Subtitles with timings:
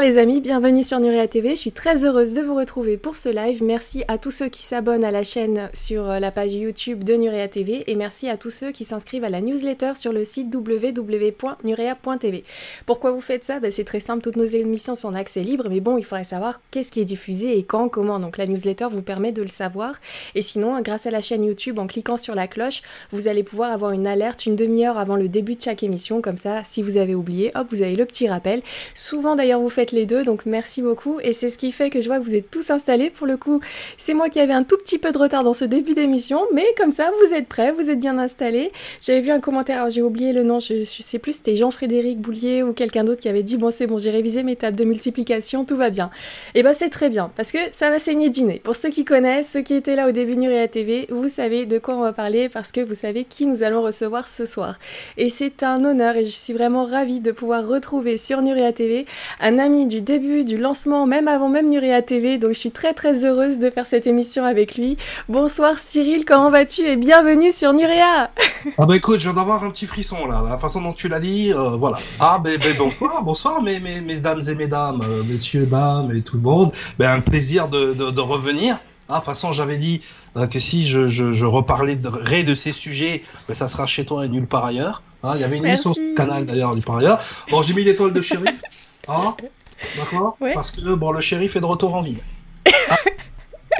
[0.00, 1.50] Les amis, bienvenue sur Nuria TV.
[1.50, 3.64] Je suis très heureuse de vous retrouver pour ce live.
[3.64, 7.14] Merci à tous ceux qui s'abonnent à la chaîne sur euh, la page YouTube de
[7.14, 10.54] Nuria TV et merci à tous ceux qui s'inscrivent à la newsletter sur le site
[10.54, 12.44] www.nurea.tv.
[12.86, 13.58] Pourquoi vous faites ça?
[13.58, 16.22] Ben, C'est très simple, toutes nos émissions sont en accès libre, mais bon, il faudrait
[16.22, 18.20] savoir qu'est-ce qui est diffusé et quand, comment.
[18.20, 19.96] Donc la newsletter vous permet de le savoir.
[20.36, 23.72] Et sinon, grâce à la chaîne YouTube, en cliquant sur la cloche, vous allez pouvoir
[23.72, 26.22] avoir une alerte une demi-heure avant le début de chaque émission.
[26.22, 28.62] Comme ça, si vous avez oublié, hop, vous avez le petit rappel.
[28.94, 31.20] Souvent d'ailleurs, vous faites les deux, donc merci beaucoup.
[31.22, 33.10] Et c'est ce qui fait que je vois que vous êtes tous installés.
[33.10, 33.60] Pour le coup,
[33.96, 36.66] c'est moi qui avais un tout petit peu de retard dans ce début d'émission, mais
[36.76, 38.72] comme ça, vous êtes prêts, vous êtes bien installés.
[39.00, 42.62] J'avais vu un commentaire, alors j'ai oublié le nom, je, sais plus, c'était Jean-Frédéric Boulier
[42.62, 45.64] ou quelqu'un d'autre qui avait dit Bon, c'est bon, j'ai révisé mes tables de multiplication,
[45.64, 46.10] tout va bien.
[46.54, 48.60] Et eh ben, c'est très bien, parce que ça va saigner du nez.
[48.62, 51.66] Pour ceux qui connaissent, ceux qui étaient là au début de Nuria TV, vous savez
[51.66, 54.78] de quoi on va parler, parce que vous savez qui nous allons recevoir ce soir.
[55.16, 59.06] Et c'est un honneur, et je suis vraiment ravie de pouvoir retrouver sur Nuria TV
[59.40, 62.38] un ami du début, du lancement, même avant même Nuria TV.
[62.38, 64.96] Donc je suis très très heureuse de faire cette émission avec lui.
[65.28, 68.30] Bonsoir Cyril, comment vas-tu et bienvenue sur Nuria
[68.78, 71.20] Ah bah écoute, je viens d'avoir un petit frisson là, la façon dont tu l'as
[71.20, 71.98] dit, euh, voilà.
[72.18, 76.42] Ah ben bonsoir, bonsoir mes, mes, mesdames et mesdames, euh, messieurs, dames et tout le
[76.42, 76.72] monde.
[76.98, 78.78] Ben, un plaisir de, de, revenir.
[79.08, 80.00] Ah, de toute façon, j'avais dit
[80.36, 82.10] euh, que si je, je, je reparlais de,
[82.42, 85.02] de ces sujets, ben, ça sera chez toi et nulle part ailleurs.
[85.22, 87.20] Ah, il y avait une émission sur ce canal d'ailleurs, nulle part ailleurs.
[87.50, 88.60] Bon, j'ai mis l'étoile de shérif.
[89.08, 89.34] Ah,
[89.96, 92.20] D'accord Parce que bon, le shérif est de retour en ville.
[92.90, 92.96] Ah.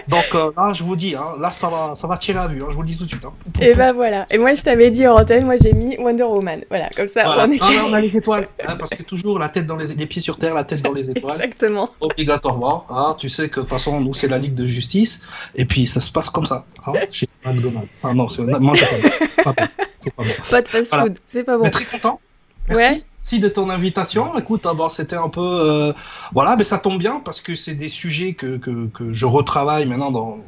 [0.07, 2.63] Donc euh, là, je vous dis, hein, là, ça va, ça va tirer à vue,
[2.63, 3.25] hein, je vous le dis tout de suite.
[3.25, 3.33] Hein.
[3.61, 4.27] Et ben voilà.
[4.31, 6.65] Et moi, je t'avais dit en antenne, moi, j'ai mis Wonder Woman.
[6.71, 7.61] Voilà, comme ça, on est.
[7.63, 8.49] on a les étoiles,
[8.79, 9.89] parce que toujours la tête dans les...
[9.89, 11.35] les pieds sur terre, la tête dans les étoiles.
[11.35, 11.91] Exactement.
[12.01, 12.87] Obligatoirement.
[13.19, 15.27] tu sais que de toute façon, nous, c'est la Ligue de Justice,
[15.57, 16.65] et puis ça se passe comme ça.
[17.11, 17.89] chez McDonald's.
[18.03, 18.73] Ah non, c'est pas bon.
[18.75, 20.31] C'est pas bon.
[20.51, 21.65] Pas de fast-food, c'est pas bon.
[21.65, 22.21] Mais très content.
[22.69, 22.83] Merci.
[22.83, 23.03] Ouais
[23.39, 24.39] de ton invitation.
[24.39, 25.93] Écoute, hein, c'était un peu, euh,
[26.33, 29.85] voilà, mais ça tombe bien parce que c'est des sujets que, que, que, je retravaille
[29.85, 30.39] maintenant dans,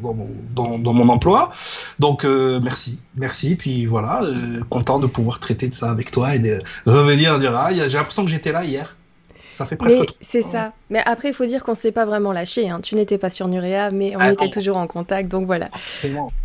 [0.54, 1.52] dans, dans, mon emploi.
[1.98, 3.56] Donc euh, merci, merci.
[3.56, 7.54] Puis voilà, euh, content de pouvoir traiter de ça avec toi et de revenir dire
[7.54, 8.96] ah, j'ai l'impression que j'étais là hier.
[9.52, 10.14] Ça fait presque.
[10.22, 10.72] C'est ça.
[10.90, 12.68] Mais après, il faut dire qu'on ne s'est pas vraiment lâché.
[12.68, 12.78] Hein.
[12.82, 15.28] Tu n'étais pas sur Nurea, mais on ah, était toujours en contact.
[15.28, 15.68] Donc voilà.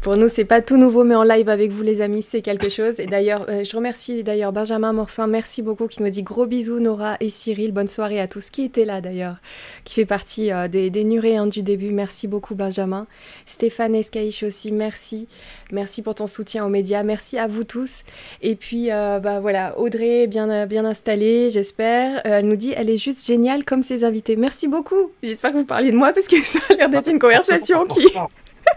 [0.01, 2.69] Pour nous, c'est pas tout nouveau, mais en live avec vous, les amis, c'est quelque
[2.69, 2.99] chose.
[2.99, 5.25] Et d'ailleurs, euh, je remercie d'ailleurs Benjamin Morfin.
[5.25, 7.71] Merci beaucoup, qui nous dit gros bisous, Nora et Cyril.
[7.71, 9.37] Bonne soirée à tous qui étaient là d'ailleurs,
[9.83, 11.89] qui fait partie euh, des, des Nuréens du début.
[11.89, 13.07] Merci beaucoup, Benjamin.
[13.47, 15.27] Stéphane Escaïch aussi, merci.
[15.71, 17.01] Merci pour ton soutien aux médias.
[17.01, 18.03] Merci à vous tous.
[18.43, 22.21] Et puis, euh, bah voilà, Audrey, bien, bien installée, j'espère.
[22.25, 25.11] elle nous dit, elle est juste géniale comme ses invités merci beaucoup.
[25.23, 28.07] J'espère que vous parliez de moi parce que ça a l'air d'être une conversation qui.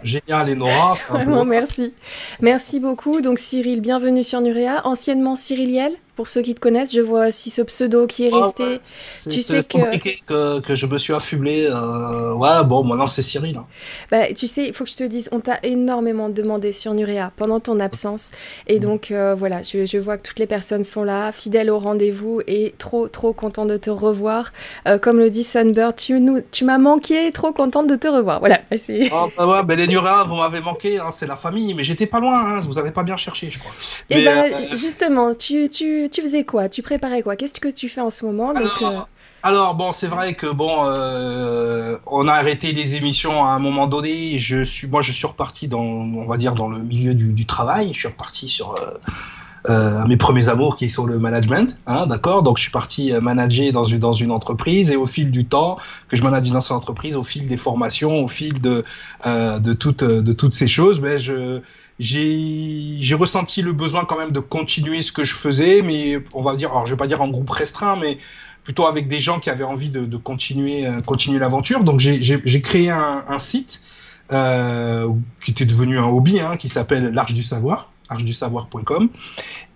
[0.03, 0.97] Génial, Nora.
[1.09, 1.95] Vraiment, merci.
[2.41, 3.21] Merci beaucoup.
[3.21, 7.49] Donc, Cyril, bienvenue sur Nurea, anciennement Cyriliel pour ceux qui te connaissent, je vois aussi
[7.49, 8.81] ce pseudo qui est ah resté.
[9.31, 10.59] Tu sais que...
[10.59, 10.75] que...
[10.75, 11.69] je me suis affublé.
[11.71, 13.57] Euh, ouais, bon, maintenant c'est Cyril.
[13.57, 13.67] Hein.
[14.11, 17.31] Bah, tu sais, il faut que je te dise, on t'a énormément demandé sur Nurea
[17.37, 18.33] pendant ton absence.
[18.67, 18.81] Et mm.
[18.81, 22.75] donc, euh, voilà, je, vois que toutes les personnes sont là, fidèles au rendez-vous et
[22.79, 24.53] trop, trop content de te revoir.
[24.89, 28.41] Euh, comme le dit Sunbird, tu, nous, tu m'as manqué, trop contente de te revoir.
[28.41, 28.59] Voilà.
[28.71, 32.19] Bah ouais, ben les Nurea, vous m'avez manqué, hein, c'est la famille, mais j'étais pas
[32.19, 33.71] loin, hein, vous avez pas bien cherché, je crois.
[34.11, 36.69] Et eh bah, justement, tu, tu, tu, faisais quoi?
[36.69, 37.37] Tu préparais quoi?
[37.37, 38.53] Qu'est-ce que tu fais en ce moment?
[38.57, 39.01] Euh,
[39.43, 43.87] alors, bon, c'est vrai que bon, euh, on a arrêté les émissions à un moment
[43.87, 44.39] donné.
[44.39, 47.93] Je suis, moi, je suis reparti dans, on va dire, dans le milieu du, travail.
[47.93, 48.75] Je suis reparti sur
[49.69, 52.43] euh, mes premiers amours qui sont le management, hein, d'accord?
[52.43, 55.79] Donc, je suis parti manager dans une dans une entreprise et au fil du temps
[56.09, 58.85] que je manage dans cette entreprise, au fil des formations, au fil de
[59.25, 61.61] de toutes de toutes ces choses, ben je
[61.99, 66.57] j'ai ressenti le besoin quand même de continuer ce que je faisais, mais on va
[66.57, 68.19] dire, alors je vais pas dire en groupe restreint, mais
[68.63, 71.85] plutôt avec des gens qui avaient envie de, continuer, euh, continuer l'aventure.
[71.85, 73.81] Donc j'ai créé un, un site
[74.33, 75.09] euh,
[75.43, 79.09] qui était devenu un hobby, hein, qui s'appelle l'Arche du Savoir archedusavoir.com.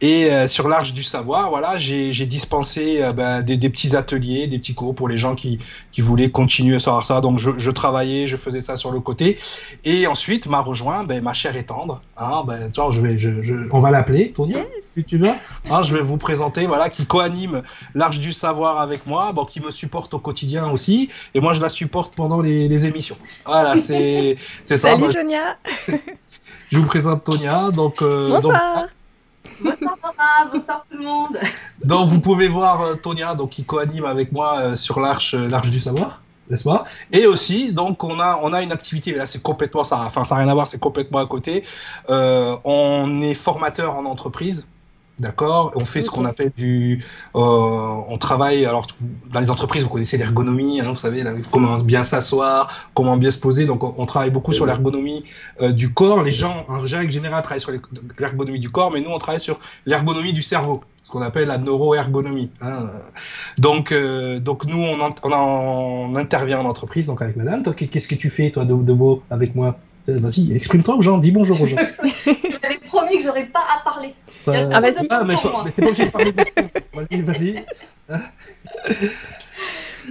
[0.01, 4.49] Et euh, sur l'Arche du Savoir, voilà, j'ai dispensé euh, ben, des, des, petits ateliers,
[4.49, 5.61] des petits cours pour les gens qui,
[5.93, 7.21] qui voulaient continuer à savoir ça.
[7.21, 9.39] Donc je, je, travaillais, je faisais ça sur le côté.
[9.85, 12.03] Et ensuite m'a rejoint ben, ma chère et tendre.
[12.17, 14.57] Hein, ben, je vais, je, je, on va l'appeler, Tony,
[14.97, 15.31] si tu veux.
[15.71, 17.63] Hein, je vais vous présenter, voilà, qui co-anime
[17.95, 21.11] l'Arche du Savoir avec moi, bon, qui me supporte au quotidien aussi.
[21.35, 23.17] Et moi, je la supporte pendant les, les émissions.
[23.47, 24.77] Voilà, c'est ça.
[24.77, 25.57] Salut, Sonia
[26.73, 27.71] Je vous présente Tonia.
[27.71, 28.87] Donc, euh, bonsoir.
[29.61, 29.95] bonsoir
[30.51, 31.39] bonsoir tout le monde.
[31.85, 35.69] Donc vous pouvez voir euh, Tonia donc qui coanime avec moi euh, sur l'arche l'arche
[35.69, 36.87] du savoir, n'est-ce pas?
[37.13, 40.37] Et aussi donc on a on a une activité là c'est complètement ça enfin ça
[40.37, 41.65] n'a rien à voir c'est complètement à côté.
[42.09, 44.67] on est formateur en entreprise
[45.23, 46.99] D'accord On fait ce qu'on appelle du.
[47.37, 48.67] Euh, on travaille.
[48.67, 48.89] Alors,
[49.31, 51.23] dans les entreprises, vous connaissez l'ergonomie, hein, vous savez,
[51.53, 53.65] comment bien s'asseoir, comment bien se poser.
[53.65, 55.23] Donc, on, travaille beaucoup sur l'ergonomie
[55.61, 56.25] euh, du corps.
[56.25, 57.71] Les gens, en règle générale, travaillent sur
[58.19, 61.59] l'ergonomie du corps, mais nous, on travaille sur l'ergonomie du cerveau, ce qu'on appelle la
[61.59, 62.51] neuroergonomie.
[62.61, 62.91] Hein.
[63.59, 67.63] Donc, euh, donc, nous, on, on, intervient en entreprise, donc avec madame.
[67.63, 69.79] Toi, qu'est-ce que tu fais, toi, de, de beau, avec moi?
[70.09, 71.77] Vas-y, exprime-toi aux gens, dis bonjour aux gens.
[72.25, 74.15] J'avais promis que j'aurais pas à parler.
[74.47, 75.07] ah, vas-y.
[75.11, 75.35] Ah, mais,
[75.75, 76.45] t'es pas obligé de parler de
[76.93, 77.65] Vas-y, vas-y.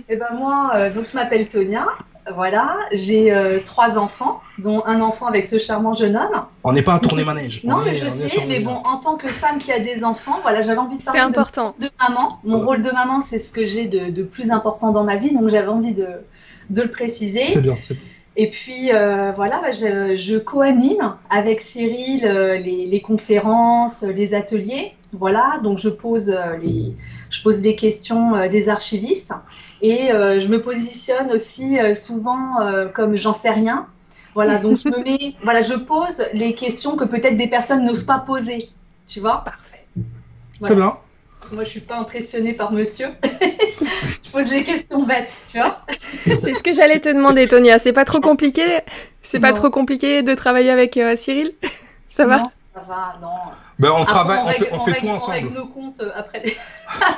[0.07, 1.85] Eh ben moi, euh, donc je m'appelle Tonia.
[2.33, 6.45] Voilà, j'ai euh, trois enfants, dont un enfant avec ce charmant jeune homme.
[6.63, 7.63] On n'est pas à tourner manège.
[7.63, 10.61] Non, mais je sais, mais bon, en tant que femme qui a des enfants, voilà,
[10.61, 11.75] j'avais envie de parler important.
[11.79, 12.39] De, maman.
[12.43, 15.33] Mon rôle de maman, c'est ce que j'ai de, de, plus important dans ma vie,
[15.33, 16.07] donc j'avais envie de,
[16.69, 17.47] de le préciser.
[17.47, 18.10] C'est bien, c'est bien.
[18.37, 24.93] Et puis euh, voilà, bah, je, je co-anime avec Cyril euh, les, conférences, les ateliers.
[25.13, 26.95] Voilà, donc je pose, euh, les,
[27.29, 29.33] je pose des questions des archivistes
[29.81, 32.57] et je me positionne aussi souvent
[32.93, 33.87] comme j'en sais rien.
[34.33, 38.05] Voilà, donc je me mets, voilà, je pose les questions que peut-être des personnes n'osent
[38.05, 38.69] pas poser.
[39.07, 39.85] Tu vois Parfait.
[40.59, 40.75] Voilà.
[40.75, 40.93] bien.
[41.51, 43.09] Moi, je suis pas impressionnée par monsieur.
[44.23, 45.81] je pose les questions bêtes, tu vois.
[46.25, 47.77] C'est ce que j'allais te demander, Tonia.
[47.77, 48.79] C'est pas trop compliqué?
[49.23, 51.53] C'est pas trop compliqué de travailler avec euh, Cyril?
[52.09, 52.43] Ça va?
[52.73, 53.51] Ça va, non.
[53.79, 55.49] Ben, on travaille, on, fait, on fait tout ensemble.
[55.49, 56.43] On nos comptes euh, après.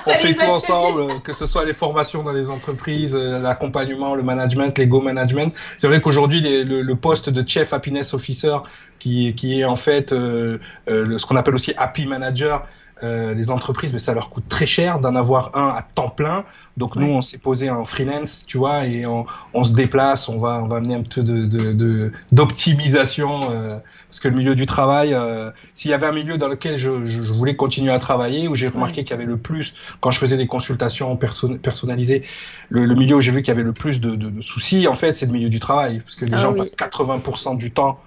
[0.07, 4.23] on fait tout ensemble, que ce soit les formations dans les entreprises, euh, l'accompagnement, le
[4.23, 5.53] management, l'ego management.
[5.77, 8.57] C'est vrai qu'aujourd'hui, le, le, poste de Chief Happiness Officer,
[8.97, 10.57] qui, qui est en fait euh,
[10.87, 12.65] ce qu'on appelle aussi Happy Manager,
[13.01, 16.45] euh, les entreprises, mais ça leur coûte très cher d'en avoir un à temps plein.
[16.77, 20.37] Donc nous, on s'est posé en freelance, tu vois, et on, on, se déplace, on
[20.37, 23.77] va, on va amener un peu de d'optimisation, de, euh,
[24.09, 27.05] parce que le milieu du travail, euh, s'il y avait un milieu dans lequel je,
[27.05, 30.19] je, voulais continuer à travailler, où j'ai remarqué qu'il y avait le plus, quand je
[30.19, 32.23] faisais des consultations perso personnalisées,
[32.69, 34.95] le, le, milieu où j'ai vu qu'il y avait le plus de, de soucis, en
[34.95, 37.99] fait, c'est le milieu du travail, parce que les ah gens passent 80% du temps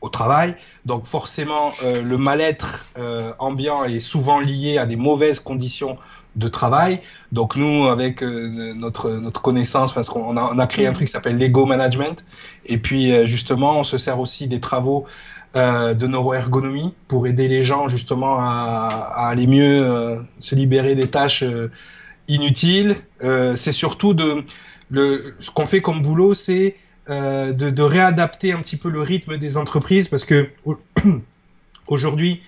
[0.00, 0.54] au travail.
[0.86, 5.98] Donc forcément, euh, le mal-être euh, ambiant est souvent lié à des mauvaises conditions
[6.36, 7.00] de travail.
[7.32, 11.08] Donc nous, avec euh, notre notre connaissance, parce qu'on a, on a créé un truc
[11.08, 12.24] qui s'appelle l'ego management.
[12.66, 15.06] Et puis justement, on se sert aussi des travaux
[15.54, 21.42] de neuroergonomie pour aider les gens justement à, à aller mieux se libérer des tâches
[22.28, 22.94] inutiles.
[23.20, 24.44] c'est surtout de
[24.90, 26.76] le ce qu'on fait comme boulot, c'est
[27.08, 30.50] euh, de, réadapter un petit peu le rythme des entreprises parce que
[31.86, 32.42] aujourd'hui,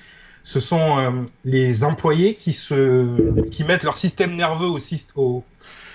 [0.44, 1.10] ce sont euh,
[1.44, 4.78] les employés qui se qui mettent leur système nerveux au,
[5.16, 5.44] au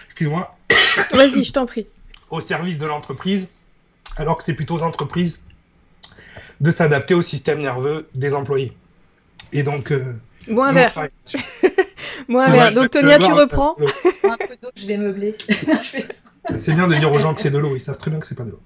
[0.08, 0.56] excuse-moi.
[1.14, 1.88] Vas-y, je t'en prie.
[2.30, 3.48] Au service de l'entreprise,
[4.18, 5.40] alors que c'est plutôt aux entreprises
[6.60, 8.74] de s'adapter au système nerveux des employés.
[9.54, 9.92] Et donc.
[9.92, 10.14] Euh,
[10.48, 10.94] Moins vert.
[12.28, 12.74] Moins vert.
[12.74, 13.78] Donc Tonia, tu reprends.
[14.24, 15.36] Un peu d'eau, je vais meubler.
[16.58, 18.26] C'est bien de dire aux gens que c'est de l'eau, ils savent très bien que
[18.26, 18.62] c'est pas de l'eau.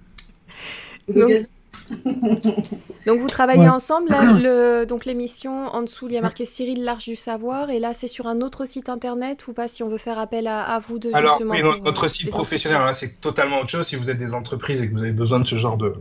[3.06, 3.20] Donc...
[3.20, 4.86] vous travaillez ensemble, le...
[4.86, 8.08] donc l'émission en dessous il y a marqué Cyril L'Arche du Savoir et là c'est
[8.08, 11.12] sur un autre site internet ou pas si on veut faire appel à, vous deux
[11.14, 13.88] Alors justement oui, notre site professionnel c'est totalement autre chose.
[13.88, 15.96] Si vous êtes des entreprises et que vous avez besoin de ce genre de,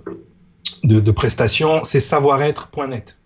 [0.85, 3.17] de, de prestations, c'est savoir-être.net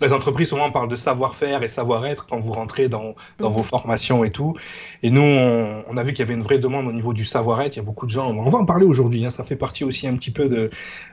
[0.00, 4.24] les entreprises souvent parlent de savoir-faire et savoir-être quand vous rentrez dans, dans vos formations
[4.24, 4.54] et tout.
[5.02, 7.24] Et nous, on, on a vu qu'il y avait une vraie demande au niveau du
[7.24, 7.76] savoir-être.
[7.76, 8.30] Il y a beaucoup de gens.
[8.30, 9.24] On va en parler aujourd'hui.
[9.24, 10.70] Hein, ça fait partie aussi un petit peu de,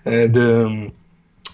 [0.08, 0.90] euh, de,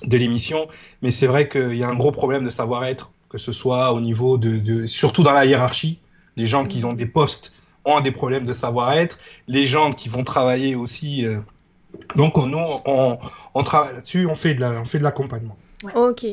[0.04, 0.68] de l'émission.
[1.02, 4.02] Mais c'est vrai qu'il y a un gros problème de savoir-être, que ce soit au
[4.02, 6.00] niveau de, de surtout dans la hiérarchie.
[6.36, 7.54] Les gens qui ont des postes
[7.86, 9.18] ont des problèmes de savoir-être.
[9.48, 11.26] Les gens qui vont travailler aussi.
[11.26, 11.40] Euh,
[12.16, 13.18] donc nous, on,
[13.54, 14.28] on travaille là-dessus.
[14.28, 15.58] On fait de la, on fait de l'accompagnement.
[15.96, 16.26] Ok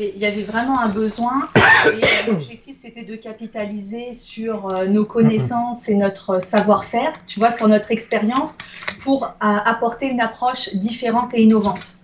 [0.00, 1.42] il y avait vraiment un besoin
[1.86, 7.68] et l'objectif c'était de capitaliser sur euh, nos connaissances et notre savoir-faire, tu vois, sur
[7.68, 8.56] notre expérience
[9.00, 11.98] pour euh, apporter une approche différente et innovante.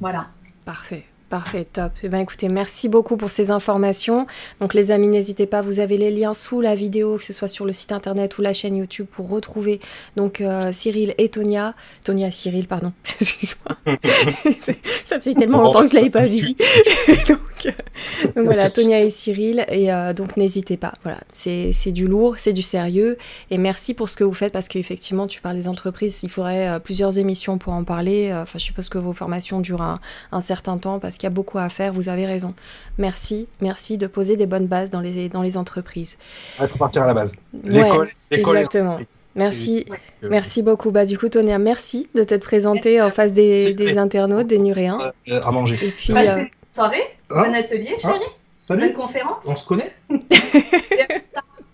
[0.00, 0.28] Voilà.
[0.64, 1.04] Parfait.
[1.28, 1.92] Parfait, top.
[2.02, 4.26] Eh ben, écoutez, merci beaucoup pour ces informations.
[4.60, 7.48] Donc les amis, n'hésitez pas, vous avez les liens sous la vidéo, que ce soit
[7.48, 9.78] sur le site internet ou la chaîne YouTube pour retrouver
[10.16, 11.74] donc euh, Cyril et Tonia.
[12.02, 12.94] Tonia Cyril, pardon.
[15.04, 16.48] Ça fait tellement longtemps que je l'avais pas vu.
[17.66, 17.72] Euh,
[18.36, 19.66] donc, voilà, Tonia et Cyril.
[19.68, 20.94] Et euh, donc n'hésitez pas.
[21.02, 23.18] Voilà, c'est du lourd, c'est du sérieux.
[23.50, 26.78] Et merci pour ce que vous faites parce qu'effectivement, tu parles des entreprises, il faudrait
[26.78, 28.30] plusieurs émissions pour en parler.
[28.32, 29.98] Enfin, je suppose que vos formations durent un,
[30.30, 32.54] un certain temps parce qu'il y a beaucoup à faire, vous avez raison.
[32.96, 36.18] Merci, merci de poser des bonnes bases dans les, dans les entreprises.
[36.60, 37.34] Il faut partir à la base.
[37.64, 38.98] L'école, Exactement.
[39.34, 39.86] Merci,
[40.22, 40.90] merci beaucoup.
[40.90, 44.98] Bah, du coup, Tonia, merci de t'être présenté en face des, des internautes, des Nuréens.
[45.28, 45.78] Euh, à manger.
[45.80, 48.18] Et puis, euh, soirée, hein bon atelier, chérie.
[48.60, 48.92] Salut.
[48.92, 49.44] conférence.
[49.46, 49.92] On se connaît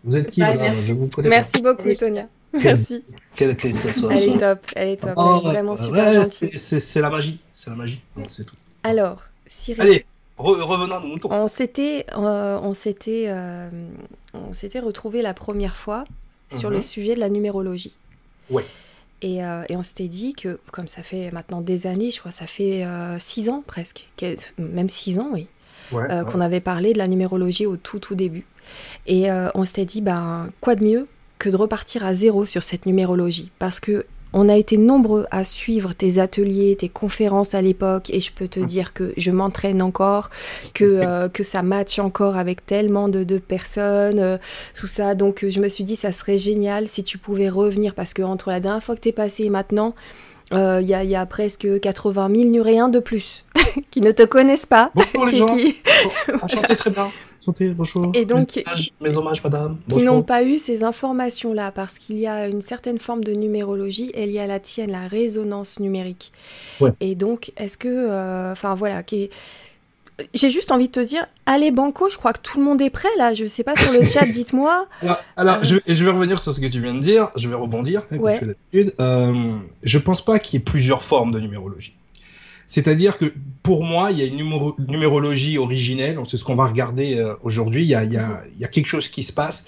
[0.04, 2.26] Vous êtes qui, Je vous connais Merci beaucoup, Tonia.
[2.52, 3.04] Merci.
[3.34, 3.74] Quelle, quelle,
[4.10, 5.12] elle est top, elle est top.
[5.16, 8.54] Oh, elle est vraiment super ouais, C'est la magie, c'est la magie, c'est tout.
[8.84, 9.82] Alors, Cyril.
[9.82, 11.28] Allez, revenons à nos moutons.
[11.30, 13.68] On s'était, euh, on s'était, euh,
[14.32, 16.04] on s'était retrouvé la première fois
[16.52, 16.82] sur le mhm.
[16.82, 17.96] sujet de la numérologie.
[18.50, 18.64] Ouais.
[19.22, 22.32] Et, euh, et, on s'était dit que, comme ça fait maintenant des années, je crois
[22.32, 22.84] ça fait
[23.20, 24.06] six ans presque,
[24.58, 25.46] même six ans, oui,
[25.90, 28.44] qu'on avait parlé de la numérologie au tout tout début.
[29.06, 31.08] Et on s'était dit, ben, quoi de mieux
[31.38, 33.50] que de repartir à zéro sur cette numérologie?
[33.58, 38.20] Parce que on a été nombreux à suivre tes ateliers, tes conférences à l'époque, et
[38.20, 38.66] je peux te mm.
[38.66, 40.28] dire que je m'entraîne encore,
[40.74, 44.36] que, euh, que ça matche encore avec tellement de, de personnes, euh,
[44.78, 45.14] tout ça.
[45.14, 48.50] Donc je me suis dit, ça serait génial si tu pouvais revenir, parce que entre
[48.50, 49.94] la dernière fois que tu es passé et maintenant,
[50.52, 53.46] euh, il y, a, y, a presque 80 000 Nuréens de plus
[53.90, 54.90] qui ne te connaissent pas.
[54.94, 55.76] Bonjour les gens, qui...
[56.42, 57.10] enchanté très bien.
[57.44, 58.10] Santé, bonjour.
[58.14, 58.64] Et donc,
[59.00, 59.78] mes, hommages, madame.
[59.90, 64.10] Qui n'ont pas eu ces informations-là, parce qu'il y a une certaine forme de numérologie,
[64.14, 66.32] et il y a la tienne, la résonance numérique.
[67.00, 69.30] Et donc, est-ce que, euh, enfin voilà, qui
[70.32, 72.90] j'ai juste envie de te dire, allez Banco, je crois que tout le monde est
[72.90, 73.34] prêt là.
[73.34, 74.86] Je sais pas sur le chat, dites-moi.
[75.36, 77.30] Alors, euh, je, je, vais revenir sur ce que tu viens de dire.
[77.36, 78.94] Je vais rebondir, comme je fais.
[79.00, 81.96] Euh, je pense pas qu'il y ait plusieurs formes de numérologie.
[82.66, 83.26] C'est-à-dire que
[83.64, 84.36] pour moi, il y a une
[84.88, 89.22] numérologie originelle, c'est ce qu'on va regarder euh, aujourd'hui, il, y, a, quelque chose qui
[89.22, 89.64] se passe.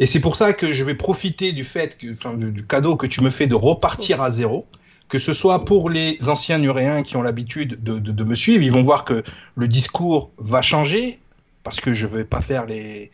[0.00, 3.30] Et c'est pour ça que je vais profiter du fait, du, cadeau que tu me
[3.30, 4.66] fais de repartir à zéro,
[5.08, 8.82] que ce soit pour les anciens nuréens qui ont l'habitude de, me suivre, ils vont
[8.82, 9.22] voir que
[9.54, 11.20] le discours va changer,
[11.62, 13.12] parce que je ne vais pas faire les,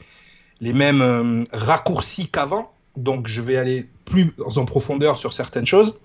[0.63, 5.99] les mêmes euh, raccourcis qu'avant, donc je vais aller plus en profondeur sur certaines choses.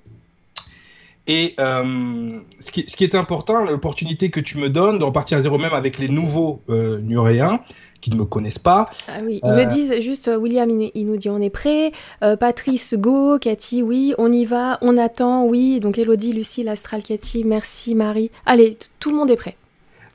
[1.27, 5.37] Et euh, ce, qui, ce, qui, est important, l'opportunité que tu me donnes de repartir
[5.37, 7.59] à zéro même avec les nouveaux euh, Nuréens
[7.99, 8.89] qui ne me connaissent pas.
[9.09, 11.91] Ah oui, ils me euh, disent juste, euh, William, il, nous dit on est prêt.
[12.39, 13.37] Patrice, go.
[13.39, 15.81] Cathy, oui, on y va, on attend, oui.
[15.81, 18.31] Donc Elodie, Lucie, l'Astral, Cathy, merci Marie.
[18.45, 19.57] Allez, tout le monde est prêt.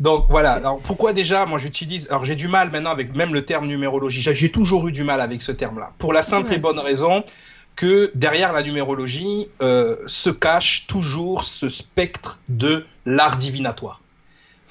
[0.00, 3.45] Donc voilà, alors pourquoi déjà moi j'utilise, alors j'ai du mal maintenant avec même le
[3.45, 6.81] terme numérologie, j'ai toujours eu du mal avec ce terme-là, pour la simple et bonne
[6.81, 7.23] raison
[7.76, 14.00] que derrière la numérologie euh, se cache toujours ce spectre de l'art divinatoire.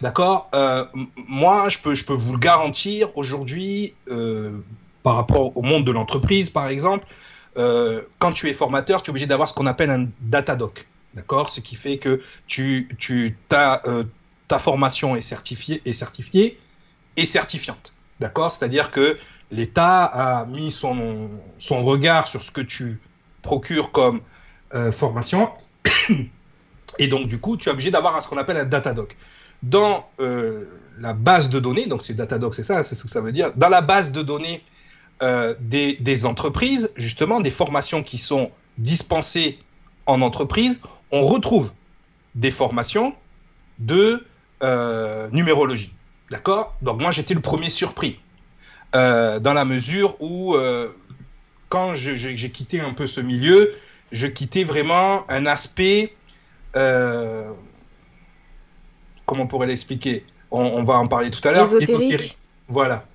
[0.01, 0.49] D'accord?
[0.55, 0.85] Euh,
[1.27, 4.59] Moi, je peux, je peux vous le garantir aujourd'hui, euh,
[5.03, 7.07] par rapport au monde de l'entreprise, par exemple,
[7.55, 10.87] quand tu es formateur, tu es obligé d'avoir ce qu'on appelle un datadoc.
[11.15, 11.49] D'accord?
[11.49, 13.81] Ce qui fait que tu, tu, ta
[14.59, 16.57] formation est certifiée, est certifiée
[17.17, 17.91] et certifiante.
[18.21, 18.51] D'accord?
[18.51, 19.17] C'est-à-dire que
[19.49, 21.29] l'État a mis son,
[21.69, 23.01] regard sur ce que tu
[23.41, 24.21] procures comme
[24.75, 25.49] euh, formation.
[26.99, 29.17] Et donc, du coup, tu es obligé d'avoir ce qu'on appelle un Datadoc.
[29.63, 30.65] Dans euh,
[30.99, 33.51] la base de données, donc c'est Datadoc, c'est ça, c'est ce que ça veut dire,
[33.55, 34.63] dans la base de données
[35.23, 39.57] euh, des, entreprises, justement, des formations qui sont dispensées
[40.05, 40.79] en entreprise,
[41.11, 41.71] on retrouve
[42.35, 43.15] des formations
[43.79, 44.23] de
[45.31, 45.91] numérologie.
[46.31, 46.73] D'accord?
[46.81, 48.17] Donc, moi, j'étais le premier surpris.
[48.95, 50.89] Euh, dans la mesure où, euh,
[51.67, 53.73] quand j'ai quitté un peu ce milieu,
[54.13, 56.13] je quittais vraiment un aspect,
[56.77, 57.51] euh,
[59.25, 60.25] comment on pourrait l'expliquer?
[60.51, 61.67] On, va en parler tout à l'heure.
[62.69, 63.05] Voilà.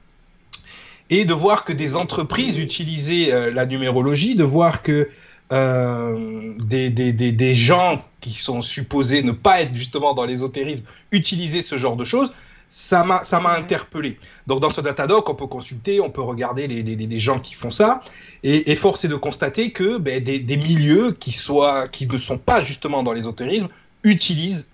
[1.09, 5.09] Et de voir que des entreprises utilisaient la numérologie, de voir que
[5.51, 11.63] des, des, des, des, gens qui sont supposés ne pas être justement dans l'ésotérisme utilisaient
[11.63, 12.31] ce genre de choses,
[12.69, 14.19] ça m'a ça m'a interpellé.
[14.47, 17.55] Donc dans ce Datadoc, on peut consulter, on peut regarder les, les, les gens qui
[17.55, 18.03] font ça,
[18.43, 22.19] et, et force est de constater que ben, des, des, milieux qui soient qui ne
[22.19, 23.69] sont pas justement dans l'ésotérisme
[24.03, 24.67] utilisent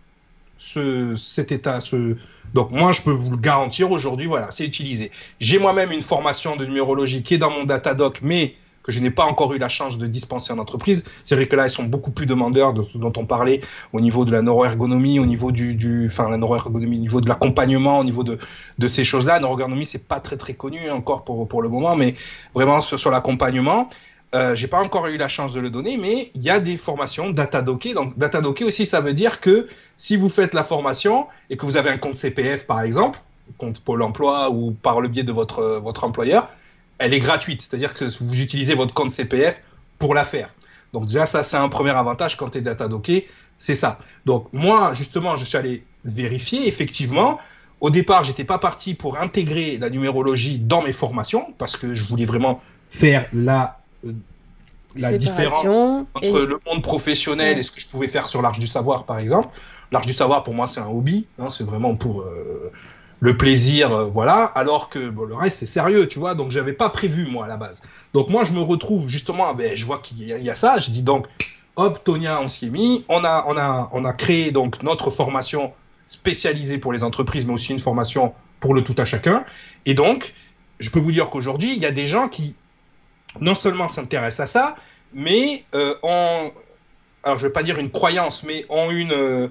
[0.58, 1.80] ce, cet état.
[1.80, 2.16] Ce...
[2.54, 5.10] Donc moi, je peux vous le garantir aujourd'hui, voilà, c'est utilisé.
[5.40, 9.10] J'ai moi-même une formation de numérologie qui est dans mon Datadoc, mais que je n'ai
[9.10, 11.04] pas encore eu la chance de dispenser en entreprise.
[11.22, 13.60] C'est vrai que là, ils sont beaucoup plus demandeurs de ce dont on parlait
[13.92, 17.28] au niveau de la neuroergonomie, au niveau du, du enfin la neuroergonomie, au niveau de
[17.28, 18.38] l'accompagnement, au niveau de,
[18.78, 19.34] de ces choses-là.
[19.34, 22.14] La neuroergonomie, c'est pas très très connu encore pour, pour le moment, mais
[22.54, 23.88] vraiment sur, sur l'accompagnement.
[24.34, 26.78] Euh, j'ai pas encore eu la chance de le donner, mais il y a des
[26.78, 27.92] formations datadocké.
[27.92, 31.76] Donc datadocké aussi, ça veut dire que si vous faites la formation et que vous
[31.76, 33.20] avez un compte CPF par exemple,
[33.58, 36.48] compte Pôle Emploi ou par le biais de votre votre employeur,
[37.02, 37.62] elle est gratuite.
[37.62, 39.60] C'est-à-dire que vous utilisez votre compte CPF
[39.98, 40.48] pour la faire.
[40.92, 43.28] Donc déjà, ça, c'est un premier avantage quand tu es datadocké,
[43.58, 43.98] c'est ça.
[44.26, 47.38] Donc moi, justement, je suis allé vérifier, effectivement,
[47.80, 52.04] au départ, j'étais pas parti pour intégrer la numérologie dans mes formations, parce que je
[52.04, 54.12] voulais vraiment faire la, euh,
[54.94, 55.64] la différence
[56.14, 59.18] entre le monde professionnel et ce que je pouvais faire sur l'Arche du Savoir, par
[59.18, 59.48] exemple.
[59.90, 62.20] L'Arche du Savoir, pour moi, c'est un hobby, hein, c'est vraiment pour...
[62.20, 62.70] Euh,
[63.22, 66.34] le plaisir, voilà, alors que le reste c'est sérieux, tu vois.
[66.34, 67.80] Donc j'avais pas prévu moi à la base.
[68.14, 70.90] Donc moi je me retrouve justement, ben, je vois qu'il y, y, a ça, je
[70.90, 71.28] dis donc,
[71.76, 75.12] hop, Tonia, on s'y est mis, on a, on a, on a créé donc notre
[75.12, 75.72] formation
[76.08, 79.44] spécialisée pour les entreprises, mais aussi une formation pour le tout à chacun.
[79.86, 80.34] Et donc,
[80.80, 82.56] je peux vous dire qu'aujourd'hui, il y a des gens qui
[83.40, 84.76] non seulement s'intéressent à ça,
[85.14, 86.50] mais euh, ont,
[87.22, 89.46] alors je vais pas dire une croyance, mais ont, une, euh,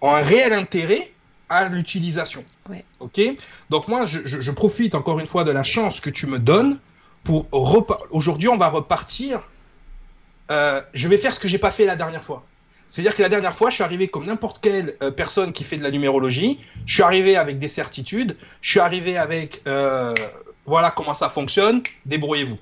[0.00, 1.10] ont un réel intérêt
[1.48, 2.44] à l'utilisation.
[2.68, 2.84] Ouais.
[3.00, 3.20] Ok
[3.70, 6.38] Donc moi, je, je, je, profite encore une fois de la chance que tu me
[6.38, 6.78] donnes
[7.24, 7.46] pour.
[8.10, 9.42] Aujourd'hui, on va repartir.
[10.50, 12.44] Euh, je vais faire ce que j'ai pas fait la dernière fois.
[12.90, 15.76] C'est-à-dire que la dernière fois, je suis arrivé comme n'importe quelle euh, personne qui fait
[15.76, 16.60] de la numérologie.
[16.86, 18.36] Je suis arrivé avec des certitudes.
[18.62, 20.14] Je suis arrivé avec euh,
[20.64, 21.82] voilà comment ça fonctionne.
[22.06, 22.58] Débrouillez-vous.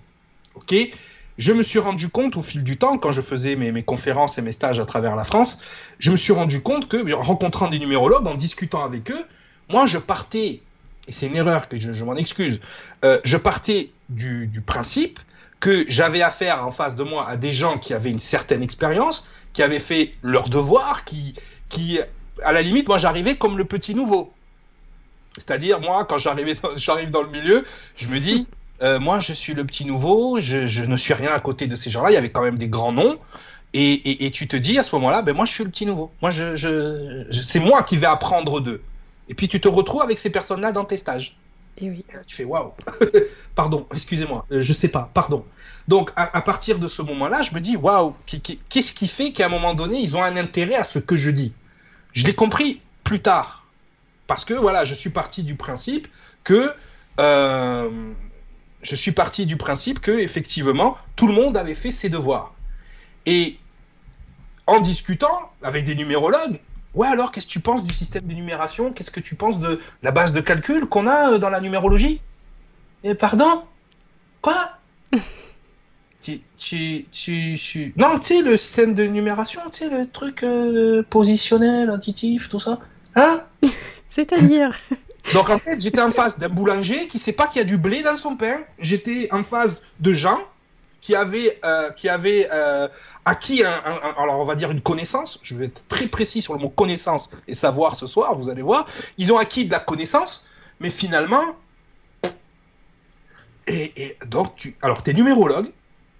[0.55, 0.75] Ok
[1.37, 4.43] Je me suis rendu compte au fil du temps, quand je faisais mes, conférences et
[4.43, 5.61] mes stages à travers la France,
[5.99, 9.25] je me suis rendu compte que, en rencontrant des numérologues, en discutant avec eux,
[9.69, 10.61] moi, je partais,
[11.09, 12.61] et c'est une erreur que je, m'en excuse,
[13.05, 15.19] euh, je partais du, du principe
[15.59, 19.29] que j'avais affaire en face de moi à des gens qui avaient une certaine expérience,
[19.53, 21.35] qui avaient fait leur devoir, qui,
[21.69, 21.99] qui
[22.43, 24.33] à la limite, moi, j'arrivais comme le petit nouveau.
[25.37, 27.65] C'est-à-dire, moi, quand j'arrive dans le milieu,
[27.97, 28.47] je me dis,
[28.83, 31.77] euh, moi, je suis le petit nouveau, je, je, ne suis rien à côté de
[31.77, 32.11] ces gens-là.
[32.11, 33.19] Il y avait quand même des grands noms.
[33.73, 35.87] Et, et, et tu te dis à ce moment-là, ben moi, je suis le petit
[35.87, 36.13] nouveau.
[36.23, 38.83] Moi, je, je, je c'est moi qui vais apprendre d'eux.
[39.29, 41.37] Et puis, tu te retrouves avec ces personnes-là dans tes stages.
[41.79, 42.05] Et oui.
[42.09, 42.73] Et là, tu fais waouh.
[43.55, 45.45] pardon, excusez-moi, euh, je sais pas, pardon.
[45.89, 48.15] Donc, à, à partir de ce moment-là, je me dis waouh,
[48.69, 51.31] qu'est-ce qui fait qu'à un moment donné, ils ont un intérêt à ce que je
[51.31, 51.53] dis?
[52.13, 53.67] Je l'ai compris plus tard.
[54.27, 56.09] Parce que voilà, je suis parti du principe
[56.45, 56.73] que.
[57.21, 57.91] Euh,
[58.85, 62.55] je suis parti du principe que, effectivement, tout le monde avait fait ses devoirs.
[63.27, 63.59] Et
[64.67, 66.61] en discutant avec des numérologues,
[66.93, 69.81] ouais, alors qu'est-ce que tu penses du système de numération Qu'est-ce que tu penses de
[70.03, 72.21] la base de calcul qu'on a dans la numérologie?
[73.03, 73.63] Et pardon?
[74.41, 74.71] Quoi?
[76.21, 80.43] Tu, tu, tu, tu, Non, tu sais, le système de numération, tu sais, le truc
[80.43, 82.79] euh, positionnel, intuitif, tout ça.
[83.15, 83.43] Hein?
[84.09, 84.75] C'est-à-dire?
[85.33, 87.79] Donc en fait, j'étais en face d'un boulanger qui sait pas qu'il y a du
[87.79, 88.61] blé dans son pain.
[88.79, 90.41] J'étais en face de gens
[91.01, 92.89] qui avaient, euh, qui avaient euh,
[93.25, 95.41] acquis, un, un, un, alors on va dire une connaissance.
[95.43, 98.63] Je vais être très précis sur le mot connaissance et savoir ce soir, vous allez
[98.63, 98.87] voir.
[99.19, 100.47] Ils ont acquis de la connaissance,
[100.81, 101.45] mais finalement,
[103.67, 105.71] et, et donc tu, alors t'es numérologue,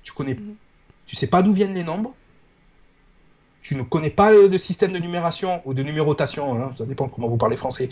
[0.03, 0.55] tu connais, mm.
[1.07, 2.15] tu sais pas d'où viennent les nombres.
[3.61, 7.09] Tu ne connais pas le, le système de numération ou de numérotation, hein, ça dépend
[7.09, 7.89] comment vous parlez français,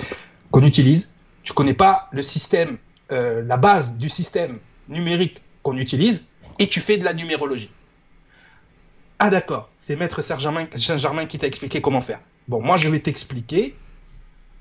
[0.52, 1.10] qu'on utilise.
[1.42, 2.78] Tu connais pas le système,
[3.10, 6.22] euh, la base du système numérique qu'on utilise,
[6.60, 7.70] et tu fais de la numérologie.
[9.18, 12.20] Ah d'accord, c'est Maître Saint-Germain Saint qui t'a expliqué comment faire.
[12.48, 13.76] Bon, moi je vais t'expliquer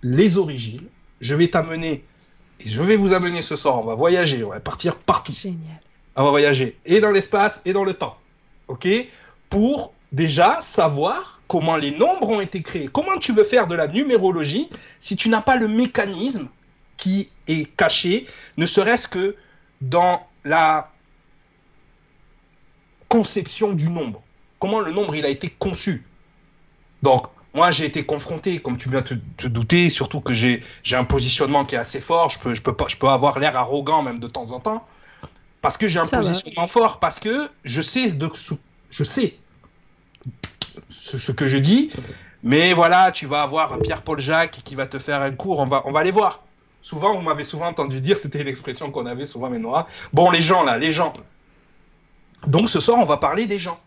[0.01, 0.87] les origines,
[1.19, 2.03] je vais t'amener,
[2.59, 5.33] et je vais vous amener ce soir, on va voyager, on va partir partout.
[5.33, 5.79] Génial.
[6.15, 8.17] On va voyager et dans l'espace et dans le temps.
[8.67, 8.87] Ok?
[9.49, 12.87] Pour déjà savoir comment les nombres ont été créés.
[12.87, 14.69] Comment tu veux faire de la numérologie
[15.01, 16.47] si tu n'as pas le mécanisme
[16.95, 19.35] qui est caché, ne serait-ce que
[19.81, 20.89] dans la
[23.09, 24.21] conception du nombre.
[24.59, 26.05] Comment le nombre il a été conçu.
[27.03, 31.03] Donc, moi j'ai été confronté, comme tu viens te, te douter, surtout que j'ai un
[31.03, 34.03] positionnement qui est assez fort, je peux, je peux, pas, je peux avoir l'air arrogant
[34.03, 34.87] même de temps en temps,
[35.61, 36.67] parce que j'ai un Ça positionnement va.
[36.67, 38.31] fort, parce que je sais, de,
[38.89, 39.35] je sais
[40.89, 41.89] ce, ce, que je dis,
[42.43, 45.83] mais voilà, tu vas avoir Pierre-Paul Jacques qui va te faire un cours, on va,
[45.85, 46.43] on va aller voir.
[46.81, 49.73] Souvent, vous m'avez souvent entendu dire, c'était l'expression qu'on avait souvent, mais non.
[50.13, 51.13] Bon, les gens là, les gens.
[52.47, 53.79] Donc ce soir, on va parler des gens.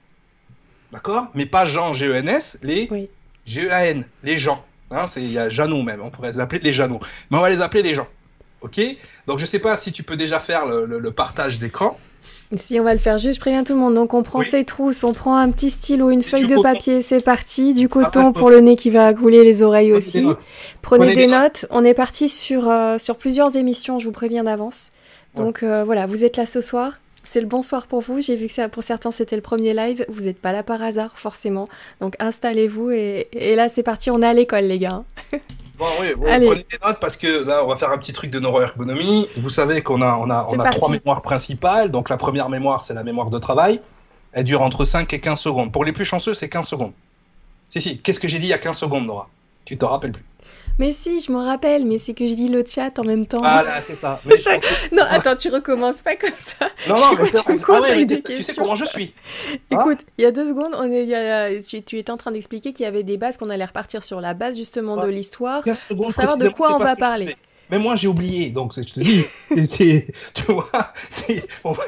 [0.92, 1.26] D'accord?
[1.34, 3.08] Mais pas Jean G-E-N-S, les oui.
[3.46, 4.64] G-E-A-N, les gens.
[4.92, 7.00] Hein, il y a Jeannot même, on pourrait les appeler les Jeannot.
[7.30, 8.06] Mais on va les appeler les gens.
[8.60, 8.80] Ok?
[9.26, 11.98] Donc je sais pas si tu peux déjà faire le, le, le partage d'écran.
[12.56, 13.94] Si on va le faire juste, je préviens tout le monde.
[13.94, 14.46] Donc on prend oui.
[14.48, 17.74] ses trousses, on prend un petit stylo, une feuille de papier, c'est parti.
[17.74, 20.20] Du coton ah, pour le nez qui va couler les oreilles Prenez aussi.
[20.22, 20.34] Des
[20.82, 21.42] Prenez, Prenez, des, des notes.
[21.42, 21.66] notes.
[21.70, 24.92] On est parti sur, euh, sur plusieurs émissions, je vous préviens d'avance.
[25.36, 25.68] Donc ouais.
[25.68, 27.00] euh, voilà, vous êtes là ce soir.
[27.26, 28.20] C'est le bonsoir pour vous.
[28.20, 30.04] J'ai vu que ça, pour certains c'était le premier live.
[30.08, 31.68] Vous n'êtes pas là par hasard, forcément.
[32.00, 34.10] Donc installez-vous et, et là c'est parti.
[34.10, 35.02] On est à l'école, les gars.
[35.76, 38.30] Bon, oui, bon, prenez des notes parce que là, on va faire un petit truc
[38.30, 39.28] de neuroergonomie.
[39.36, 41.90] Vous savez qu'on a, on a, on a trois mémoires principales.
[41.90, 43.80] Donc, la première mémoire, c'est la mémoire de travail.
[44.32, 45.72] Elle dure entre 5 et 15 secondes.
[45.72, 46.92] Pour les plus chanceux, c'est 15 secondes.
[47.68, 49.28] Si, si, qu'est-ce que j'ai dit il y a 15 secondes, Nora?
[49.64, 50.24] Tu te rappelles plus
[50.78, 53.40] mais si, je m'en rappelle, mais c'est que je dis le chat en même temps.
[53.40, 54.20] Voilà, c'est ça.
[54.24, 54.94] Mais je...
[54.94, 56.68] Non, attends, tu recommences pas comme ça.
[56.88, 59.14] Non, non, mais tu, ah ouais, mais tu sais comment je suis.
[59.70, 62.16] Écoute, hein il y a deux secondes, on est, y a, tu, tu étais en
[62.16, 65.06] train d'expliquer qu'il y avait des bases, qu'on allait repartir sur la base justement ah.
[65.06, 67.34] de l'histoire, pour savoir de quoi on va parler.
[67.70, 68.50] mais moi j'ai oublié.
[68.50, 69.24] Donc je te dis,
[70.34, 70.68] tu vois,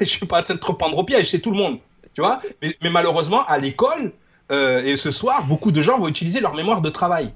[0.01, 1.79] je vais pas trop prendre au piège, c'est tout le monde.
[2.15, 2.41] Tu vois?
[2.63, 4.11] Mais, malheureusement, à l'école,
[4.51, 7.31] euh, et ce soir, beaucoup de gens vont utiliser leur mémoire de travail.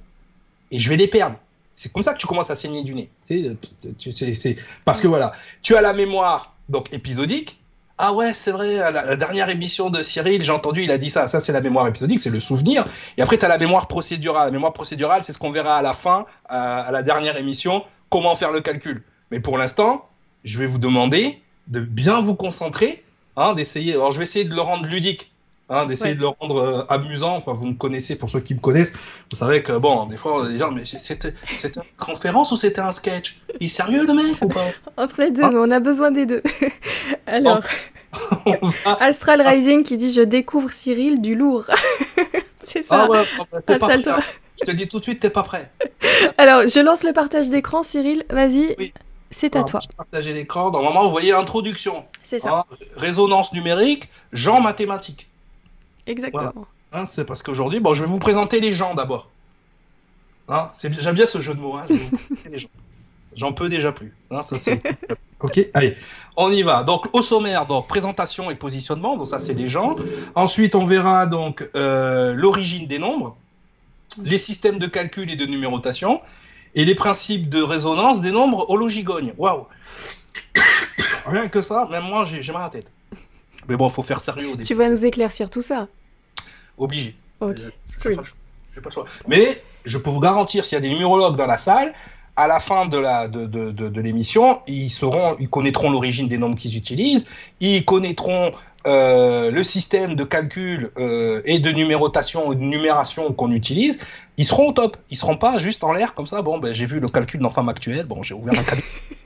[0.70, 1.36] Et je vais les perdre.
[1.74, 3.10] C'est comme ça que tu commences à saigner du nez.
[3.24, 3.56] C'est,
[4.84, 7.60] parce que voilà, tu as la mémoire donc épisodique,
[8.02, 11.28] ah ouais, c'est vrai, la, dernière émission de Cyril, j'ai entendu, il a dit ça.
[11.28, 12.86] Ça, c'est la mémoire épisodique, c'est le souvenir.
[13.18, 14.46] Et après, tu as la mémoire procédurale.
[14.46, 18.34] La mémoire procédurale, c'est ce qu'on verra à la fin, à, la dernière émission, comment
[18.36, 19.04] faire le calcul.
[19.30, 20.08] Mais pour l'instant,
[20.44, 23.04] je vais vous demander de bien vous concentrer,
[23.36, 23.92] hein, d'essayer.
[23.92, 25.29] Alors, je vais essayer de le rendre ludique.
[25.72, 27.36] Hein, d'essayer de le rendre euh, amusant.
[27.36, 28.92] Enfin, vous me connaissez, pour ceux qui me connaissent,
[29.30, 32.90] vous savez que, bon, des fois, les gens, mais c'était une conférence ou c'était un
[32.90, 33.40] sketch?
[33.60, 34.66] Il est sérieux, le mec, ou pas?
[34.96, 35.52] Entre les deux, ah.
[35.54, 36.42] on a besoin des deux.
[37.28, 37.60] Alors,
[39.00, 41.66] Astral Rising qui dit Je découvre Cyril du lourd.
[42.64, 43.06] C'est ça.
[43.06, 43.24] Ah ouais,
[43.64, 44.08] t'es pas prêt.
[44.08, 44.18] Hein.
[44.60, 45.70] Je te dis tout de suite, t'es pas prêt.
[46.36, 48.24] Alors, je lance le partage d'écran, Cyril.
[48.28, 48.74] Vas-y.
[49.30, 49.78] C'est à toi.
[49.96, 50.72] Partager l'écran.
[50.72, 52.04] Normalement, vous voyez introduction.
[52.24, 52.66] C'est ça.
[52.70, 55.29] Hein, résonance numérique, genre mathématique.
[56.10, 56.66] Exactement.
[56.92, 59.28] Hein, c'est parce qu'aujourd'hui, bon, je vais vous présenter les gens d'abord.
[60.48, 61.76] Hein, J'aime bien ce jeu de mots.
[61.76, 61.86] Hein,
[63.36, 64.12] J'en peux déjà plus.
[64.32, 64.56] Hein, ça,
[65.40, 65.96] ok, allez,
[66.36, 66.82] on y va.
[66.82, 69.16] Donc au sommaire, donc présentation et positionnement.
[69.16, 69.94] Donc ça, c'est les gens.
[70.34, 73.36] Ensuite, on verra donc euh, l'origine des nombres,
[74.24, 76.20] les systèmes de calcul et de numérotation,
[76.74, 79.32] et les principes de résonance des nombres hologigognes.
[79.38, 79.66] Waouh
[81.26, 82.90] Rien que ça, même moi, j'ai mal à la tête.
[83.68, 84.64] Mais bon, faut faire sérieux au début.
[84.64, 85.86] Tu vas nous éclaircir tout ça
[86.80, 87.14] obligé.
[87.40, 87.58] Ok.
[88.00, 88.10] Je,
[88.80, 89.04] pas le choix.
[89.26, 91.92] Mais je peux vous garantir, s'il y a des numérologues dans la salle,
[92.36, 96.38] à la fin de la de, de, de, l'émission, ils seront, ils connaîtront l'origine des
[96.38, 97.26] nombres qu'ils utilisent,
[97.60, 98.52] ils connaîtront
[98.86, 103.98] euh, le système de calcul euh, et de numérotation ou de numération qu'on utilise,
[104.38, 104.96] ils seront au top.
[105.10, 106.40] Ils seront pas juste en l'air comme ça.
[106.40, 108.06] Bon, ben, j'ai vu le calcul dans Femme Actuelle.
[108.06, 108.86] Bon, j'ai ouvert un cabinet.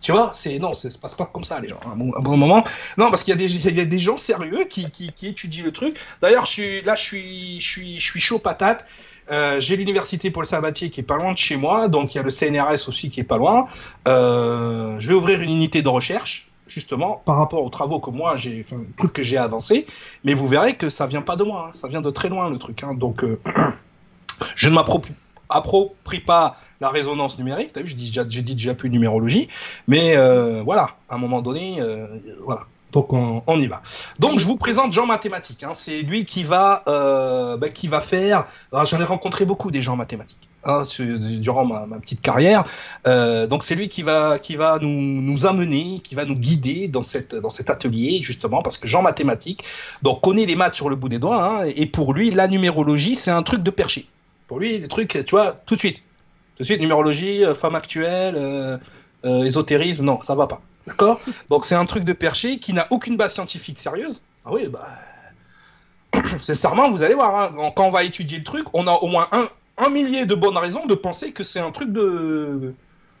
[0.00, 1.80] tu vois, c'est non, ça se passe pas comme ça, les gens.
[1.84, 2.64] À un bon, moment,
[2.96, 4.86] non, parce qu'il y a des, gens sérieux qui,
[5.22, 5.98] étudient le truc.
[6.22, 6.46] D'ailleurs,
[6.84, 8.84] là, je suis, chaud patate.
[9.28, 12.20] Euh, j'ai l'université Paul Sabatier qui est pas loin de chez moi, donc il y
[12.20, 13.66] a le CNRS aussi qui est pas loin.
[14.06, 18.36] Euh, je vais ouvrir une unité de recherche justement par rapport aux travaux que moi
[18.36, 19.86] j'ai, enfin, truc que j'ai avancé.
[20.22, 21.70] Mais vous verrez que ça vient pas de moi, hein.
[21.72, 22.84] ça vient de très loin le truc.
[22.84, 22.94] Hein.
[22.94, 23.40] donc euh,
[24.54, 25.12] je ne m'approprie
[25.48, 27.72] approprie pas la résonance numérique.
[27.72, 29.48] T'as vu, j'ai déjà, dit déjà plus numérologie,
[29.86, 32.06] mais euh, voilà, à un moment donné, euh,
[32.44, 32.62] voilà.
[32.92, 33.82] Donc on, y va.
[34.20, 35.62] Donc je vous présente Jean mathématique.
[35.64, 35.72] Hein.
[35.74, 38.46] C'est lui qui va, euh, bah, qui va faire.
[38.72, 42.64] J'en ai rencontré beaucoup des gens mathématiques hein, durant ma, petite carrière.
[43.04, 47.34] donc c'est lui qui va, qui va nous, amener, qui va nous guider dans cette,
[47.34, 49.64] dans cet atelier justement parce que Jean mathématique,
[50.00, 51.44] donc connaît les maths sur le bout des doigts.
[51.44, 54.06] Hein, et pour lui, la numérologie c'est un truc de perché.
[54.46, 56.02] Pour lui, des trucs, tu vois, tout de suite.
[56.56, 58.78] Tout de suite, numérologie, euh, femme actuelle, euh,
[59.26, 60.62] euh, ésotérisme, non, ça va pas.
[60.86, 61.20] D'accord?
[61.50, 64.22] Donc c'est un truc de perché qui n'a aucune base scientifique sérieuse.
[64.46, 64.88] Ah oui, bah.
[66.40, 69.28] Sincèrement, vous allez voir, hein, quand on va étudier le truc, on a au moins
[69.32, 72.74] un, un millier de bonnes raisons de penser que c'est un truc de.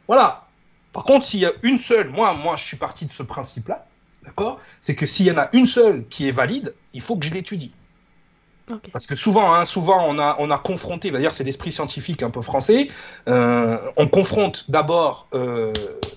[0.06, 0.46] Voilà.
[0.94, 3.86] Par contre, s'il y a une seule, moi, moi, je suis parti de ce principe-là,
[4.24, 4.60] d'accord?
[4.80, 7.34] C'est que s'il y en a une seule qui est valide, il faut que je
[7.34, 7.72] l'étudie.
[8.92, 12.30] Parce que souvent, hein, souvent on a, on a confronté, d'ailleurs c'est l'esprit scientifique un
[12.30, 12.88] peu français,
[13.28, 15.72] euh, on confronte d'abord euh,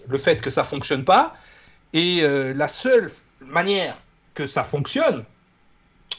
[0.07, 1.35] le fait que ça fonctionne pas,
[1.93, 3.95] et euh, la seule manière
[4.33, 5.23] que ça fonctionne,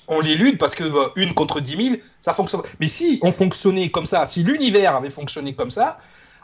[0.06, 0.84] on l'élude parce que
[1.16, 2.62] une contre dix mille, ça fonctionne.
[2.78, 5.98] Mais si on fonctionnait comme ça, si l'univers avait fonctionné comme ça,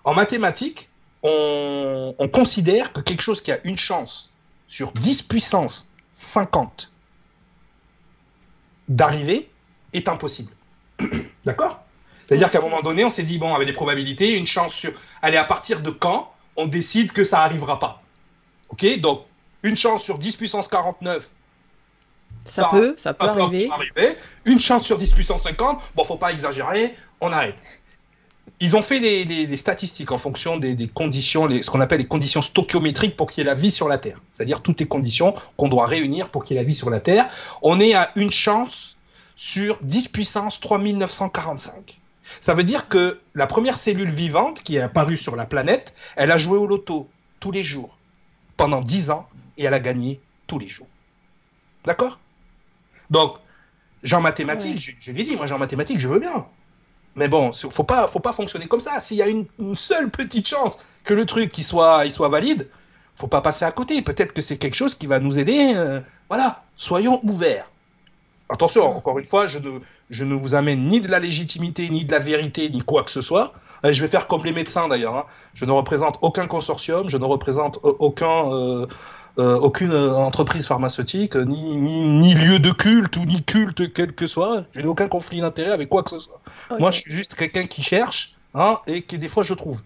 [0.05, 0.88] en mathématiques,
[1.22, 4.31] on, on considère que quelque chose qui a une chance
[4.68, 6.90] sur 10 puissance 50
[8.88, 9.49] d'arriver,
[9.92, 10.53] est impossible.
[11.44, 11.83] D'accord?
[12.27, 14.92] C'est-à-dire qu'à un moment donné, on s'est dit, bon, avec des probabilités, une chance sur...
[15.22, 18.03] Allez, à partir de quand on décide que ça n'arrivera pas
[18.70, 19.01] Ok?
[19.01, 19.25] Donc,
[19.62, 21.29] une chance sur 10 puissance 49.
[22.44, 23.68] Ça, peut, ça, peut, arriver.
[24.44, 27.57] Une chance sur 10 puissance 50, bon, faut pas exagérer, on arrête.
[28.61, 33.16] Ils ont fait des, statistiques en fonction des, conditions, ce qu'on appelle les conditions stoichiométriques
[33.16, 34.20] pour qu'il y ait la vie sur la Terre.
[34.33, 37.01] C'est-à-dire toutes les conditions qu'on doit réunir pour qu'il y ait la vie sur la
[37.01, 37.29] Terre.
[37.62, 38.95] On est à une chance
[39.37, 41.99] sur 10 puissance 3945.
[42.40, 46.33] Ça veut dire que la première cellule vivante qui est apparue sur la planète, elle
[46.33, 47.96] a joué au loto tous les jours
[48.57, 50.88] pendant 10 ans et elle a gagné tous les jours.
[51.85, 52.18] D'accord?
[53.11, 53.37] Donc,
[54.03, 56.46] Jean mathématique, je, je l'ai dit, moi Jean mathématique, je veux bien.
[57.16, 59.01] Mais bon, faut pas, faut pas fonctionner comme ça.
[59.01, 62.68] S'il y a une, seule petite chance que le truc il soit, il soit valide,
[63.14, 64.03] faut pas passer à côté.
[64.03, 65.72] Peut-être que c'est quelque chose qui va nous aider.
[65.75, 67.70] Euh, voilà, soyons ouverts.
[68.48, 69.80] Attention, encore une fois, je ne,
[70.11, 73.11] je ne vous amène ni de la légitimité, ni de la vérité, ni quoi que
[73.11, 73.52] ce soit.
[73.82, 75.16] je vais faire comme les médecins d'ailleurs.
[75.16, 75.24] Hein.
[75.54, 78.87] Je ne représente aucun consortium, je ne représente aucun, euh,
[79.38, 84.64] euh, aucune entreprise pharmaceutique, ni, ni, lieu de culte ou ni culte quel que soit.
[84.74, 86.40] Je n'ai aucun conflit d'intérêt avec quoi que ce soit.
[86.78, 89.80] Moi, je suis juste quelqu'un qui cherche hein, et qui des fois je trouve.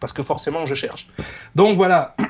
[0.00, 1.08] Parce que forcément, je cherche.
[1.54, 2.16] Donc voilà.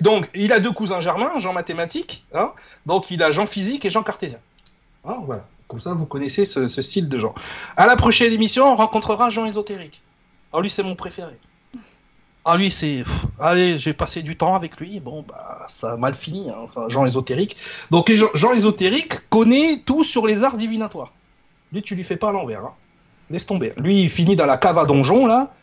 [0.00, 2.50] Donc, il a deux cousins germains, Jean mathématique, hein,
[2.86, 4.40] donc il a Jean physique et Jean cartésien.
[5.04, 5.46] Hein, voilà.
[5.68, 7.34] Comme ça, vous connaissez ce, style de Jean.
[7.76, 10.02] À la prochaine émission, on rencontrera Jean ésotérique.
[10.52, 11.38] Alors lui, c'est mon préféré.
[12.44, 13.04] Ah lui, c'est...
[13.40, 15.00] Allez, j'ai passé du temps avec lui.
[15.00, 16.50] Bon, bah, ça a mal fini.
[16.50, 16.56] Hein.
[16.62, 17.56] Enfin, Jean ésotérique.
[17.90, 21.12] Donc, Jean, ésotérique connaît tout sur les arts divinatoires.
[21.72, 22.64] Lui, tu lui fais pas à l'envers.
[22.64, 22.74] Hein.
[23.30, 23.72] Laisse tomber.
[23.78, 25.54] Lui, il finit dans la cave à donjon, là.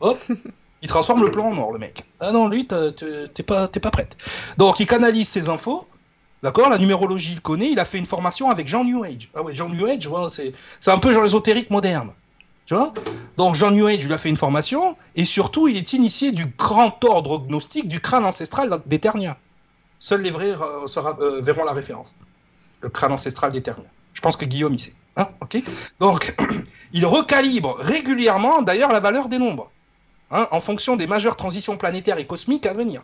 [0.00, 0.20] Hop,
[0.82, 2.04] il transforme le plan en or, le mec.
[2.20, 4.16] Ah non, lui, t'es pas, pas prête.
[4.58, 5.86] Donc, il canalise ses infos.
[6.42, 7.70] D'accord La numérologie, il connaît.
[7.70, 9.30] Il a fait une formation avec Jean New Age.
[9.34, 10.08] Ah ouais, Jean New Age,
[10.80, 12.12] c'est un peu genre ésotérique moderne.
[12.66, 12.92] Tu vois?
[13.36, 16.46] Donc Jean New Age lui a fait une formation et surtout il est initié du
[16.46, 19.38] grand ordre gnostique du crâne ancestral d'Eternia.
[20.00, 20.86] Seuls les vrais euh,
[21.20, 22.16] euh, verront la référence.
[22.80, 23.86] Le crâne ancestral d'Eternia.
[24.14, 24.94] Je pense que Guillaume y sait.
[25.16, 25.28] Hein?
[26.00, 26.34] Donc
[26.92, 29.70] il recalibre régulièrement d'ailleurs la valeur des nombres
[30.32, 33.02] hein, en fonction des majeures transitions planétaires et cosmiques à venir.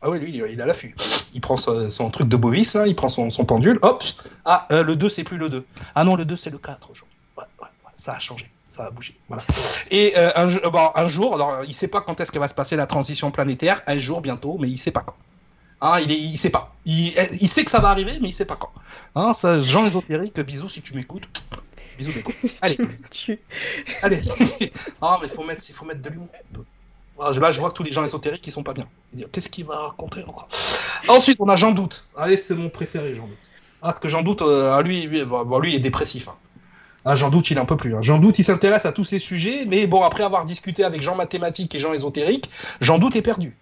[0.00, 0.94] Ah oui, lui, il a l'affût.
[1.34, 4.04] Il prend son, truc de bovis, il prend son, pendule, hop,
[4.44, 5.64] ah, euh, le 2, c'est plus le 2.
[5.94, 6.90] Ah non, le 2, c'est le 4
[7.36, 9.16] Ouais, ouais, ça a changé, ça a bougé.
[9.28, 9.42] Voilà.
[9.90, 12.54] Et euh, un, bon, un, jour, alors, il sait pas quand est-ce que va se
[12.54, 15.16] passer la transition planétaire, un jour bientôt, mais il sait pas quand.
[15.80, 16.74] Hein, il, est, il sait pas.
[16.84, 18.72] Il, il, sait que ça va arriver, mais il sait pas quand.
[19.14, 21.28] Hein, ça, Jean ésotérique, bisous si tu m'écoutes.
[21.98, 22.34] Bisous, d'écoute.
[22.62, 22.78] Allez.
[24.02, 24.20] Allez.
[25.02, 26.28] ah, mais il faut mettre, faut mettre de l'humour.
[27.18, 28.86] Là, je vois que tous les gens ésotériques, ils sont pas bien.
[29.32, 30.48] Qu'est-ce qu'il va raconter encore?
[31.08, 32.06] Ensuite, on a Jean Doute.
[32.16, 33.36] Allez, c'est mon préféré, Jean Doute.
[33.80, 36.28] Ah, parce que Jean Doute, euh, lui, lui, lui, il est dépressif.
[36.28, 36.36] Hein.
[37.04, 37.96] Ah, Jean Doute, il est un peu plus.
[37.96, 38.02] Hein.
[38.02, 41.16] Jean Doute, il s'intéresse à tous ces sujets, mais bon, après avoir discuté avec Jean
[41.16, 42.50] Mathématique et Jean Ésotérique,
[42.80, 43.56] Jean Doute est perdu.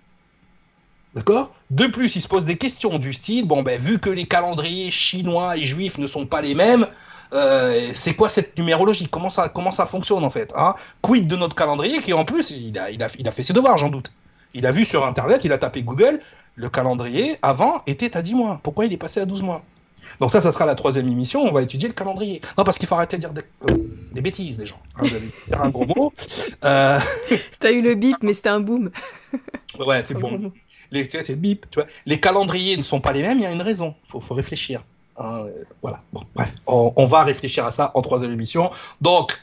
[1.14, 1.52] D'accord?
[1.70, 4.90] De plus, il se pose des questions du style, bon, ben, vu que les calendriers
[4.90, 6.88] chinois et juifs ne sont pas les mêmes,
[7.32, 9.08] euh, c'est quoi cette numérologie?
[9.08, 10.74] Comment ça, comment ça fonctionne en fait hein?
[11.02, 13.52] Quid de notre calendrier qui en plus, il a, il, a, il a fait ses
[13.52, 14.12] devoirs, j'en doute.
[14.54, 16.20] Il a vu sur Internet, il a tapé Google,
[16.54, 18.60] le calendrier avant était à 10 mois.
[18.62, 19.62] Pourquoi il est passé à 12 mois?
[20.20, 22.40] Donc ça, ça sera la troisième émission, on va étudier le calendrier.
[22.56, 24.80] Non, parce qu'il faut arrêter de dire des, euh, bêtises, les gens.
[24.96, 26.12] Hein, vous allez dire un gros mot.
[26.64, 26.98] Euh...
[27.60, 28.90] T'as eu le bip, mais c'était un boom.
[29.78, 30.52] ouais, c'est bon.
[30.90, 31.88] Les, c'est le bip, tu vois.
[32.06, 33.94] Les calendriers ne sont pas les mêmes, il y a une raison.
[34.04, 34.84] Il faut, faut réfléchir.
[35.18, 35.46] Hein,
[35.82, 36.02] voilà.
[36.12, 38.70] Bon, bref, on, va réfléchir à ça en troisième émission.
[39.00, 39.38] Donc,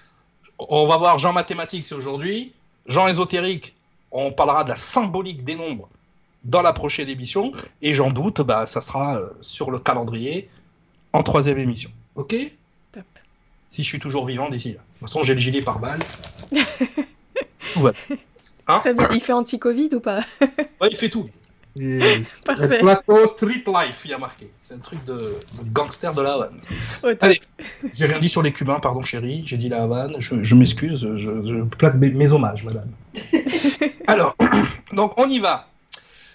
[0.60, 2.54] on va voir Jean mathématique, c'est aujourd'hui.
[2.88, 3.76] Jean ésotérique,
[4.12, 5.90] on parlera de la symbolique des nombres
[6.44, 7.54] dans la prochaine émission.
[7.82, 10.50] Et j'en doute, bah, ça sera euh, sur le calendrier
[11.14, 11.90] en troisième émission.
[12.16, 12.36] Ok?
[12.92, 13.04] Top.
[13.72, 14.74] Si je suis toujours vivant d'ici là.
[14.74, 16.02] De toute façon, j'ai le gilet par balle.
[18.68, 18.80] Hein?
[18.80, 19.10] Très bien.
[19.12, 20.22] Il fait anti-Covid ou pas?
[20.80, 21.30] Ouais, Il fait tout.
[22.46, 22.80] Parfait.
[22.80, 24.52] Plateau Street Life, il y a marqué.
[24.58, 25.34] C'est un truc de,
[25.72, 26.60] gangster de la Havane.
[27.22, 27.42] Allez,
[27.94, 31.18] j'ai rien dit sur les Cubains, pardon chérie, j'ai dit la Havane, je, m'excuse, je,
[31.18, 32.90] je, plate mes, hommages, madame.
[34.08, 34.36] Alors,
[34.94, 35.68] donc on y va.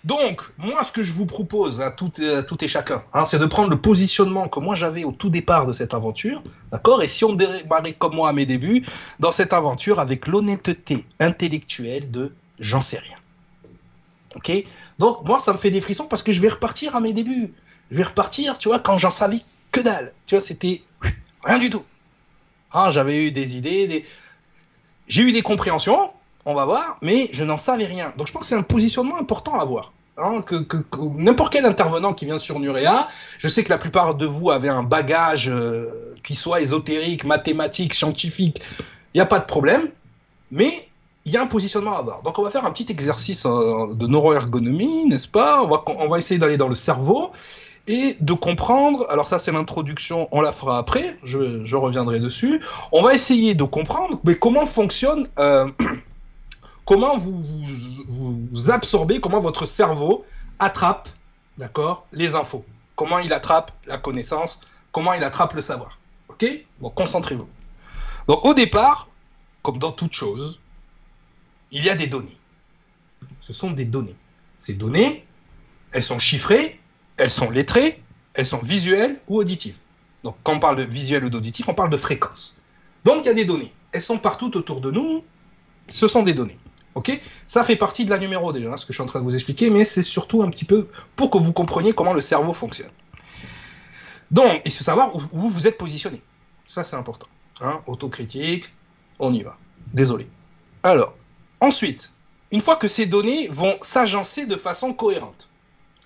[0.04, 2.12] Donc, moi, ce que je vous propose à tout,
[2.46, 5.66] tout et chacun, hein, c'est de prendre le positionnement que moi j'avais au tout départ
[5.66, 7.02] de cette aventure, d'accord?
[7.02, 8.84] Et si on démarrait comme moi à mes débuts,
[9.18, 13.16] dans cette aventure avec l'honnêteté intellectuelle de j'en sais rien.
[14.36, 14.64] Ok?
[14.98, 17.54] Donc, moi, ça me fait des frissons parce que je vais repartir à mes débuts.
[17.90, 19.40] Je vais repartir, tu vois, quand j'en savais
[19.72, 20.12] que dalle.
[20.26, 20.82] Tu vois, c'était
[21.44, 21.84] rien du tout.
[22.72, 24.04] Ah, j'avais eu des idées, des...
[25.06, 26.10] j'ai eu des compréhensions,
[26.44, 28.12] on va voir, mais je n'en savais rien.
[28.16, 29.92] Donc, je pense que c'est un positionnement important à avoir.
[30.20, 30.66] Hein, que,
[31.16, 33.08] n'importe quel intervenant qui vient sur Nurea,
[33.38, 37.94] je sais que la plupart de vous avez un bagage euh, qui soit ésotérique, mathématique,
[37.94, 38.60] scientifique,
[39.14, 39.88] il n'y a pas de problème,
[40.50, 40.87] mais
[41.24, 42.22] il y a un positionnement à avoir.
[42.22, 45.62] Donc on va faire un petit exercice euh, de neuroergonomie, n'est-ce pas?
[45.62, 47.32] On va, essayer d'aller dans le cerveau
[47.86, 53.02] et de comprendre, alors ça c'est l'introduction, on la fera après, je, reviendrai dessus, on
[53.02, 55.70] va essayer de comprendre mais comment fonctionne, euh,
[56.84, 57.42] comment vous,
[58.08, 60.24] vous, absorbez, comment votre cerveau
[60.58, 61.08] attrape,
[61.56, 64.60] d'accord, les infos, comment il attrape la connaissance,
[64.92, 65.98] comment il attrape le savoir?
[66.28, 66.46] Ok?
[66.82, 67.48] Donc concentrez-vous.
[68.26, 69.08] Donc au départ,
[69.62, 70.60] comme dans toute chose,
[71.70, 72.36] il y a des données.
[73.40, 74.16] Ce sont des données.
[74.58, 75.24] Ces données,
[75.92, 76.80] elles sont chiffrées,
[77.16, 78.02] elles sont lettrées,
[78.34, 79.76] elles sont visuelles ou auditives.
[80.24, 82.56] Donc quand on parle de visuel ou d'auditif, on parle de fréquence.
[83.04, 83.72] Donc il y a des données.
[83.92, 85.24] Elles sont partout autour de nous.
[85.88, 86.58] Ce sont des données.
[86.94, 87.20] Ok?
[87.46, 89.34] Ça fait partie de la numéro déjà, ce que je suis en train de vous
[89.34, 92.90] expliquer, mais c'est surtout un petit peu pour que vous compreniez comment le cerveau fonctionne.
[94.30, 96.20] Donc, il faut savoir où, vous êtes positionné.
[96.66, 97.28] Ça, c'est important.
[97.60, 98.74] Hein Autocritique,
[99.18, 99.56] on y va.
[99.94, 100.28] Désolé.
[100.82, 101.14] Alors,
[101.60, 102.10] ensuite,
[102.50, 105.48] une fois que ces données vont s'agencer de façon cohérente,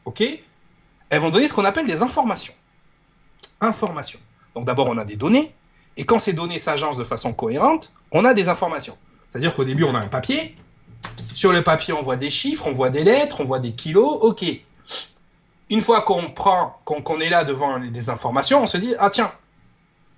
[0.05, 0.23] ok
[1.11, 2.55] Elles vont donner ce qu'on appelle des informations.
[3.61, 4.21] Informations.
[4.55, 5.55] Donc d'abord, on a des données,
[5.97, 8.97] et quand ces données s'agencent de façon cohérente, on a des informations.
[9.29, 10.55] C'est-à-dire qu'au début, on a un papier.
[11.35, 14.19] Sur le papier, on voit des chiffres, on voit des lettres, on voit des kilos.
[14.21, 14.45] Ok.
[15.71, 19.33] Une fois qu'on prend, qu'on est là devant les informations, on se dit ah tiens,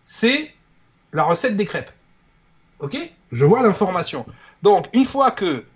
[0.04, 0.52] c'est
[1.12, 1.92] la recette des crêpes.
[2.80, 2.96] Ok?
[3.30, 4.26] Je vois l'information.
[4.64, 5.66] Donc une fois que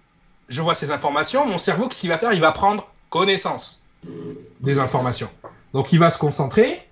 [0.48, 2.32] je vois ces informations, mon cerveau, qu'est-ce qu'il va faire?
[2.32, 3.84] Il va prendre connaissance
[4.60, 5.30] des informations.
[5.74, 6.88] Donc il va se concentrer,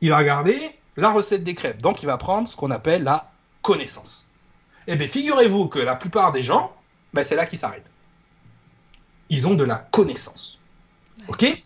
[0.00, 0.58] il va regarder
[0.96, 1.82] la recette des crêpes.
[1.82, 4.26] Donc il va prendre ce qu'on appelle la connaissance.
[4.86, 6.72] Eh bien, figurez-vous que la plupart des gens,
[7.12, 7.90] ben, c'est là qu'ils s'arrêtent.
[9.28, 10.58] Ils ont de la connaissance.
[11.28, 11.62] Ok?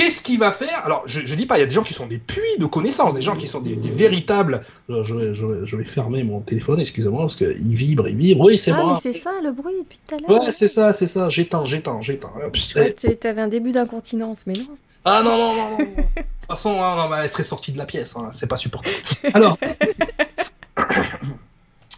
[0.00, 0.82] Qu'est-ce qu'il va faire?
[0.84, 2.64] Alors, je, ne dis pas, il y a des gens qui sont des puits de
[2.64, 4.62] connaissances, des gens qui sont des, véritables.
[4.88, 8.46] je, vais, fermer mon téléphone, excusez-moi, parce qu'il vibre, il vibre.
[8.46, 8.98] Oui, c'est ah, moi.
[9.02, 10.44] c'est ça le bruit depuis tout à l'heure.
[10.44, 11.28] Ouais, c'est ça, c'est ça.
[11.28, 12.32] J'éteins, j'éteins, j'éteins.
[12.50, 14.68] Tu avais un début d'incontinence, mais non.
[15.04, 15.78] Ah non, non, non, non.
[15.78, 18.96] de toute façon, hein, elle serait sortie de la pièce, hein, c'est pas supportable.
[19.34, 19.56] Alors.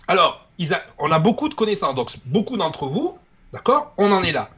[0.08, 0.48] Alors,
[0.98, 3.16] on a beaucoup de connaissances, donc beaucoup d'entre vous,
[3.52, 3.92] d'accord?
[3.96, 4.50] On en est là.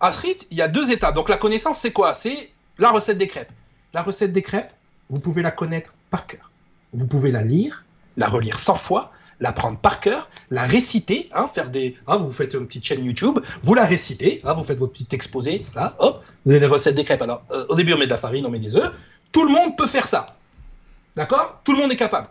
[0.00, 1.14] Ensuite, il y a deux étapes.
[1.14, 2.14] Donc la connaissance, c'est quoi?
[2.14, 2.52] C'est
[2.82, 3.52] la recette des crêpes.
[3.94, 4.72] La recette des crêpes,
[5.08, 6.50] vous pouvez la connaître par cœur.
[6.92, 7.84] Vous pouvez la lire,
[8.16, 12.32] la relire 100 fois, la prendre par cœur, la réciter, hein, faire des, hein, vous
[12.32, 15.94] faites une petite chaîne YouTube, vous la récitez, hein, vous faites votre petit exposé, là,
[16.00, 17.22] hop, vous avez les recettes des crêpes.
[17.22, 18.92] Alors, euh, au début, on met de la farine, on met des œufs.
[19.30, 20.36] Tout le monde peut faire ça.
[21.14, 21.60] D'accord?
[21.64, 22.28] Tout le monde est capable.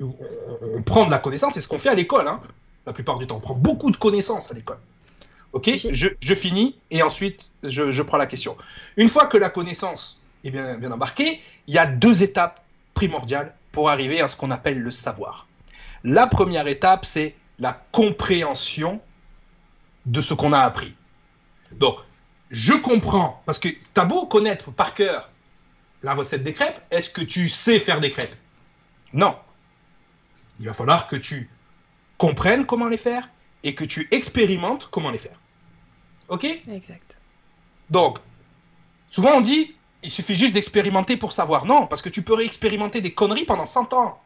[0.00, 2.26] on, prend de la connaissance, c'est ce qu'on fait à l'école.
[2.86, 4.78] La plupart du temps, on prend beaucoup de connaissances à l'école.
[5.52, 8.56] Ok je, finis et ensuite je, prends la question.
[8.96, 13.54] Une fois que la connaissance est bien, bien embarquée, il y a deux étapes primordiales
[13.72, 15.46] pour arriver à ce qu'on appelle le savoir.
[16.04, 19.00] La première étape, c'est la compréhension
[20.06, 20.94] de ce qu'on a appris.
[21.72, 21.98] Donc,
[22.50, 25.30] je comprends, parce que tu as beau connaître par cœur
[26.02, 28.34] la recette des crêpes, est-ce que tu sais faire des crêpes?
[29.12, 29.36] Non.
[30.60, 31.50] Il va falloir que tu
[32.16, 33.28] comprennes comment les faire
[33.64, 35.40] et que tu expérimentes comment les faire.
[36.28, 36.44] Ok?
[36.44, 37.18] Exact.
[37.90, 38.18] Donc,
[39.10, 41.64] souvent on dit, il suffit juste d'expérimenter pour savoir.
[41.64, 44.20] Non, parce que tu peux réexpérimenter des conneries pendant 100 ans.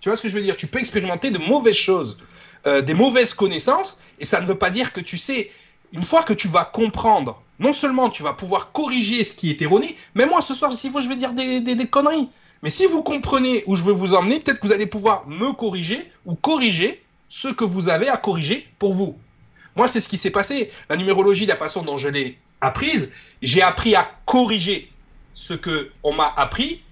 [0.00, 0.56] Tu vois ce que je veux dire?
[0.56, 2.18] Tu peux expérimenter de mauvaises choses,
[2.66, 5.50] euh, des mauvaises connaissances, et ça ne veut pas dire que tu sais.
[5.92, 9.62] Une fois que tu vas comprendre non seulement tu vas pouvoir corriger ce qui est
[9.62, 12.28] erroné, mais moi ce soir, s'il faut, je vais dire des, conneries.
[12.62, 15.52] Mais si vous comprenez où je veux vous emmener, peut-être que vous allez pouvoir me
[15.52, 17.02] corriger ou corriger
[17.36, 19.18] ce que vous avez à corriger pour vous.
[19.74, 20.72] Moi, c'est ce qui s'est passé.
[20.88, 23.10] La numérologie, la façon dont je l'ai apprise,
[23.42, 24.90] j'ai appris à corriger
[25.34, 26.82] ce que on m'a appris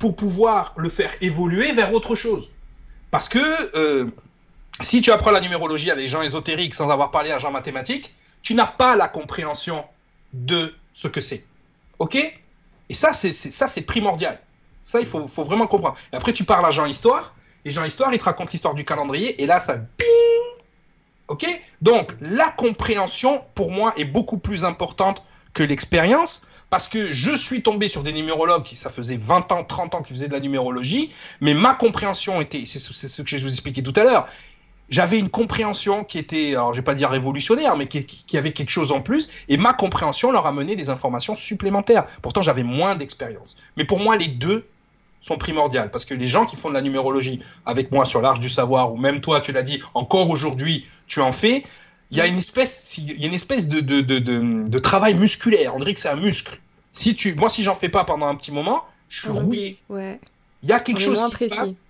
[0.00, 2.50] pour pouvoir le faire évoluer vers autre chose.
[3.12, 3.38] Parce que
[3.76, 4.06] euh,
[4.80, 8.12] si tu apprends la numérologie à des gens ésotériques sans avoir parlé à gens mathématiques,
[8.42, 9.84] tu n'as pas la compréhension
[10.32, 11.44] de ce que c'est.
[12.00, 12.16] OK?
[12.16, 14.40] Et ça, c'est ça, c'est primordial.
[14.82, 15.96] Ça, il faut, vraiment comprendre.
[16.12, 18.84] Et après, tu parles à Jean Histoire, et Jean Histoire, il te raconte l'histoire du
[18.84, 20.06] calendrier, et là, ça ping
[21.28, 21.46] OK?
[21.80, 25.22] Donc, la compréhension, pour moi, est beaucoup plus importante
[25.54, 29.64] que l'expérience, parce que je suis tombé sur des numérologues qui, ça faisait 20 ans,
[29.64, 33.42] 30 ans qu'ils faisaient de la numérologie, mais ma compréhension était, c'est ce que je
[33.42, 34.28] vous expliquais tout à l'heure,
[34.88, 38.70] j'avais une compréhension qui était, alors je vais pas dire révolutionnaire, mais qui, avait quelque
[38.70, 42.06] chose en plus, et ma compréhension leur a mené des informations supplémentaires.
[42.20, 43.56] Pourtant, j'avais moins d'expérience.
[43.76, 44.66] Mais pour moi, les deux
[45.22, 48.40] sont primordiales, parce que les gens qui font de la numérologie avec moi sur l'Arche
[48.40, 51.64] du Savoir, ou même toi, tu l'as dit, encore aujourd'hui, tu en fais,
[52.10, 54.18] il y a une espèce, il y a une espèce de, de, de,
[54.68, 55.74] de, travail musculaire.
[55.74, 56.60] On dirait que c'est un muscle.
[56.92, 59.78] Si tu, moi, si j'en fais pas pendant un petit moment, je suis rouillé.
[59.88, 60.20] Ouais.
[60.62, 61.82] Il y a quelque chose qui se passe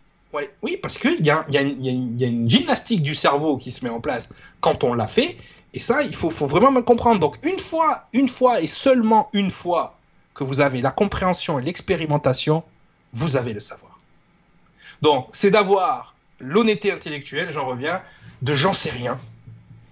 [0.62, 4.28] oui, parce qu'il y, a, une gymnastique du cerveau qui se met en place
[4.60, 5.36] quand on l'a fait,
[5.74, 7.20] et ça, il faut, vraiment me comprendre.
[7.20, 9.98] Donc, une fois, une fois et seulement une fois
[10.34, 12.62] que vous avez la compréhension et l'expérimentation,
[13.12, 13.98] vous avez le savoir.
[15.00, 18.02] Donc, c'est d'avoir l'honnêteté intellectuelle, j'en reviens,
[18.42, 19.20] de j'en sais rien,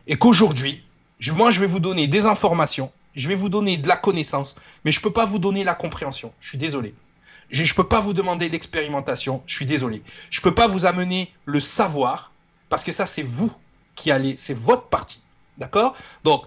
[0.07, 0.83] et qu'aujourd'hui,
[1.29, 4.93] moi, je vais vous donner des informations, je vais vous donner de la connaissance, mais
[4.93, 6.33] je ne peux pas vous donner la compréhension.
[6.41, 6.95] Je suis désolé.
[7.51, 10.03] Je ne peux pas vous demander l'expérimentation, je suis désolé.
[10.31, 12.33] Je ne peux pas vous amener le savoir,
[12.69, 13.53] parce que ça, c'est vous
[13.97, 15.21] qui allez, c'est votre partie.
[15.59, 15.95] D'accord?
[16.25, 16.45] Donc,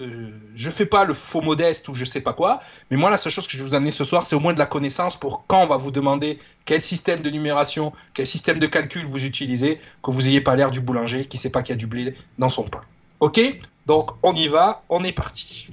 [0.00, 3.16] euh, je fais pas le faux modeste ou je sais pas quoi, mais moi, la
[3.16, 5.16] seule chose que je vais vous amener ce soir, c'est au moins de la connaissance
[5.16, 9.24] pour quand on va vous demander quel système de numération, quel système de calcul vous
[9.24, 11.86] utilisez, que vous n'ayez pas l'air du boulanger qui sait pas qu'il y a du
[11.86, 12.82] blé dans son pain.
[13.20, 13.40] Ok?
[13.86, 15.68] Donc, on y va, on est parti.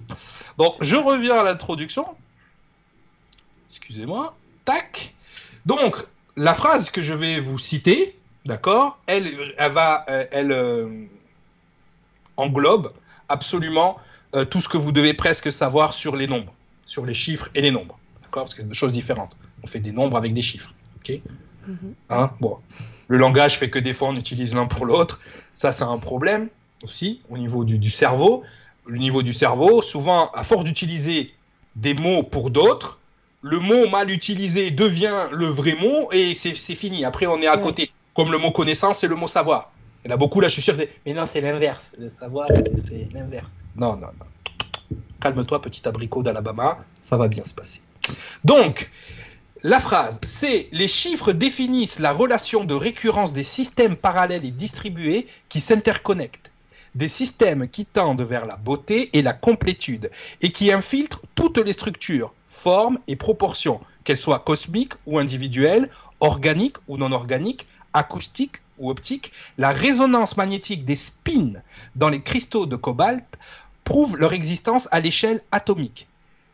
[0.57, 2.05] Donc, je reviens à l'introduction
[3.85, 5.13] excusez-moi, tac.
[5.67, 5.95] Donc,
[6.35, 9.27] la phrase que je vais vous citer, d'accord, elle,
[9.59, 11.05] elle, va, euh, elle euh,
[12.35, 12.91] englobe
[13.29, 13.97] absolument
[14.35, 16.53] euh, tout ce que vous devez presque savoir sur les nombres,
[16.85, 19.35] sur les chiffres et les nombres, d'accord, parce que c'est deux choses différentes.
[19.63, 21.19] On fait des nombres avec des chiffres, ok?
[21.67, 21.93] Mhm.
[22.09, 22.57] Hein, bon,
[23.07, 25.19] le langage fait que des fois on utilise l'un pour l'autre.
[25.53, 26.49] Ça, c'est un problème
[26.83, 28.43] aussi au niveau du, du cerveau.
[28.85, 31.31] Le niveau du cerveau, souvent, à force d'utiliser
[31.75, 32.99] des mots pour d'autres,
[33.41, 37.03] le mot mal utilisé devient le vrai mot et c'est fini.
[37.05, 37.61] Après, on est à Ouais.
[37.63, 37.91] côté.
[38.13, 39.71] Comme le mot connaissance et le mot savoir.
[40.03, 40.73] Il y en a beaucoup là, je suis sûr.
[40.75, 41.93] que c'est- Mais non, c'est l'inverse.
[41.97, 42.47] Le savoir,
[42.87, 43.51] c'est l'inverse.
[43.75, 44.97] Non, non, non.
[45.19, 46.79] Calme-toi, petit abricot d'Alabama.
[47.01, 47.81] Ça va bien se passer.
[48.43, 48.89] Donc,
[49.63, 55.27] la phrase, c'est les chiffres définissent la relation de récurrence des systèmes parallèles et distribués
[55.49, 56.51] qui s'interconnectent.
[56.93, 60.11] Des systèmes qui tendent vers la beauté et la complétude
[60.41, 66.77] et qui infiltrent toutes les structures, formes et proportions, qu'elles soient cosmiques ou individuelles, organiques
[66.87, 69.31] ou non organiques, acoustiques ou optiques.
[69.57, 71.53] La résonance magnétique des spins
[71.95, 73.25] dans les cristaux de cobalt
[73.85, 76.07] prouve leur existence à l'échelle atomique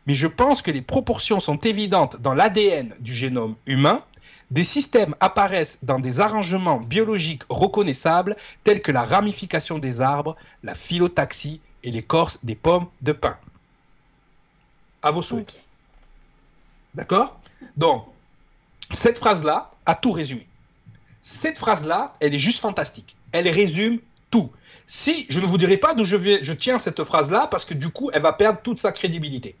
[0.06, 4.04] mais je pense que les proportions sont évidentes dans l'ADN du génome humain.
[4.50, 10.74] Des systèmes apparaissent dans des arrangements biologiques reconnaissables tels que la ramification des arbres, la
[10.74, 13.38] phyllotaxie et l'écorce des pommes de pin.
[15.02, 15.58] À vos souhaits.
[16.94, 17.40] D'accord?
[17.76, 18.04] Donc,
[18.90, 20.46] cette phrase-là a tout résumé.
[21.22, 23.16] Cette phrase-là, elle est juste fantastique.
[23.30, 24.50] Elle résume tout.
[24.94, 28.10] Si je ne vous dirai pas d'où je, tiens cette phrase-là, parce que du coup,
[28.12, 29.56] elle va perdre toute sa crédibilité.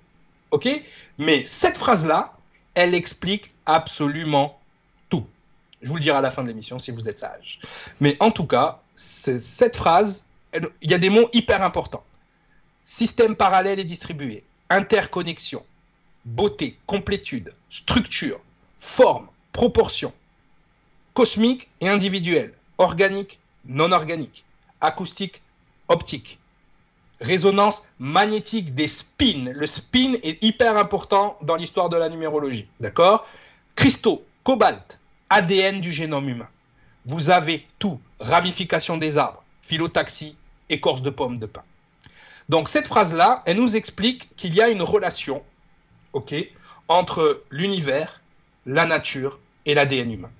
[0.50, 0.68] OK?
[1.16, 2.34] Mais cette phrase-là,
[2.74, 4.60] elle explique absolument
[5.08, 5.26] tout.
[5.80, 7.60] Je vous le dirai à la fin de l'émission si vous êtes sage.
[7.98, 10.24] Mais en tout cas, cette phrase,
[10.82, 12.04] il y a des mots hyper importants.
[12.84, 15.64] Système parallèle et distribué, interconnexion,
[16.26, 18.38] beauté, complétude, structure,
[18.78, 20.12] forme, proportion,
[21.14, 24.44] cosmique et individuelle, organique, non organique,
[24.82, 25.40] acoustique,
[25.88, 26.38] optique,
[27.20, 29.52] résonance magnétique des spins.
[29.54, 33.26] Le spin est hyper important dans l'histoire de la numérologie, d'accord?
[33.74, 34.98] Cristaux, cobalt,
[35.30, 36.48] ADN du génome humain.
[37.06, 40.36] Vous avez tout, ramification des arbres, phyllotaxie,
[40.68, 41.62] écorce de pomme de pin.
[42.48, 45.42] Donc cette phrase-là, elle nous explique qu'il y a une relation
[46.12, 46.34] ok,
[46.88, 48.20] entre l'univers,
[48.66, 50.30] la nature et l'ADN humain.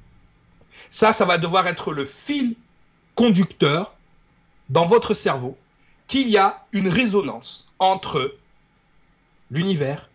[0.90, 2.54] Ça, ça va devoir être le fil
[3.14, 3.94] conducteur
[4.70, 5.56] dans votre cerveau
[6.06, 8.36] qu'il y a une résonance entre
[9.50, 10.08] l'univers,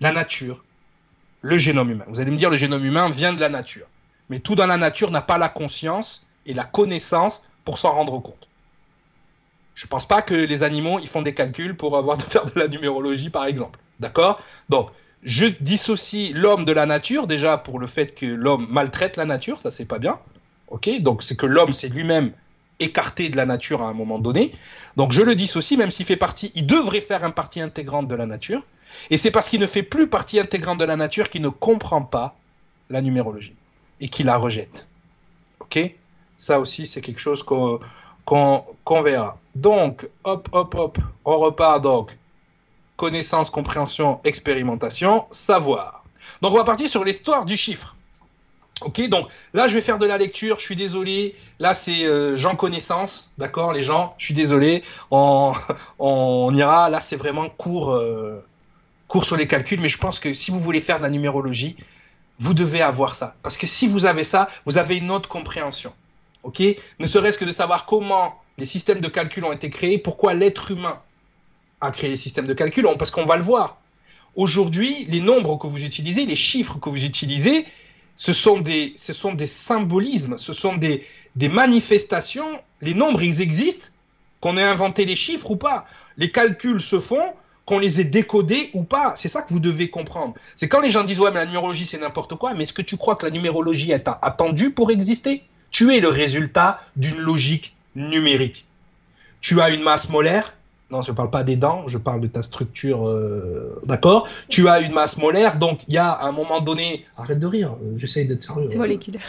[0.00, 0.64] la nature,
[1.40, 2.04] le génome humain.
[2.08, 3.86] Vous allez me dire, le génome humain vient de la nature.
[4.28, 8.18] Mais tout dans la nature n'a pas la conscience et la connaissance pour s'en rendre
[8.20, 8.48] compte.
[9.74, 12.46] Je ne pense pas que les animaux ils font des calculs pour avoir de faire
[12.46, 13.78] de la numérologie, par exemple.
[14.00, 14.40] D'accord?
[14.68, 14.90] Donc,
[15.22, 19.60] je dissocie l'homme de la nature, déjà pour le fait que l'homme maltraite la nature,
[19.60, 20.18] ça c'est pas bien.
[20.68, 20.88] Ok?
[21.00, 22.32] Donc, c'est que l'homme s'est lui-même
[22.80, 24.52] écarté de la nature à un moment donné.
[24.96, 28.14] Donc, je le dissocie, même s'il fait partie, il devrait faire une partie intégrante de
[28.14, 28.62] la nature.
[29.10, 32.02] Et c'est parce qu'il ne fait plus partie intégrante de la nature qu'il ne comprend
[32.02, 32.36] pas
[32.88, 33.54] la numérologie
[34.00, 34.86] et qu'il la rejette.
[35.60, 35.78] Ok?
[36.38, 37.80] Ça aussi, c'est quelque chose qu'on
[39.02, 39.38] verra.
[39.54, 42.16] Donc, hop, hop, hop, on repart donc.
[42.96, 46.04] Connaissance, compréhension, expérimentation, savoir.
[46.42, 47.95] Donc, on va partir sur l'histoire du chiffre.
[48.82, 50.58] Ok, donc là, je vais faire de la lecture.
[50.58, 51.34] Je suis désolé.
[51.58, 53.32] Là, c'est euh, Jean Connaissance.
[53.38, 54.82] D'accord, les gens, je suis désolé.
[55.10, 55.54] On,
[55.98, 56.90] on ira.
[56.90, 58.44] Là, c'est vraiment court, euh,
[59.08, 59.80] court sur les calculs.
[59.80, 61.76] Mais je pense que si vous voulez faire de la numérologie,
[62.38, 63.34] vous devez avoir ça.
[63.42, 65.92] Parce que si vous avez ça, vous avez une autre compréhension.
[66.42, 66.62] Ok?
[66.98, 70.70] Ne serait-ce que de savoir comment les systèmes de calcul ont été créés, pourquoi l'être
[70.70, 71.00] humain
[71.80, 73.78] a créé les systèmes de calcul, parce qu'on va le voir.
[74.34, 77.66] Aujourd'hui, les nombres que vous utilisez, les chiffres que vous utilisez,
[78.16, 81.06] ce sont des, ce sont des symbolismes, ce sont des,
[81.36, 82.60] des manifestations.
[82.80, 83.88] Les nombres, ils existent,
[84.40, 85.86] qu'on ait inventé les chiffres ou pas.
[86.16, 87.34] Les calculs se font,
[87.66, 89.12] qu'on les ait décodés ou pas.
[89.16, 90.34] C'est ça que vous devez comprendre.
[90.54, 92.82] C'est quand les gens disent ouais mais la numérologie c'est n'importe quoi, mais est-ce que
[92.82, 95.42] tu crois que la numérologie est attendue pour exister?
[95.70, 98.64] Tu es le résultat d'une logique numérique.
[99.40, 100.54] Tu as une masse molaire.
[100.90, 103.08] Non, je ne parle pas des dents, je parle de ta structure.
[103.08, 107.04] Euh, D'accord Tu as une masse molaire, donc il y a à un moment donné.
[107.16, 108.68] Arrête de rire, euh, j'essaye d'être sérieux.
[108.76, 109.22] Moléculaire.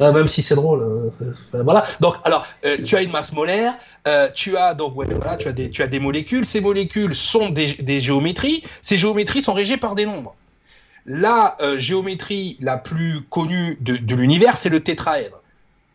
[0.00, 0.82] Euh, même si c'est drôle.
[0.82, 1.84] euh, voilà.
[2.00, 2.44] Donc, alors,
[2.84, 3.74] tu as une masse molaire,
[4.34, 6.46] tu as donc ouais, voilà, tu as des, tu as des molécules.
[6.46, 8.64] Ces molécules sont des, des géométries.
[8.82, 10.34] Ces géométries sont régies par des nombres.
[11.06, 15.40] La géométrie la plus connue de, de l'univers, c'est le tétraèdre.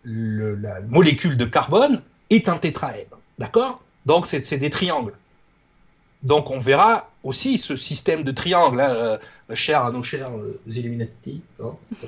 [0.03, 3.19] Le, la molécule de carbone est un tétraèdre.
[3.37, 3.81] D'accord?
[4.05, 5.13] Donc, c'est des triangles.
[6.23, 9.17] Donc, on verra aussi ce système de triangles, hein, euh,
[9.55, 11.41] cher à nos chers euh, Illuminati.
[11.63, 11.75] Hein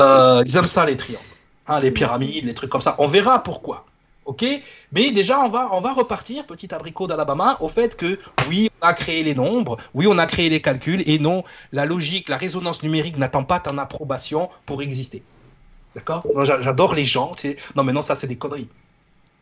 [0.00, 1.22] Euh, ils aiment ça, les triangles.
[1.68, 2.96] Hein, les pyramides, les trucs comme ça.
[2.98, 3.86] On verra pourquoi.
[4.24, 4.44] Ok?
[4.92, 8.18] Mais déjà, on va, on va repartir, petit abricot d'Alabama, au fait que
[8.48, 11.86] oui, on a créé les nombres, oui, on a créé les calculs, et non, la
[11.86, 15.22] logique, la résonance numérique n'attend pas ton approbation pour exister.
[15.94, 16.26] D'accord?
[16.44, 17.32] J'adore les gens.
[17.76, 18.68] Non, mais non, ça, c'est des conneries.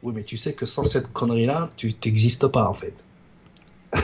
[0.03, 3.05] Oui, mais tu sais que sans cette connerie-là, tu n'existes pas, en fait.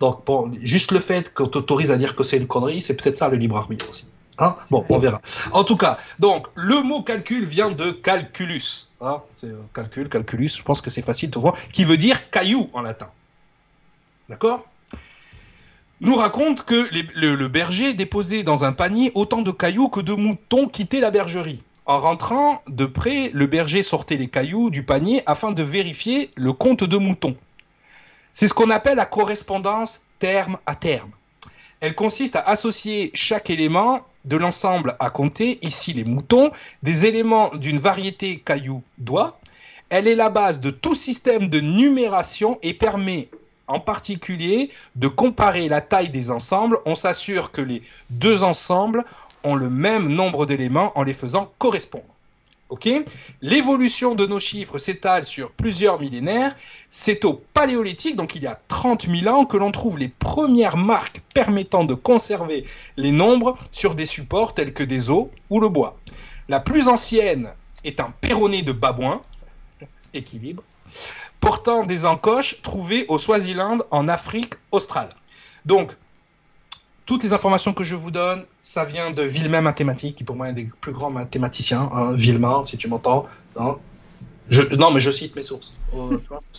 [0.00, 3.16] Donc, bon, juste le fait qu'on t'autorise à dire que c'est une connerie, c'est peut-être
[3.16, 4.06] ça le libre arbitre aussi.
[4.38, 4.56] Hein?
[4.70, 5.20] Bon, on verra.
[5.52, 8.88] En tout cas, donc, le mot calcul vient de calculus.
[9.00, 9.22] Hein?
[9.36, 12.80] C'est calcul, calculus, je pense que c'est facile de voir, qui veut dire caillou en
[12.80, 13.08] latin.
[14.30, 14.64] D'accord?
[16.00, 20.66] Nous raconte que le, berger déposait dans un panier autant de cailloux que de moutons
[20.66, 21.62] quittaient la bergerie.
[21.90, 26.52] En rentrant de près, le berger sortait les cailloux du panier afin de vérifier le
[26.52, 27.36] compte de moutons.
[28.32, 31.10] C'est ce qu'on appelle la correspondance terme à terme.
[31.80, 36.52] Elle consiste à associer chaque élément de l'ensemble à compter, ici les moutons,
[36.84, 39.40] des éléments d'une variété caillou-doigt.
[39.88, 43.30] Elle est la base de tout système de numération et permet
[43.66, 46.78] en particulier de comparer la taille des ensembles.
[46.86, 49.04] On s'assure que les deux ensembles
[49.44, 52.04] ont le même nombre d'éléments en les faisant correspondre.
[53.42, 56.54] L'évolution de nos chiffres s'étale sur plusieurs millénaires.
[56.88, 60.76] C'est au Paléolithique, donc il y a 30 000 ans, que l'on trouve les premières
[60.76, 62.64] marques permettant de conserver
[62.96, 65.98] les nombres sur des supports tels que des os ou le bois.
[66.48, 67.52] La plus ancienne
[67.84, 69.22] est un perronnet de babouin,
[70.14, 70.62] équilibre,
[71.40, 75.08] portant des encoches trouvées au Swaziland en Afrique australe.
[75.64, 75.96] Donc,
[77.10, 80.46] toutes les informations que je vous donne, ça vient de Villemin Mathématiques, qui pour moi
[80.46, 81.90] est un des plus grands mathématiciens.
[81.92, 83.26] Hein, Villemin, si tu m'entends.
[83.56, 83.78] Hein.
[84.78, 85.74] non, mais je cite mes sources.
[85.92, 86.12] Oh,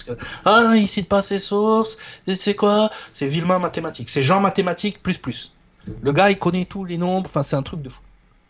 [0.46, 1.98] ah, il cite pas ses sources.
[2.38, 2.92] C'est quoi?
[3.14, 4.10] C'est Villemin Mathématiques.
[4.10, 5.54] C'est Jean Mathématiques plus plus.
[6.02, 7.30] Le gars, il connaît tous les nombres.
[7.30, 8.02] Enfin, c'est un truc de fou.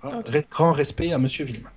[0.04, 0.24] Hein.
[0.50, 1.70] Grand respect à Monsieur Villemin.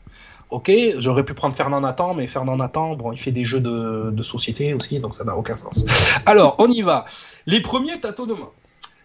[0.48, 4.10] Ok, j'aurais pu prendre Fernand Nathan, mais Fernand Nathan, bon, il fait des jeux de,
[4.10, 5.84] de société aussi, donc ça n'a aucun sens.
[6.24, 7.04] Alors, on y va.
[7.44, 8.52] Les premiers tâtonnements.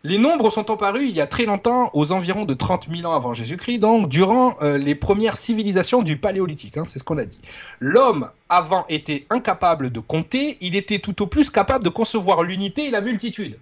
[0.06, 3.16] Les nombres sont apparus il y a très longtemps, aux environs de 30 000 ans
[3.16, 7.26] avant Jésus-Christ, donc durant euh, les premières civilisations du Paléolithique, hein, c'est ce qu'on a
[7.26, 7.40] dit.
[7.82, 12.86] L'homme, avant, était incapable de compter, il était tout au plus capable de concevoir l'unité
[12.88, 13.60] et la multitude.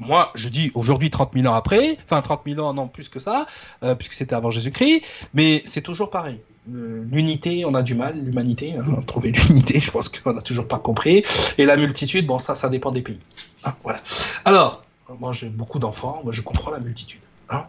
[0.00, 3.20] Moi, je dis aujourd'hui 30 000 ans après, enfin 30 000 ans, non plus que
[3.20, 3.46] ça,
[3.84, 5.02] euh, puisque c'était avant Jésus-Christ,
[5.34, 6.42] mais c'est toujours pareil.
[6.66, 10.78] L'unité, on a du mal, l'humanité, hein, trouver l'unité, je pense qu'on n'a toujours pas
[10.78, 11.24] compris.
[11.58, 13.20] Et la multitude, bon, ça, ça dépend des pays.
[13.64, 14.00] Hein, voilà.
[14.44, 14.82] Alors,
[15.18, 17.20] moi j'ai beaucoup d'enfants, moi je comprends la multitude.
[17.50, 17.66] Hein,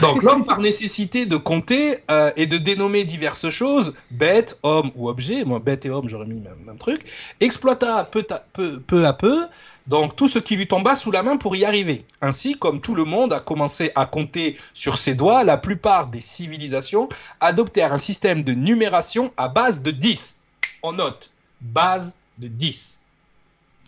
[0.00, 5.08] Donc l'homme par nécessité de compter euh, et de dénommer diverses choses, bêtes, hommes ou
[5.08, 7.02] objets, moi bête et homme j'aurais mis même, même, truc,
[7.40, 9.46] exploita peu à peu, peu à peu
[9.86, 12.04] donc tout ce qui lui tomba sous la main pour y arriver.
[12.20, 16.20] Ainsi, comme tout le monde a commencé à compter sur ses doigts, la plupart des
[16.20, 17.08] civilisations
[17.40, 20.36] adoptèrent un système de numération à base de 10.
[20.82, 23.00] On note, base de 10.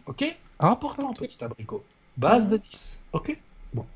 [0.07, 0.37] Ok?
[0.61, 1.85] Important, petit abricot.
[2.17, 3.01] Base de 10.
[3.13, 3.39] Ok?
[3.73, 3.87] Bon.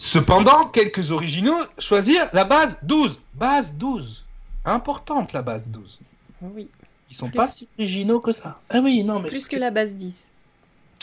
[0.00, 3.20] Cependant, quelques originaux choisirent la base 12.
[3.34, 4.24] Base 12.
[4.64, 5.98] Importante la base 12.
[6.40, 6.68] Oui.
[7.10, 8.60] Ils sont pas si originaux que ça.
[8.70, 9.28] Ah oui, non, mais.
[9.28, 10.28] Plus que la base 10.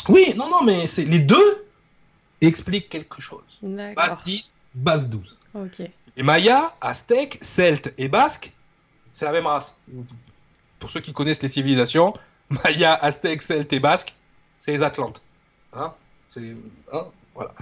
[0.08, 1.68] Oui, non, non, mais c'est les deux
[2.40, 3.44] expliquent quelque chose.
[3.62, 5.38] Base 10, base 12.
[5.56, 5.82] Ok.
[6.16, 8.54] Les Mayas, Aztèques, Celtes et Basques,
[9.12, 9.76] c'est la même race.
[10.80, 12.14] Pour ceux qui connaissent les civilisations,
[12.50, 14.16] Mayas, Aztèques, Celtes et Basques,
[14.58, 15.22] c'est les Atlantes.
[15.74, 15.94] Hein?
[16.38, 17.08] Hein?
[17.34, 17.54] Voilà.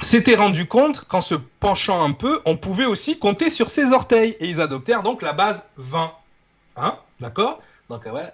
[0.00, 4.36] S'était rendu compte qu'en se penchant un peu, on pouvait aussi compter sur ses orteils.
[4.40, 6.12] Et ils adoptèrent donc la base 20.
[6.76, 6.98] Hein?
[7.20, 7.62] D'accord?
[7.88, 8.30] Donc, ouais,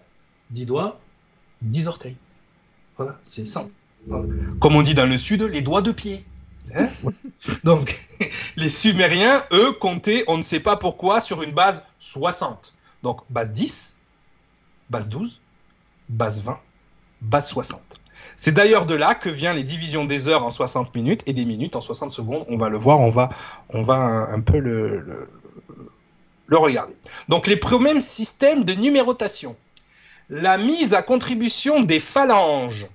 [0.51, 1.01] 10 doigts,
[1.63, 2.17] 10 orteils.
[2.97, 3.73] Voilà, c'est simple.
[4.61, 6.25] Comme on dit dans le sud, les doigts de pied.
[6.75, 6.89] Hein?
[7.65, 7.97] Donc,
[8.57, 12.75] les Sumériens, eux, comptaient, on ne sait pas pourquoi, sur une base 60.
[13.03, 13.97] Donc, base 10,
[14.91, 15.41] base 12,
[16.09, 16.59] base 20,
[17.21, 17.81] base 60.
[18.37, 21.45] C'est d'ailleurs de là que vient les divisions des heures en 60 minutes et des
[21.45, 22.45] minutes en 60 secondes.
[22.49, 23.29] On va le voir, on va,
[23.71, 25.29] un, peu le
[26.51, 26.95] regarder.
[27.29, 29.57] Donc, les premiers systèmes de numérotation
[30.33, 32.87] la mise à contribution des phalanges.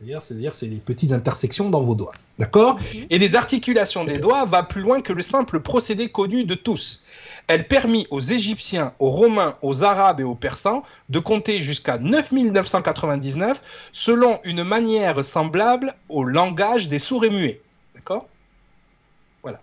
[0.00, 2.14] C'est-à-dire, c'est les petites intersections dans vos doigts.
[2.38, 2.78] D'accord
[3.10, 7.02] Et des articulations des doigts va plus loin que le simple procédé connu de tous.
[7.48, 13.62] Elle permit aux Égyptiens, aux Romains, aux Arabes et aux Persans de compter jusqu'à 9999
[13.92, 17.60] selon une manière semblable au langage des sourds et muets.
[17.94, 18.26] D'accord
[19.42, 19.60] Voilà.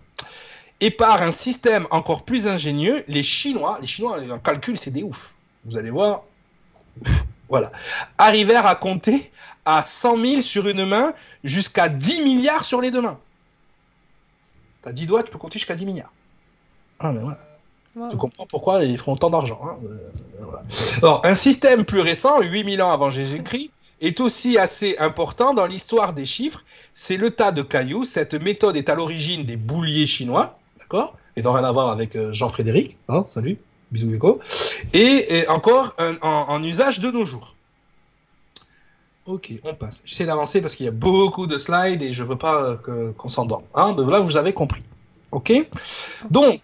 [0.80, 5.02] Et par un système encore plus ingénieux, les Chinois, les Chinois, en calcul, c'est des
[5.02, 5.34] ouf.
[5.64, 6.22] Vous allez voir,
[7.48, 7.72] voilà.
[8.18, 9.32] Arrivèrent à compter
[9.68, 11.12] à 100 000 sur une main
[11.44, 13.18] jusqu'à 10 milliards sur les deux mains.
[14.80, 16.10] T'as 10 doigts, tu peux compter jusqu'à 10 milliards.
[16.98, 17.34] Ah, mais ouais.
[18.10, 19.60] Tu comprends pourquoi ils font autant d'argent.
[19.62, 19.76] Hein.
[21.02, 26.14] Alors, un système plus récent, 8000 ans avant Jésus-Christ, est aussi assez important dans l'histoire
[26.14, 26.64] des chiffres.
[26.94, 28.04] C'est le tas de cailloux.
[28.06, 31.16] Cette méthode est à l'origine des bouliers chinois, d'accord?
[31.36, 32.96] Et n'a rien à voir avec euh, Jean-Frédéric.
[33.08, 33.58] Hein, salut,
[33.90, 34.40] bisous Nico.
[34.94, 37.54] Et, encore en, usage de nos jours.
[39.28, 40.00] Ok, on passe.
[40.06, 43.28] J'essaie d'avancer parce qu'il y a beaucoup de slides et je veux pas euh, qu'on
[43.28, 43.64] s'endorme.
[43.74, 44.82] Hein, là, vous avez compris.
[45.32, 45.52] Ok?
[46.30, 46.62] Donc,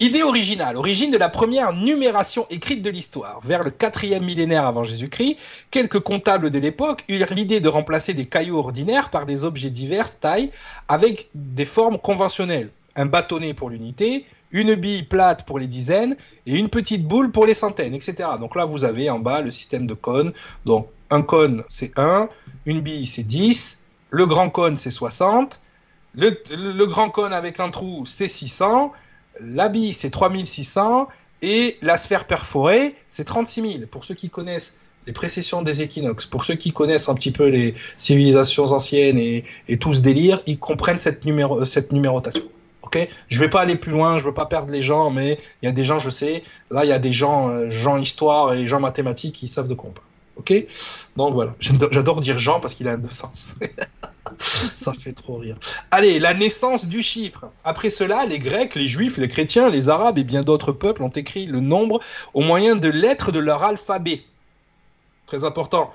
[0.00, 3.38] Idée originale, origine de la première numération écrite de l'histoire.
[3.44, 5.36] Vers le quatrième millénaire avant Jésus-Christ,
[5.70, 10.18] quelques comptables de l'époque eurent l'idée de remplacer des cailloux ordinaires par des objets diverses
[10.18, 10.50] tailles
[10.88, 12.70] avec des formes conventionnelles.
[12.96, 17.46] Un bâtonnet pour l'unité, une bille plate pour les dizaines et une petite boule pour
[17.46, 18.28] les centaines, etc.
[18.40, 20.32] Donc là, vous avez en bas le système de cônes.
[20.64, 22.28] Donc un cône, c'est 1,
[22.66, 25.60] une bille, c'est 10, le grand cône, c'est 60,
[26.14, 28.92] le, grand cône avec un trou, c'est 600,
[29.40, 31.08] L'habit, c'est 3600
[31.40, 33.86] et la sphère perforée, c'est 36 000.
[33.90, 37.48] Pour ceux qui connaissent les précessions des équinoxes, pour ceux qui connaissent un petit peu
[37.48, 39.44] les civilisations anciennes et,
[39.80, 42.44] tout ce délire, ils comprennent cette, numéro, cette numérotation.
[42.82, 42.98] Ok?
[43.28, 45.68] Je vais pas aller plus loin, je veux pas perdre les gens, mais il y
[45.68, 48.68] a des gens, je sais, là il y a des gens, euh, gens histoire et
[48.68, 50.06] gens mathématiques qui savent de quoi on parle.
[50.36, 50.52] Ok
[51.16, 53.56] Donc voilà, j'adore dire Jean parce qu'il a deux sens.
[54.38, 55.56] Ça fait trop rire.
[55.90, 57.50] Allez, la naissance du chiffre.
[57.64, 61.10] Après cela, les Grecs, les Juifs, les chrétiens, les Arabes et bien d'autres peuples ont
[61.10, 62.00] écrit le nombre
[62.32, 64.22] au moyen de lettres de leur alphabet.
[65.26, 65.92] Très important.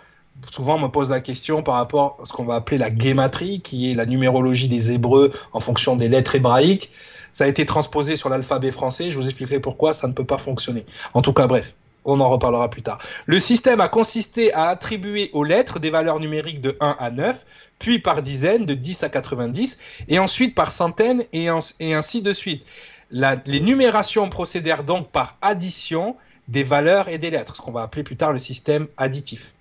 [0.51, 3.61] Souvent, on me pose la question par rapport à ce qu'on va appeler la guématrie,
[3.61, 6.91] qui est la numérologie des Hébreux en fonction des lettres hébraïques.
[7.31, 9.09] Ça a été transposé sur l'alphabet français.
[9.09, 10.85] Je vous expliquerai pourquoi ça ne peut pas fonctionner.
[11.13, 11.73] En tout cas, bref.
[12.07, 12.99] On en reparlera plus tard.
[13.25, 17.45] Le système a consisté à attribuer aux lettres des valeurs numériques de 1 à 9,
[17.79, 19.77] puis par dizaines, de 10 à 90,
[20.07, 22.65] et ensuite par centaines, et, ainsi de suite.
[23.11, 26.15] les numérations procédèrent donc par addition
[26.47, 29.53] des valeurs et des lettres, ce qu'on va appeler plus tard le système additif.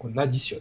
[0.00, 0.60] on additionne.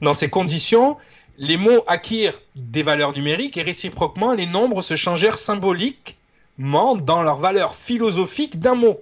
[0.00, 0.96] Dans ces conditions,
[1.36, 7.36] les mots acquirent des valeurs numériques et réciproquement, les nombres se changèrent symboliquement dans leur
[7.36, 8.98] valeur philosophique d'un mot.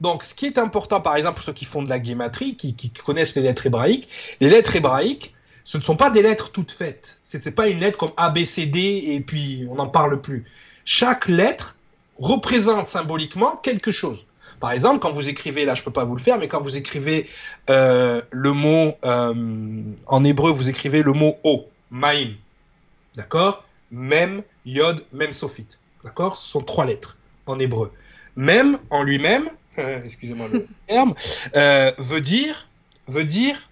[0.00, 2.90] Donc, ce qui est important, par exemple, pour ceux qui font de la guématrie, qui,
[2.90, 4.08] connaissent les lettres hébraïques,
[4.40, 5.34] les lettres hébraïques,
[5.64, 7.18] ce ne sont pas des lettres toutes faites.
[7.24, 10.20] Ce n'est pas une lettre comme A, B, C, D et puis on n'en parle
[10.20, 10.46] plus.
[10.84, 11.76] Chaque lettre
[12.18, 14.24] représente symboliquement quelque chose.
[14.60, 16.60] Par exemple, quand vous écrivez, là je ne peux pas vous le faire, mais quand
[16.60, 17.28] vous écrivez
[17.70, 19.34] euh, le mot, euh,
[20.06, 22.34] en hébreu, vous écrivez le mot O, Maïm.
[23.14, 23.64] D'accord?
[23.90, 25.78] Même, Yod, même Sophite.
[26.02, 26.36] D'accord?
[26.36, 27.92] Ce sont trois lettres en hébreu.
[28.36, 29.48] Même en lui-même,
[30.04, 31.14] excusez-moi le terme,
[31.54, 32.68] euh, veut dire,
[33.06, 33.68] veut dire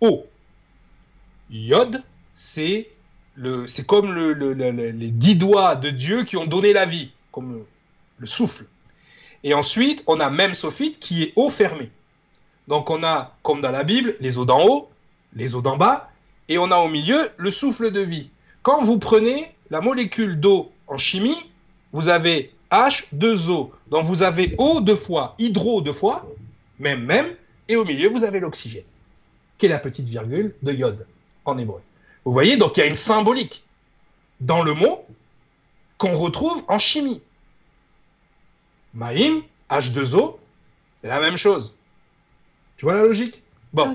[0.00, 0.26] eau.
[1.50, 2.88] Yod, c'est
[3.34, 7.64] le, c'est comme le, les dix doigts de Dieu qui ont donné la vie, comme
[8.18, 8.64] le, souffle.
[9.42, 11.90] Et ensuite, on a même sophite qui est eau fermée.
[12.68, 14.88] Donc on a, comme dans la Bible, les eaux d'en haut,
[15.34, 16.10] les eaux d'en bas,
[16.48, 18.30] et on a au milieu le souffle de vie.
[18.62, 21.36] Quand vous prenez la molécule d'eau en chimie,
[21.92, 23.72] vous avez H, deux O.
[23.88, 26.28] Donc vous avez O deux fois, hydro deux fois,
[26.80, 27.36] même, même,
[27.68, 28.84] et au milieu, vous avez l'oxygène,
[29.58, 31.06] qui est la petite virgule de iode
[31.44, 31.80] en hébreu.
[32.24, 33.62] Vous voyez, donc il y a une symbolique
[34.40, 35.06] dans le mot
[35.98, 37.22] qu'on retrouve en chimie.
[38.92, 40.38] Maïm, H2O,
[41.00, 41.74] c'est la même chose.
[42.76, 43.42] Tu vois la logique?
[43.72, 43.94] Bon.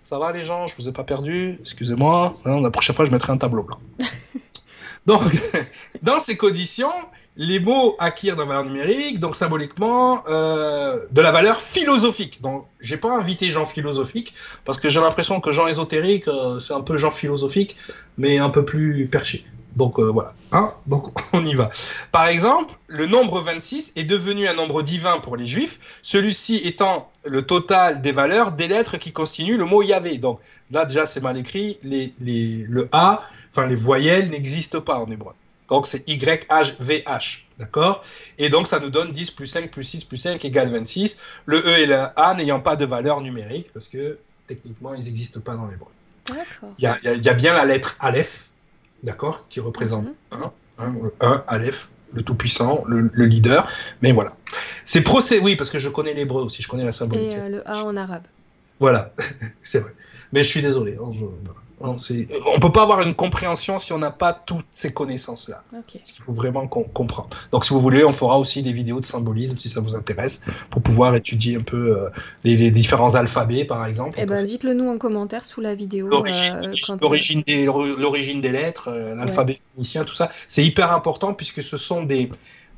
[0.00, 2.36] Ça va les gens, je vous ai pas perdu, excusez-moi.
[2.44, 3.78] Hein, la prochaine fois, je mettrai un tableau blanc.
[5.06, 5.22] donc,
[6.02, 6.92] dans ces conditions,
[7.40, 12.42] les mots acquièrent de valeur numérique, donc symboliquement, euh, de la valeur philosophique.
[12.42, 14.34] Donc, j'ai pas invité Jean philosophique,
[14.66, 17.78] parce que j'ai l'impression que Jean ésotérique, euh, c'est un peu Jean philosophique,
[18.18, 19.46] mais un peu plus perché.
[19.74, 20.74] Donc euh, voilà, hein?
[20.86, 21.70] Donc on y va.
[22.12, 27.10] Par exemple, le nombre 26 est devenu un nombre divin pour les juifs, celui-ci étant
[27.24, 30.18] le total des valeurs des lettres qui constituent le mot Yahvé.
[30.18, 30.40] Donc
[30.72, 33.22] là déjà c'est mal écrit, le A,
[33.52, 35.32] enfin les voyelles n'existent pas en hébreu.
[35.70, 37.46] Donc c'est YHVH.
[37.58, 38.02] D'accord?
[38.38, 41.18] Et donc ça nous donne 10 plus 5 plus 6 plus 5 égale 26.
[41.46, 45.40] Le E et le A n'ayant pas de valeur numérique parce que techniquement ils n'existent
[45.40, 45.90] pas dans l'hébreu.
[46.78, 48.50] Il y a, y a, bien la lettre Aleph,
[49.02, 50.52] d'accord, qui représente 1,
[51.20, 53.68] 1, Aleph, le tout-puissant, le, leader.
[54.02, 54.36] Mais voilà.
[54.84, 57.32] C'est procès, oui, parce que je connais l'hébreu aussi, je connais la symbolique.
[57.32, 58.22] Et euh, le A en arabe.
[58.78, 59.12] Voilà,
[59.62, 59.92] c'est vrai.
[60.32, 60.96] Mais je suis désolé.
[61.00, 61.10] Hein,
[61.80, 65.62] On ne peut pas avoir une compréhension si on n'a pas toutes ces connaissances-là.
[65.78, 66.00] Okay.
[66.04, 67.30] Ce qu'il faut vraiment comprendre.
[67.52, 70.42] Donc, si vous voulez, on fera aussi des vidéos de symbolisme si ça vous intéresse,
[70.68, 72.10] pour pouvoir étudier un peu euh,
[72.44, 74.18] les, différents alphabets, par exemple.
[74.20, 76.08] Eh ben, dites-le nous en commentaire sous la vidéo.
[76.08, 77.66] L'origine des,
[78.40, 82.30] des, lettres, l'alphabet phénicien, tout ça, c'est hyper important puisque ce sont des.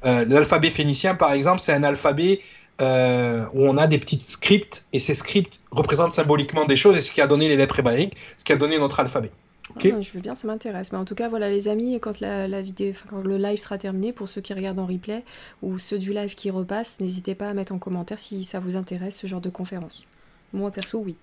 [0.05, 2.41] L'alphabet phénicien, par exemple, c'est un alphabet
[2.81, 7.01] euh, où on a des petits scripts et ces scripts représentent symboliquement des choses et
[7.01, 9.31] ce qui a donné les lettres hébraïques, ce qui a donné notre alphabet.
[9.77, 10.93] Ah, je veux bien, ça m'intéresse.
[10.93, 14.13] Mais en tout cas, voilà, les amis, quand la, vidéo, quand le live sera terminé,
[14.13, 15.25] pour ceux qui regardent en replay
[15.63, 18.77] ou ceux du live qui repassent, n'hésitez pas à mettre en commentaire si ça vous
[18.77, 20.05] intéresse ce genre de conférence.
[20.53, 21.17] Moi perso, oui.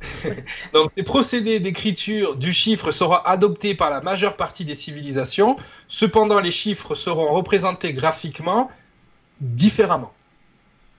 [0.72, 5.56] Donc, ces procédés d'écriture du chiffre seront adoptés par la majeure partie des civilisations.
[5.88, 8.70] Cependant, les chiffres seront représentés graphiquement
[9.40, 10.12] différemment.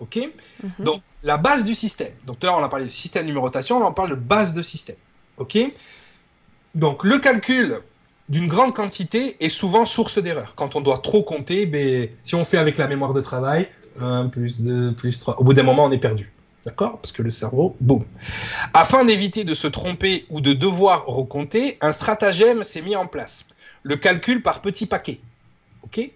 [0.01, 0.19] OK?
[0.63, 0.71] Mhm.
[0.79, 2.11] Donc, la base du système.
[2.25, 4.15] Donc, tout à l'heure, on a parlé de système de numérotation, là, on parle de
[4.15, 4.97] base de système.
[5.37, 5.57] OK?
[6.75, 7.79] Donc, le calcul
[8.29, 10.53] d'une grande quantité est souvent source d'erreur.
[10.55, 14.29] Quand on doit trop compter, ben, si on fait avec la mémoire de travail, 1
[14.29, 16.31] plus 2 plus 3, au bout d'un moment, on est perdu.
[16.65, 16.99] D'accord?
[16.99, 18.05] Parce que le cerveau, boum.
[18.73, 23.45] Afin d'éviter de se tromper ou de devoir recompter, un stratagème s'est mis en place.
[23.83, 25.19] Le calcul par petits paquets.
[25.83, 26.11] OK?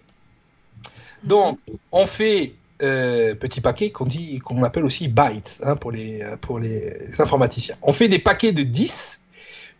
[1.24, 1.58] Donc,
[1.90, 6.36] on fait euh, petit paquet qu'on dit qu'on appelle aussi bytes hein, pour, les, euh,
[6.36, 7.76] pour les informaticiens.
[7.82, 9.20] On fait des paquets de 10,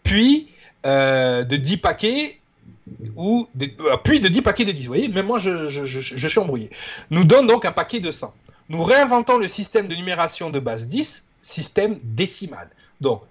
[0.03, 0.49] puis
[0.87, 2.39] euh, de 10 paquets
[3.17, 3.49] ou
[4.05, 4.83] puis de 10 paquets de 10.
[4.83, 6.71] Vous voyez, même moi je, je, je, suis embrouillé.
[7.11, 8.33] Nous donne donc un paquet de 100.
[8.69, 12.71] Nous réinventons le système de numération de base 10, système décimal.
[13.01, 13.23] Donc,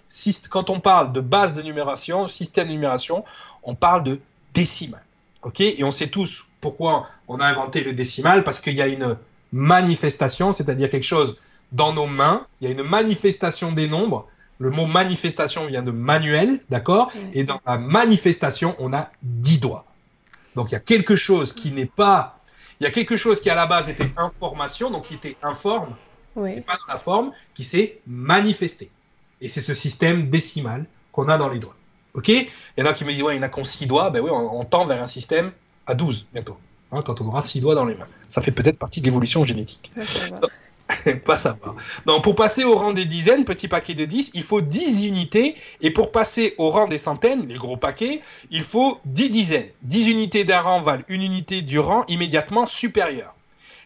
[0.49, 3.25] quand on parle de base de numération, système de numération,
[3.63, 4.19] on parle de
[4.53, 5.03] décimal.
[5.41, 5.59] OK?
[5.61, 9.17] Et on sait tous pourquoi on a inventé le décimal, parce qu'il y a une
[9.55, 11.39] manifestation, c'est-à-dire quelque chose
[11.71, 12.45] dans nos mains.
[12.59, 14.27] Il y a une manifestation des nombres.
[14.59, 19.85] Le mot manifestation vient de manuel, d'accord Et dans la manifestation, on a dix doigts.
[20.55, 22.39] Donc il y a quelque chose qui n'est pas.
[22.79, 25.95] Il y a quelque chose qui à la base était information, donc qui était informe,
[26.35, 26.59] ouais.
[26.59, 28.89] pas dans la forme, qui s'est manifesté.
[29.39, 31.75] Et c'est ce système décimal qu'on a dans les doigts.
[32.13, 32.27] Ok?
[32.27, 34.09] Il y en a qui me disent, ouais, il n'y en a qu'en six doigts.
[34.09, 35.51] Ben oui, on, on tend vers un système
[35.87, 36.57] à 12 bientôt.
[36.95, 38.07] Hein, quand on aura six doigts dans les mains.
[38.27, 39.91] Ça fait peut-être partie de l'évolution génétique.
[41.25, 41.75] pas savoir.
[42.05, 45.55] Donc, pour passer au rang des dizaines, petit paquet de 10, il faut 10 unités.
[45.81, 48.21] Et pour passer au rang des centaines, les gros paquets,
[48.51, 49.67] il faut 10 dizaines.
[49.83, 53.35] 10 unités d'un rang valent une unité du rang immédiatement supérieur.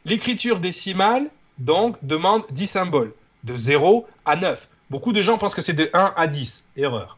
[0.05, 4.69] L'écriture décimale, donc, demande 10 symboles, de 0 à 9.
[4.89, 6.65] Beaucoup de gens pensent que c'est de 1 à 10.
[6.75, 7.17] Erreur.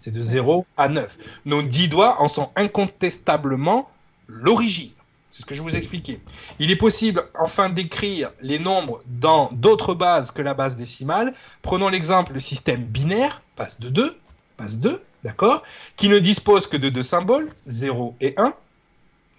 [0.00, 1.18] C'est de 0 à 9.
[1.44, 3.88] Nos 10 doigts en sont incontestablement
[4.26, 4.90] l'origine.
[5.32, 6.20] C'est ce que je vous expliquais.
[6.58, 11.32] Il est possible enfin d'écrire les nombres dans d'autres bases que la base décimale.
[11.62, 14.14] Prenons l'exemple du système binaire, base de 2,
[14.58, 15.62] base 2, d'accord,
[15.96, 18.52] qui ne dispose que de deux symboles, 0 et 1,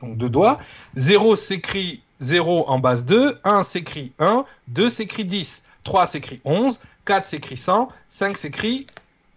[0.01, 0.57] donc deux doigts.
[0.95, 6.79] 0 s'écrit 0 en base 2, 1 s'écrit 1, 2 s'écrit 10, 3 s'écrit 11,
[7.05, 8.87] 4 s'écrit 100, 5 s'écrit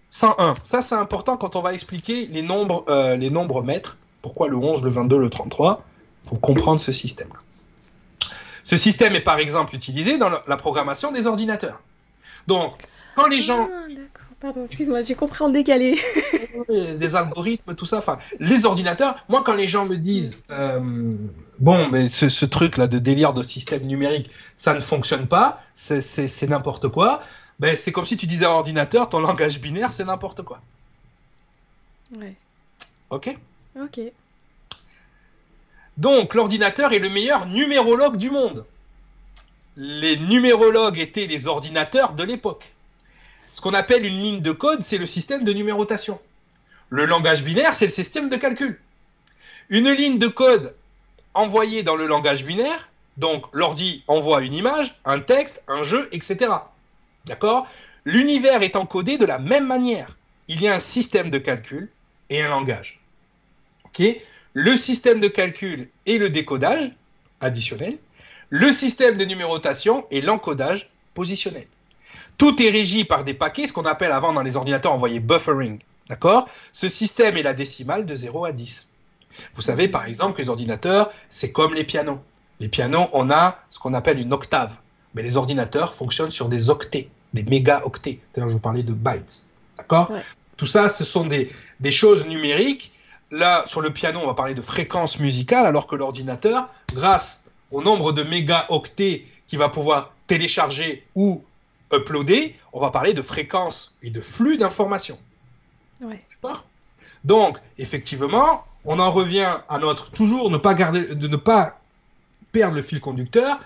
[0.09, 0.55] 101.
[0.65, 4.57] Ça, c'est important quand on va expliquer les nombres, euh, les nombres mètres pourquoi le
[4.57, 5.85] 11, le 22, le 33
[6.27, 7.31] Faut comprendre ce système.
[8.65, 11.81] Ce système est par exemple utilisé dans la programmation des ordinateurs.
[12.47, 12.83] Donc,
[13.15, 13.69] quand les gens...
[13.73, 13.87] Ah,
[14.39, 15.99] Pardon, excuse-moi, j'ai compris en décalé.
[16.69, 17.99] des algorithmes, tout ça.
[17.99, 21.17] Enfin, les ordinateurs, moi, quand les gens me disent, euh,
[21.59, 26.89] bon, mais ce, truc-là de délire de système numérique, ça ne fonctionne pas, c'est n'importe
[26.89, 27.23] quoi,
[27.61, 30.61] ben, c'est comme si tu disais à l'ordinateur, ton langage binaire, c'est n'importe quoi.
[32.19, 32.35] Ouais.
[33.09, 33.35] Ok?
[33.81, 34.01] Ok.
[35.97, 38.65] Donc, l'ordinateur est le meilleur numérologue du monde.
[39.77, 42.73] Les numérologues étaient les ordinateurs de l'époque.
[43.55, 46.21] Ce qu'on appelle une ligne de code, c'est le système de numérotation.
[46.91, 48.79] Le langage binaire, c'est le système de calcul.
[49.71, 50.75] Une ligne de code
[51.35, 56.53] envoyée dans le langage binaire, donc l'ordi envoie une image, un texte, un jeu, etc.
[57.25, 57.67] D'accord?
[58.05, 60.17] L'univers est encodé de la même manière.
[60.49, 61.91] Il y a un système de calcul
[62.31, 63.01] et un langage
[64.59, 66.91] le système de calcul et le décodage
[67.43, 67.99] additionnel,
[68.49, 71.67] le système de numérotation et l'encodage positionnel.
[72.39, 75.81] Tout est régi par des paquets, ce qu'on appelle avant dans les ordinateurs envoyés buffering.
[76.09, 76.49] D'accord?
[76.73, 78.89] Ce système est la décimale de 0 à 10.
[79.57, 82.21] Vous savez par exemple que les ordinateurs, c'est comme les pianos.
[82.59, 84.75] Les pianos, on a ce qu'on appelle une octave.
[85.15, 88.21] Mais les ordinateurs fonctionnent sur des octets, des mégaoctets.
[88.33, 89.45] D'ailleurs, je vous parlais de bytes.
[89.77, 90.11] D'accord?
[90.57, 92.93] Tout ça, ce sont des, des choses numériques
[93.31, 97.83] Là, sur le piano, on va parler de fréquence musicale, alors que l'ordinateur, grâce au
[97.83, 101.45] nombre de mégaoctets qu'il va pouvoir télécharger ou
[101.93, 105.19] uploader, on va parler de fréquence et de flux d'informations.
[106.01, 106.25] Ouais.
[107.25, 111.81] Donc, effectivement, on en revient à notre toujours ne pas garder, de ne pas
[112.53, 113.59] perdre le fil conducteur.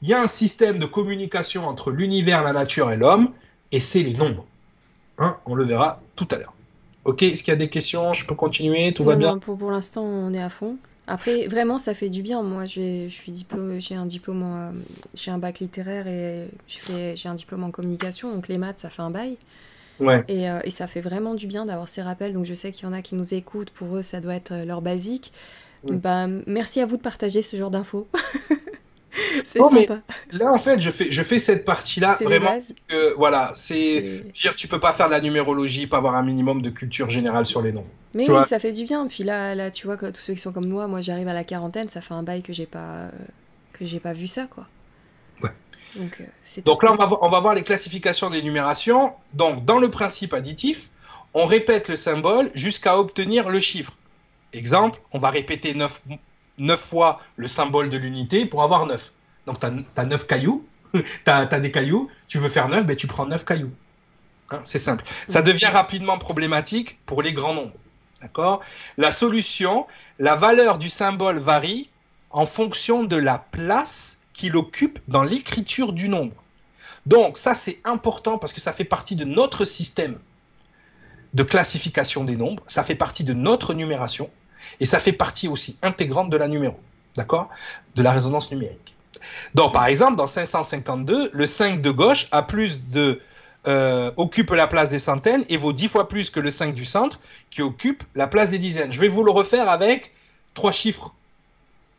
[0.00, 3.32] Il y a un système de communication entre l'univers, la nature et l'homme,
[3.70, 4.46] et c'est les nombres.
[5.18, 6.54] Hein, on le verra tout à l'heure.
[7.04, 8.12] Ok, est-ce qu'il y a des questions?
[8.12, 8.92] Je peux continuer?
[8.92, 9.38] Tout va bien?
[9.38, 10.76] Pour, pour l'instant, on est à fond.
[11.08, 12.42] Après, vraiment, ça fait du bien.
[12.42, 13.08] Moi, j'ai
[13.94, 14.82] un diplôme,
[15.14, 19.02] j'ai un bac littéraire et j'ai un diplôme en communication, donc les maths, ça fait
[19.02, 19.36] un bail.
[20.00, 20.24] Ouais.
[20.28, 22.32] Et, euh, et, ça fait vraiment du bien d'avoir ces rappels.
[22.32, 23.70] Donc je sais qu'il y en a qui nous écoutent.
[23.70, 25.32] Pour eux, ça doit être euh, leur basique.
[25.84, 28.08] Bah, merci à vous de partager ce genre d'infos.
[29.44, 30.00] c'est sympa.
[30.32, 32.58] là, en fait, je fais, je fais cette partie-là vraiment.
[32.88, 36.62] Que, voilà, c'est dire tu peux pas faire de la numérologie, pas avoir un minimum
[36.62, 37.86] de culture générale sur les noms.
[38.14, 39.06] Mais oui, ça fait du bien.
[39.06, 41.44] Puis là, là, tu vois, tous ceux qui sont comme moi, moi, j'arrive à la
[41.44, 43.10] quarantaine, ça fait un bail que j'ai pas,
[43.72, 44.66] que j'ai pas vu ça, quoi.
[45.96, 49.12] Donc, euh, Donc là, on va, on va, voir les classifications des numérations.
[49.34, 50.88] Donc, dans le principe additif,
[51.34, 53.92] on répète le symbole jusqu'à obtenir le chiffre.
[54.52, 56.02] Exemple, on va répéter 9,
[56.58, 59.12] 9 fois le symbole de l'unité pour avoir 9.
[59.46, 63.06] Donc, tu as, 9 cailloux, tu as, des cailloux, tu veux faire 9, ben, tu
[63.06, 63.72] prends 9 cailloux.
[64.50, 65.04] Hein, c'est simple.
[65.26, 67.74] Ça devient rapidement problématique pour les grands nombres.
[68.20, 68.60] D'accord?
[68.98, 69.86] La solution,
[70.18, 71.88] la valeur du symbole varie
[72.30, 76.34] en fonction de la place qu'il occupe dans l'écriture du nombre.
[77.06, 80.18] Donc ça c'est important parce que ça fait partie de notre système
[81.34, 84.30] de classification des nombres, ça fait partie de notre numération
[84.80, 86.78] et ça fait partie aussi intégrante de la numéro,
[87.16, 87.50] d'accord
[87.94, 88.94] De la résonance numérique.
[89.54, 92.28] Donc par exemple dans 552, le 5 de gauche
[93.68, 96.84] euh, occupe la place des centaines et vaut 10 fois plus que le 5 du
[96.84, 98.92] centre qui occupe la place des dizaines.
[98.92, 100.12] Je vais vous le refaire avec
[100.54, 101.12] trois chiffres,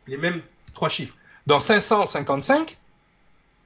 [0.06, 0.42] les mêmes
[0.74, 1.14] trois chiffres
[1.46, 2.76] dans 555,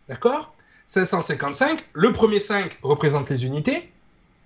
[0.09, 0.53] d'accord
[0.87, 3.91] 555, le premier 5 représente les unités,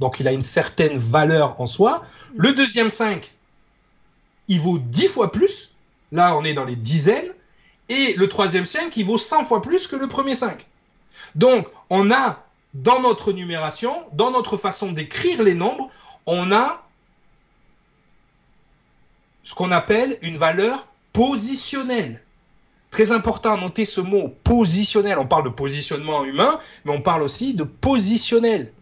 [0.01, 2.03] donc il a une certaine valeur en soi.
[2.37, 3.33] Le deuxième 5,
[4.49, 5.73] il vaut 10 fois plus,
[6.11, 7.33] là on est dans les dizaines,
[7.89, 10.67] et le troisième 5, il vaut 100 fois plus que le premier 5.
[11.35, 15.91] Donc on a dans notre numération, dans notre façon d'écrire les nombres,
[16.27, 16.87] on a
[19.43, 22.23] ce qu'on appelle une valeur positionnelle.
[22.91, 25.19] Très important à noter ce mot positionnel.
[25.19, 28.73] On parle de positionnement humain, mais on parle aussi de positionnel.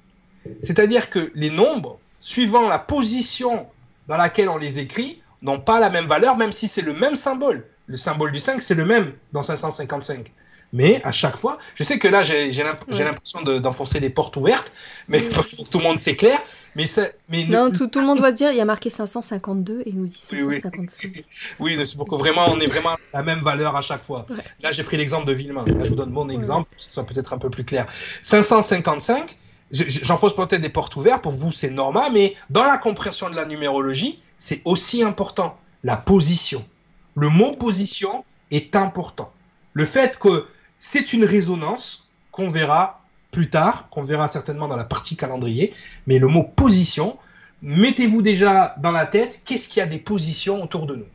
[0.63, 3.67] C'est-à-dire que les nombres, suivant la position
[4.09, 7.17] dans laquelle on les écrit, n'ont pas la même valeur, même si c'est le même
[7.17, 7.67] symbole.
[7.87, 10.33] Le symbole du 5, c'est le même dans 555.
[10.73, 14.73] Mais à chaque fois, je sais que là, j'ai l'impression d'enfoncer des portes ouvertes,
[15.09, 16.39] mais pour que tout le monde s'éclaire.
[16.77, 16.85] Mais,
[17.29, 20.07] mais non, tout, le monde doit dire, il y a marqué 552 et il nous
[20.07, 21.25] dit 555.
[21.59, 24.27] Oui, c'est pour que vraiment, on ait vraiment la même valeur à chaque fois.
[24.63, 25.65] Là, j'ai pris l'exemple de Villemain.
[25.67, 27.87] Là, je vous donne mon exemple, pour que ce soit peut-être un peu plus clair.
[28.23, 29.37] 555,
[29.73, 33.45] j'enfonce peut-être des portes ouvertes, pour vous, c'est normal, mais dans la compréhension de la
[33.45, 35.57] numérologie, c'est aussi important.
[35.85, 36.67] La position.
[37.15, 39.31] Le mot position est important.
[39.75, 44.85] Le fait que c'est une résonance qu'on verra plus tard, qu'on verra certainement dans la
[44.85, 45.75] partie calendrier.
[46.07, 47.19] Mais le mot position,
[47.63, 51.09] mettez-vous déjà dans la tête qu'est-ce qu'il y a des positions autour de nous?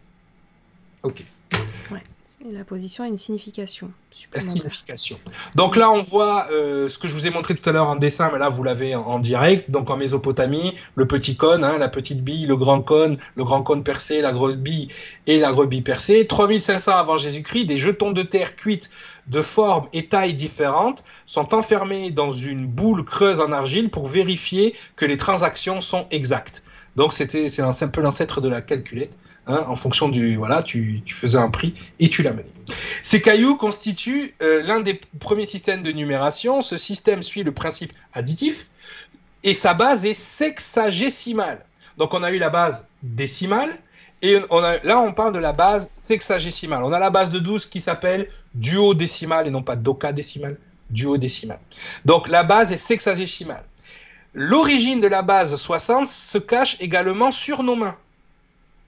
[1.02, 1.24] Ok.
[2.52, 3.92] La position a une signification.
[4.34, 5.18] La signification.
[5.56, 7.96] Donc là, on voit euh, ce que je vous ai montré tout à l'heure en
[7.96, 9.72] dessin, mais là, vous l'avez en, direct.
[9.72, 13.64] Donc en Mésopotamie, le petit cône, hein, la petite bille, le grand cône, le grand
[13.64, 14.90] cône percé, la grosse bille
[15.26, 16.28] et la grosse bille percée.
[16.28, 18.92] 3500 avant Jésus-Christ, des jetons de terre cuites
[19.26, 24.76] de formes et tailles différentes sont enfermés dans une boule creuse en argile pour vérifier
[24.96, 26.64] que les transactions sont exactes.
[26.96, 29.12] Donc c'était c'est un, un peu l'ancêtre de la calculette.
[29.48, 32.46] Hein, en fonction du voilà, tu, faisais un prix et tu l'amenais.
[33.04, 36.64] Ces cailloux constituent euh, l'un des premiers systèmes de numération.
[36.64, 38.66] Ce système suit le principe additif
[39.44, 41.64] et sa base est sexagésimale.
[41.98, 43.70] Donc on a eu la base décimale
[44.24, 44.40] et
[44.84, 46.84] là on parle de la base sexagésimale.
[46.84, 50.58] On a la base de 12 qui s'appelle duodécimale et non pas docadécimale,
[50.90, 51.60] duodécimale.
[52.04, 53.64] Donc la base est sexagésimale.
[54.34, 57.96] L'origine de la base 60 se cache également sur nos mains.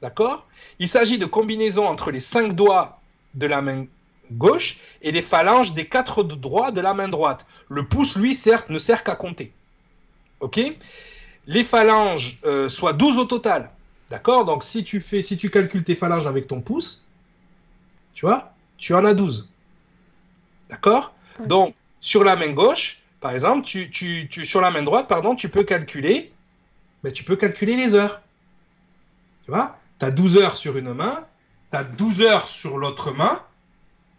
[0.01, 0.46] D'accord?
[0.79, 2.99] Il s'agit de combinaisons entre les cinq doigts
[3.33, 3.85] de la main
[4.31, 7.45] gauche et les phalanges des quatre doigts de la main droite.
[7.69, 8.37] Le pouce, lui,
[8.69, 9.53] ne sert qu'à compter.
[10.39, 10.59] OK?
[11.47, 13.71] Les phalanges, euh, soit 12 au total.
[14.09, 14.45] D'accord?
[14.45, 17.05] Donc si tu fais, si tu calcules tes phalanges avec ton pouce,
[18.13, 19.49] tu vois, tu en as 12.
[20.69, 21.13] D'accord?
[21.45, 25.49] Donc sur la main gauche, par exemple, tu, tu, sur la main droite, pardon, tu
[25.49, 26.31] peux calculer,
[27.03, 28.21] mais tu peux calculer les heures.
[29.45, 29.76] Tu vois?
[29.99, 31.25] Tu as 12 heures sur une main,
[31.71, 33.41] tu as 12 heures sur l'autre main.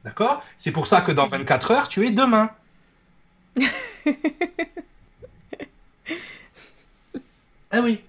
[0.05, 0.43] D'accord?
[0.57, 2.51] C'est pour ça que dans 24 heures, tu es deux mains.
[7.71, 8.01] ah oui.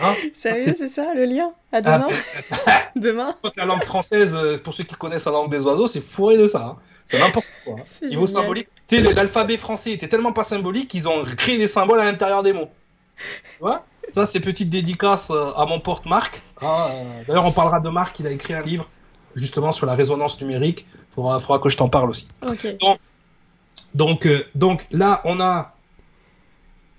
[0.00, 0.14] Hein?
[0.34, 1.50] Sérieux, c'est ça le lien?
[1.72, 2.06] À demain?
[2.96, 3.34] Demain?
[3.56, 6.46] La langue française, euh, pour ceux qui connaissent la langue des oiseaux, c'est fourré de
[6.46, 6.62] ça.
[6.62, 6.76] hein.
[7.04, 7.76] C'est n'importe quoi.
[7.80, 7.84] hein.
[8.06, 8.68] Niveau symbolique.
[8.86, 12.42] Tu sais, l'alphabet français était tellement pas symbolique qu'ils ont créé des symboles à l'intérieur
[12.44, 12.70] des mots.
[13.18, 13.84] Tu vois?
[14.10, 16.42] Ça, c'est petite dédicace euh, à mon porte Marc.
[16.62, 18.88] hein, euh, D'ailleurs, on parlera de Marc, il a écrit un livre
[19.34, 20.86] justement sur la résonance numérique.
[21.10, 22.28] Faudra, faudra que je t'en parle aussi.
[23.94, 25.74] Donc, euh, donc là, on a,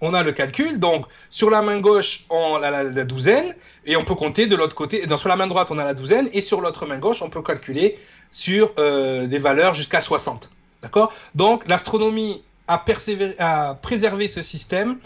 [0.02, 0.80] on a le calcul.
[0.80, 3.56] Donc, sur la main gauche, on a la, la douzaine,
[3.86, 5.06] et on peut compter de l'autre côté.
[5.08, 7.30] Non, sur la main droite, on a la douzaine, et sur l'autre main gauche, on
[7.30, 8.00] peut calculer
[8.32, 10.52] sur euh, des valeurs jusqu'à 60.
[10.82, 11.12] D'accord?
[11.36, 14.98] Donc, l'astronomie a préservé ce système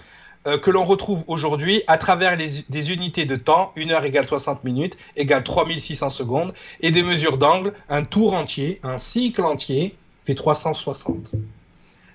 [0.48, 4.26] euh, que l'on retrouve aujourd'hui à travers les- des unités de temps, 1 heure égale
[4.26, 9.96] 60 minutes, égale 3600 secondes, et des mesures d'angle, un tour entier, un cycle entier,
[10.26, 11.32] fait 360.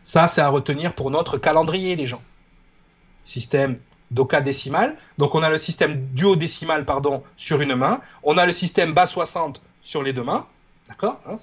[0.03, 2.23] Ça, c'est à retenir pour notre calendrier, les gens.
[3.25, 3.79] Système
[4.11, 4.97] d'ocadécimal.
[5.19, 8.01] Donc, on a le système duodécimal, pardon, sur une main.
[8.23, 10.47] On a le système bas 60 sur les deux mains.
[10.89, 11.37] D'accord hein?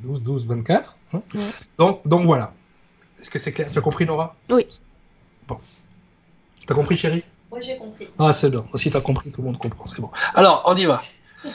[0.00, 0.96] 12, 12, 24.
[1.14, 1.22] hein?
[1.34, 1.40] Ouais.
[1.78, 2.52] donc, donc, voilà.
[3.18, 3.70] Est-ce que c'est clair?
[3.70, 4.36] Tu as compris, Nora?
[4.50, 4.66] Oui.
[5.48, 5.58] Bon.
[6.70, 7.24] Tu as compris, chérie?
[7.50, 8.06] Moi, j'ai compris.
[8.20, 8.64] ah, c'est bien.
[8.76, 9.88] Si t'as compris, tout le monde comprend.
[9.88, 10.10] C'est bon.
[10.36, 11.00] Alors, on y va.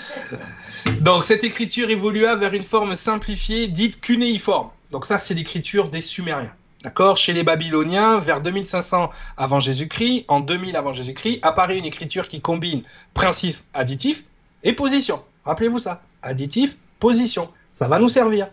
[0.99, 4.71] Donc, cette écriture évolua vers une forme simplifiée dite cunéiforme.
[4.91, 6.51] Donc, ça, c'est l'écriture des Sumériens.
[6.83, 7.15] D'accord?
[7.15, 12.41] Chez les Babyloniens, vers 2500 avant Jésus-Christ, en 2000 avant Jésus-Christ, apparaît une écriture qui
[12.41, 12.81] combine
[13.13, 14.25] principe additif
[14.63, 15.21] et position.
[15.45, 16.01] Rappelez-vous ça.
[16.23, 17.49] Additif, position.
[17.71, 18.47] Ça va nous servir.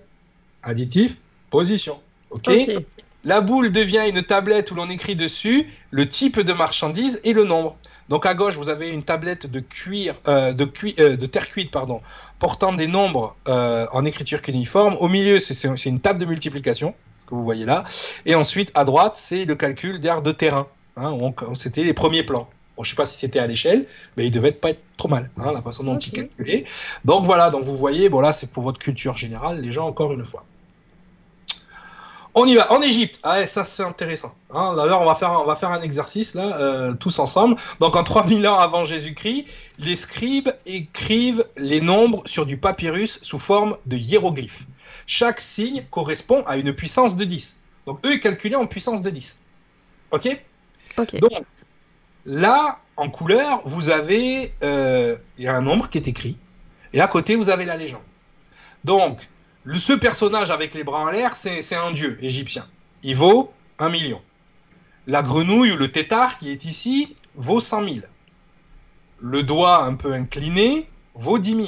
[0.62, 1.16] Additif,
[1.50, 1.98] position.
[2.30, 2.70] OK, Ok.
[3.24, 7.44] la boule devient une tablette où l'on écrit dessus le type de marchandise et le
[7.44, 7.76] nombre.
[8.08, 10.68] Donc à gauche, vous avez une tablette de cuir, euh, de,
[10.98, 12.00] euh, de terre cuite, pardon,
[12.40, 14.96] portant des nombres euh, en écriture cuniforme.
[14.98, 16.94] Au milieu, c'est- une table de multiplication
[17.26, 17.84] que vous voyez là.
[18.26, 20.66] Et ensuite, à droite, c'est le calcul d'air de terrain.
[20.96, 22.48] Hein, donc, c'était les premiers plans.
[22.76, 23.86] Bon, je sais pas si c'était à l'échelle,
[24.16, 26.06] mais il devait pas être trop mal, hein, la façon dont Ok.
[26.06, 26.64] il calculait.
[27.04, 30.12] Donc voilà, donc vous voyez, bon là, c'est pour votre culture générale, les gens, encore
[30.12, 30.44] une fois.
[32.34, 33.18] On y va, en Égypte.
[33.22, 34.34] Ah ça c'est intéressant.
[34.50, 37.56] Hein, D'ailleurs, on va faire, on va faire un exercice là, euh, tous ensemble.
[37.80, 39.46] Donc en 3000 ans avant Jésus-Christ,
[39.78, 44.66] les scribes écrivent les nombres sur du papyrus sous forme de hiéroglyphes.
[45.06, 47.58] Chaque signe correspond à une puissance de 10.
[47.86, 49.38] Donc eux, ils calculaient en puissance de 10.
[50.12, 50.40] Ok?
[50.96, 51.18] Ok.
[51.18, 51.32] Donc
[52.24, 56.38] là, en couleur, vous avez euh, il y a un nombre qui est écrit.
[56.94, 58.02] Et à côté, vous avez la légende.
[58.84, 59.28] Donc,
[59.64, 62.66] le- ce personnage avec les bras en l'air, c'est un dieu égyptien.
[63.02, 64.20] Il vaut un million.
[65.06, 67.96] La grenouille ou le tétard qui est ici vaut 100 000.
[69.20, 71.66] Le doigt un peu incliné vaut 10 000.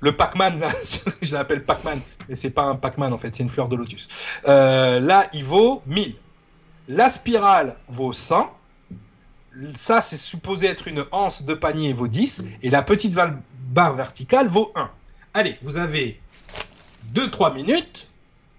[0.00, 0.62] Le Pac-Man,
[1.22, 4.08] je l'appelle Pac-Man, mais c'est pas un Pac-Man en fait, c'est une fleur de lotus.
[4.46, 6.14] Euh, là, il vaut 1000.
[6.88, 8.52] La spirale vaut 100.
[9.76, 12.42] Ça, c'est supposé être une anse de panier, vaut 10.
[12.62, 14.90] Et la petite barre verticale vaut 1.
[15.32, 16.20] Allez, vous avez
[17.14, 18.08] 2-3 minutes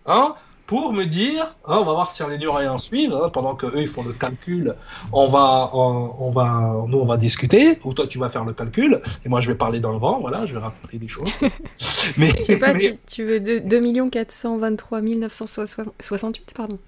[0.05, 0.35] hein,
[0.67, 3.81] pour me dire, hein, on va voir si les Nuréens suivent, hein, pendant que eux
[3.81, 4.75] ils font le calcul,
[5.11, 8.53] on va, on, on va, nous on va discuter, ou toi tu vas faire le
[8.53, 11.29] calcul, et moi je vais parler dans le vent, voilà, je vais raconter des choses.
[12.17, 16.79] mais, Je sais pas, mais- tu, tu veux 2 423 968, pardon.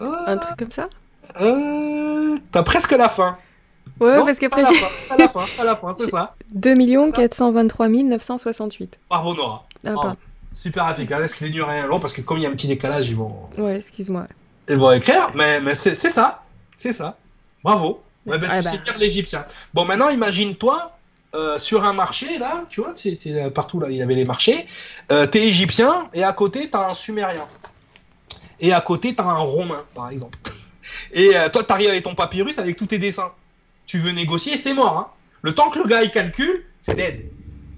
[0.00, 0.88] Un truc comme ça?
[1.40, 3.36] Euh, T'as presque la fin.
[4.00, 6.34] Ouais, Non, parce qu'après la fin, à la fin, à la fin, c'est ça.
[6.52, 6.74] 2
[7.12, 8.98] 423 968.
[9.08, 9.64] Bravo Nora.
[9.84, 10.16] Ah, pardon.
[10.54, 11.38] Super efficace.
[11.40, 13.76] Les Nuréens long parce que comme il y a un petit décalage, ils vont, Ouais,
[13.76, 14.26] excuse-moi.
[14.68, 15.30] ils vont écrire.
[15.34, 16.42] Mais, mais c'est ça,
[16.78, 17.16] c'est ça.
[17.62, 18.02] Bravo.
[18.26, 18.70] Ouais, ben, Ah tu bah.
[18.84, 19.44] sais l'égyptien.
[19.74, 20.92] Bon, maintenant imagine-toi
[21.34, 24.24] euh, sur un marché là, tu vois, c'est euh, partout là, il y avait les
[24.24, 24.66] marchés.
[25.12, 27.46] Euh, T'es égyptien et à côté t'as un sumérien.
[28.60, 30.38] Et à côté t'as un romain, par exemple.
[31.12, 33.32] Et euh, toi t'arrives avec ton papyrus avec tous tes dessins.
[33.90, 34.96] Tu veux négocier, c'est mort.
[34.96, 35.08] Hein.
[35.42, 37.28] Le temps que le gars il calcule, c'est dead.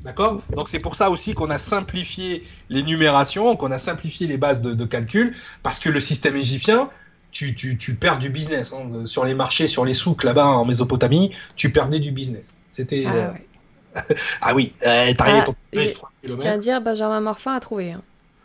[0.04, 0.42] D'accord?
[0.54, 4.60] Donc c'est pour ça aussi qu'on a simplifié les numérations, qu'on a simplifié les bases
[4.60, 6.90] de, de calcul, parce que le système égyptien,
[7.30, 8.74] tu, tu, tu perds du business.
[8.74, 9.06] hein.
[9.06, 12.52] Sur les marchés, sur les souks là-bas en Mésopotamie, tu perdais du business.
[12.68, 13.04] C'était.
[13.06, 13.46] Ah euh, ouais.
[14.42, 17.60] Ah oui, euh, t'arrivais Ah, ton j'ai- 3 Je tiens à dire, Benjamin Morphin a
[17.60, 17.92] trouvé.
[17.92, 18.02] hein.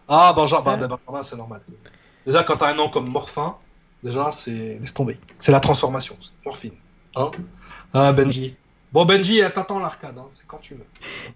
[0.08, 0.98] Ah, Benjamin, bah, Ah.
[1.06, 1.60] Benjamin, c'est normal.
[2.26, 3.56] Déjà, quand t'as un nom comme Morphin,
[4.04, 4.78] déjà, c'est.
[4.80, 5.18] Laisse tomber.
[5.38, 6.16] C'est la transformation,
[6.46, 6.72] morphine.
[7.18, 7.32] Hein
[7.94, 8.56] Ah, Benji.
[8.94, 10.86] Bon, Benji, elle t'attend l'arcade, hein, c'est quand tu veux.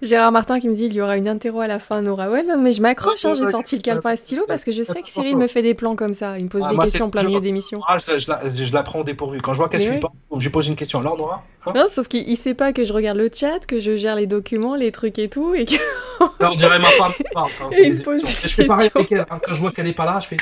[0.01, 2.29] Gérard Martin qui me dit il y aura une interro à la fin, Nora.
[2.29, 3.83] Ouais, non, mais je m'accroche, hein, j'ai Ouais, sorti le ouais.
[3.83, 6.37] calepin à stylo parce que je sais que Cyril me fait des plans comme ça.
[6.39, 7.81] Il me pose Ah, des moi, questions en plein milieu d'émission.
[7.89, 9.41] Ah, je, je la, je la prends au dépourvu.
[9.41, 9.99] Quand je vois qu'elle suit oui.
[9.99, 11.01] pas, je lui pose une question.
[11.01, 13.79] Alors, Nora hein Non, sauf qu'il il sait pas que je regarde le chat, que
[13.79, 15.75] je gère les documents, les trucs et tout, et que...
[16.39, 17.25] Là, on dirait ma femme fait
[17.77, 19.25] Et il me pose des Je fais pareil avec elle.
[19.29, 19.39] hein.
[19.45, 20.37] Quand je vois qu'elle est pas là, je fais.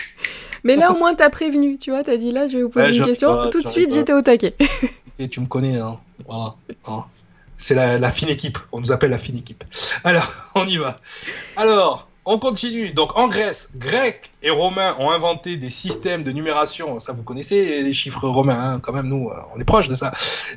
[0.63, 2.85] Mais là, au moins, t'as prévenu, tu vois, t'as dit là, je vais vous poser
[2.91, 3.49] Ouais, une question.
[3.49, 4.53] tout de suite, j'étais au taquet.
[5.27, 5.99] Tu me connais, hein.
[6.27, 6.55] Voilà.
[6.87, 7.05] Hein.
[7.57, 8.57] C'est la, la, fine équipe.
[8.71, 9.63] On nous appelle la fine équipe.
[10.03, 10.99] Alors, on y va.
[11.57, 12.91] Alors, on continue.
[12.91, 16.99] Donc en Grèce, Grecs et Romains ont inventé des systèmes de numération.
[16.99, 19.95] Ça, vous connaissez les chiffres romains, hein, quand même, nous, euh, on est proche de
[19.95, 20.11] ça.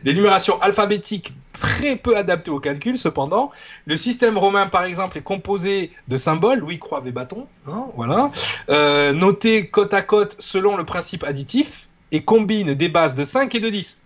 [0.04, 3.50] Des numérations alphabétiques très peu adaptées au calcul, cependant.
[3.86, 8.30] Le système romain, par exemple, est composé de symboles, Louis, croix et bâton, hein, voilà,
[8.68, 13.54] euh, notés côte à côte selon le principe additif et combine des bases de 5
[13.54, 14.01] et de 10.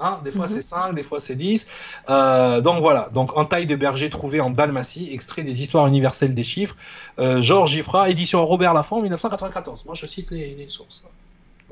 [0.00, 1.66] Hein, des fois c'est 5, des fois c'est 10.
[2.08, 6.34] Euh, donc voilà, donc en taille de berger trouvé en Dalmatie, extrait des histoires universelles
[6.34, 6.76] des chiffres.
[7.18, 9.84] Euh, Georges Giffra, édition Robert Laffont, 1994.
[9.84, 11.02] Moi je cite les, sources.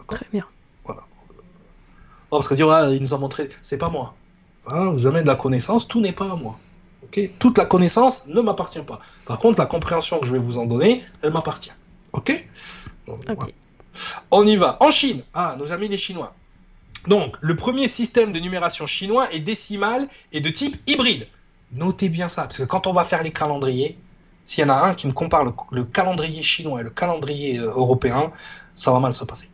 [0.09, 0.45] Très bien.
[0.85, 1.03] Voilà.
[2.31, 4.14] Oh, parce que dire, il nous a montré, c'est pas moi.
[4.66, 6.59] Hein, jamais de la connaissance, tout n'est pas à moi.
[7.05, 7.31] ok?
[7.39, 9.01] Toute la connaissance ne m'appartient pas.
[9.24, 11.72] Par contre, la compréhension que je vais vous en donner, elle m'appartient.
[12.12, 12.45] Ok,
[13.09, 13.55] Ok.
[14.31, 14.76] On y va.
[14.81, 16.35] En Chine, ah, nos amis les Chinois.
[17.07, 21.28] Donc, le premier système de numération chinois est décimal et de type hybride.
[21.72, 23.99] Notez bien ça, parce que quand on va faire les calendriers,
[24.44, 27.66] s'il y en a un qui me compare le, calendrier chinois et le calendrier euh,
[27.66, 28.32] européen,
[28.74, 29.51] ça va mal se passer.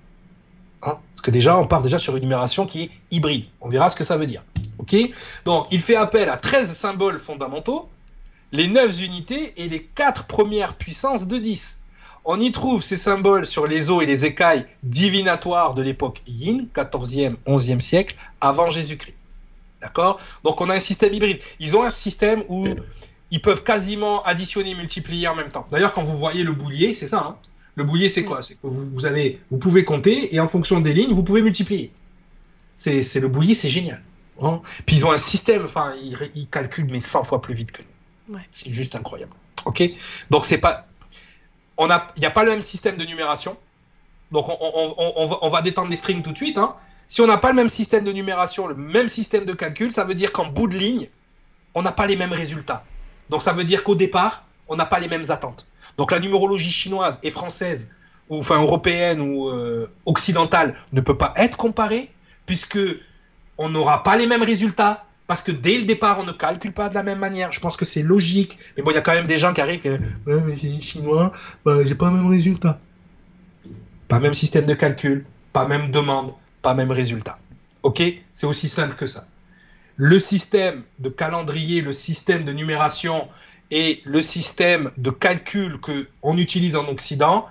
[0.82, 0.98] Hein?
[1.10, 3.46] Parce que déjà, on part déjà sur une numération qui est hybride.
[3.60, 4.44] On verra ce que ça veut dire.
[5.44, 7.88] Donc, il fait appel à 13 symboles fondamentaux,
[8.52, 11.78] les 9 unités et les 4 premières puissances de 10.
[12.24, 16.66] On y trouve ces symboles sur les os et les écailles divinatoires de l'époque Yin,
[16.74, 19.14] 14e, 11e siècle, avant Jésus-Christ.
[19.82, 20.18] D'accord?
[20.42, 21.38] Donc on a un système hybride.
[21.60, 22.66] Ils ont un système où
[23.30, 25.66] ils peuvent quasiment additionner et multiplier en même temps.
[25.70, 27.18] D'ailleurs, quand vous voyez le boulier, c'est ça.
[27.18, 27.36] Hein?
[27.74, 28.40] Le boulier, c'est quoi?
[28.40, 31.92] C'est que vous, avez, vous pouvez compter et en fonction des lignes, vous pouvez multiplier.
[32.76, 34.02] C'est le boulier, c'est génial.
[34.40, 34.62] Hein?
[34.86, 35.94] Puis ils ont un système, enfin,
[36.34, 38.38] ils, calculent mais 100 fois plus vite que nous.
[38.52, 39.32] C'est juste incroyable.
[39.64, 39.82] Ok?
[40.30, 40.86] Donc c'est pas
[41.78, 43.56] il n'y a pas le même système de numération.
[44.32, 46.58] Donc on, va, détendre les strings tout de suite.
[46.58, 46.74] Hein.
[47.06, 50.04] Si on n'a pas le même système de numération, le même système de calcul, ça
[50.04, 51.08] veut dire qu'en bout de ligne,
[51.74, 52.84] on n'a pas les mêmes résultats.
[53.30, 55.66] Donc ça veut dire qu'au départ, on n'a pas les mêmes attentes.
[55.98, 57.90] Donc la numérologie chinoise et française,
[58.28, 62.10] ou enfin européenne ou euh, occidentale, ne peut pas être comparée,
[62.46, 62.78] puisque
[63.58, 66.88] on n'aura pas les mêmes résultats, parce que dès le départ, on ne calcule pas
[66.88, 67.50] de la même manière.
[67.52, 68.58] Je pense que c'est logique.
[68.76, 70.80] Mais bon, il y a quand même des gens qui arrivent et Ouais, mais c'est
[70.80, 71.32] chinois,
[71.64, 72.78] bah, j'ai pas le même résultat.
[74.08, 77.38] Pas même système de calcul, pas même demande, pas même résultat.
[77.82, 78.02] Ok?
[78.34, 79.26] C'est aussi simple que ça.
[79.96, 83.28] Le système de calendrier, le système de numération
[83.70, 87.46] et le système de calcul que on utilise en Occident,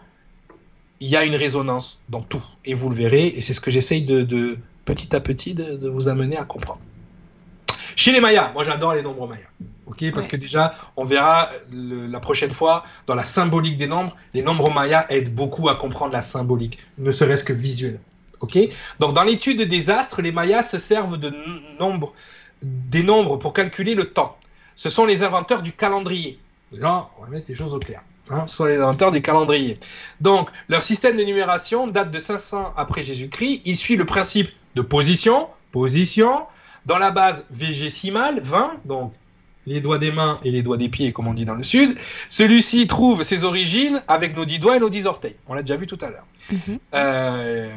[1.00, 2.44] il y a une résonance dans tout.
[2.66, 6.08] Et vous le verrez, et c'est ce que j'essaye de, petit à petit de vous
[6.08, 6.80] amener à comprendre.
[7.96, 9.48] Chez les Mayas, moi j'adore les nombres Mayas.
[9.86, 14.42] Ok, parce que déjà, on verra la prochaine fois dans la symbolique des nombres, les
[14.42, 18.00] nombres Mayas aident beaucoup à comprendre la symbolique, ne serait-ce que visuel.
[18.40, 18.58] Ok,
[19.00, 21.34] donc dans l'étude des astres, les Mayas se servent de
[21.80, 22.14] nombres,
[22.62, 24.38] des nombres pour calculer le temps.
[24.76, 26.40] Ce sont les inventeurs du calendrier.
[26.72, 28.02] Là, on va mettre les choses au clair.
[28.30, 29.78] Hein, ce sont les inventeurs du calendrier.
[30.22, 33.62] Donc, leur système de numération date de 500 après Jésus-Christ.
[33.66, 36.44] Il suit le principe de position, position,
[36.86, 39.14] dans la base végésimale, 20, donc
[39.66, 41.98] les doigts des mains et les doigts des pieds, comme on dit dans le sud,
[42.30, 45.38] celui-ci trouve ses origines avec nos dix doigts et nos dix orteils.
[45.48, 46.26] On l'a déjà vu tout à l'heure.
[46.52, 46.80] Mhm.
[46.94, 47.76] Euh,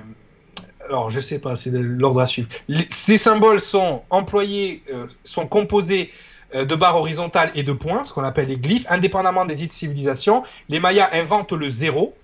[0.88, 2.48] alors, je sais pas, c'est l'ordre à suivre.
[2.88, 6.10] ces symboles sont employés, euh, sont composés
[6.54, 9.72] euh, de barres horizontales et de points, ce qu'on appelle les glyphes, indépendamment des îles
[9.72, 10.42] civilisations.
[10.68, 12.14] Les Mayas inventent le zéro,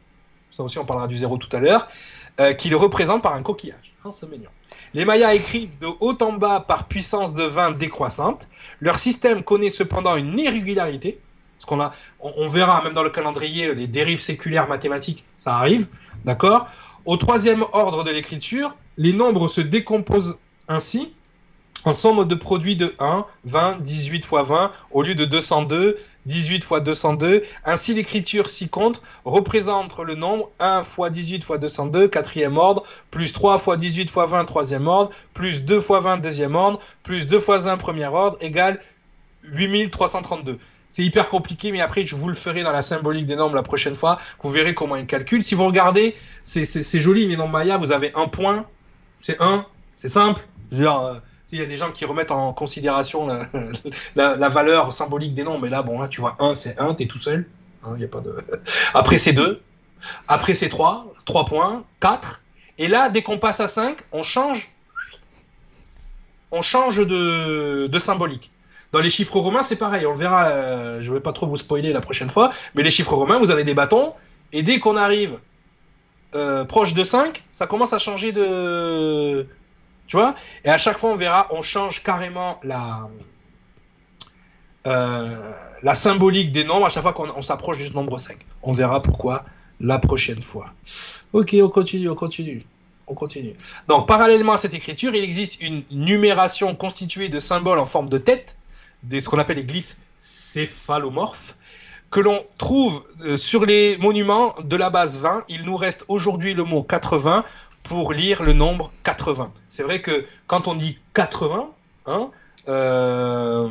[0.50, 1.88] ça aussi on parlera du zéro tout à l'heure,
[2.58, 3.94] qui le représente par un coquillage.
[4.04, 4.50] Oh, c'est mignon.
[4.94, 8.48] Les Mayas écrivent de haut en bas par puissance de 20 décroissante.
[8.80, 11.18] Leur système connaît cependant une irrégularité.
[12.20, 15.86] On, verra même dans le calendrier les dérives séculaires mathématiques, ça arrive,
[16.24, 16.66] d'accord?
[17.04, 20.38] Au troisième ordre de l'écriture, les nombres se décomposent
[20.68, 21.12] ainsi
[21.84, 26.64] en somme de produits de 1, 20, 18 fois 20 au lieu de 202, 18
[26.64, 27.42] fois 202.
[27.64, 33.58] Ainsi, l'écriture ci-contre représente le nombre 1 fois 18 fois 202, quatrième ordre, plus 3
[33.58, 37.68] fois 18 fois 20, troisième ordre, plus 2 fois 20, deuxième ordre, plus 2 fois
[37.68, 38.80] 1, premier ordre, égale
[39.42, 40.58] 8332.
[40.88, 43.62] C'est hyper compliqué, mais après, je vous le ferai dans la symbolique des nombres la
[43.62, 44.18] prochaine fois.
[44.42, 45.42] Vous verrez comment ils calculent.
[45.42, 48.66] Si vous regardez, c'est joli, les nombres Maya, vous avez un point,
[49.22, 49.64] c'est 1,
[49.96, 50.42] c'est simple.
[50.74, 51.14] Euh,
[51.52, 53.26] il y a des gens qui remettent en considération
[54.16, 57.06] la, valeur symbolique des noms, mais là, bon, là, tu vois, 1, c'est 1, t'es
[57.06, 57.46] tout seul.
[57.84, 57.96] Hein.
[58.94, 59.60] Après, c'est 2.
[60.28, 61.12] Après, c'est 3.
[61.26, 61.84] 3 points.
[62.00, 62.40] 4.
[62.78, 64.72] Et là, dès qu'on passe à 5, on change.
[66.50, 68.50] On change de, de symbolique.
[68.92, 70.06] Dans les chiffres romains, c'est pareil.
[70.06, 70.48] On le verra.
[70.48, 72.52] Euh, je ne vais pas trop vous spoiler la prochaine fois.
[72.74, 74.14] Mais les chiffres romains, vous avez des bâtons.
[74.52, 75.38] Et dès qu'on arrive
[76.34, 79.46] euh, proche de 5, ça commence à changer de,
[80.64, 83.08] Et à chaque fois, on verra, on change carrément la,
[84.86, 85.52] euh,
[85.94, 88.38] symbolique des nombres à chaque fois qu'on s'approche du nombre 5.
[88.62, 89.42] On verra pourquoi
[89.80, 90.72] la prochaine fois.
[91.32, 92.64] Ok, on continue, on continue.
[93.08, 93.54] On continue.
[93.88, 98.18] Donc, parallèlement à cette écriture, il existe une numération constituée de symboles en forme de
[98.18, 98.56] tête,
[99.10, 101.56] ce qu'on appelle les glyphes céphalomorphes,
[102.10, 105.44] que l'on trouve euh, sur les monuments de la base 20.
[105.48, 107.44] Il nous reste aujourd'hui le mot 80
[107.82, 109.52] pour lire le nombre 80.
[109.68, 111.70] C'est vrai que quand on dit 80,
[112.06, 112.30] hein,
[112.68, 113.68] euh,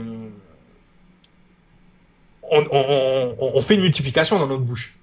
[2.44, 4.98] on, fait une multiplication dans notre bouche.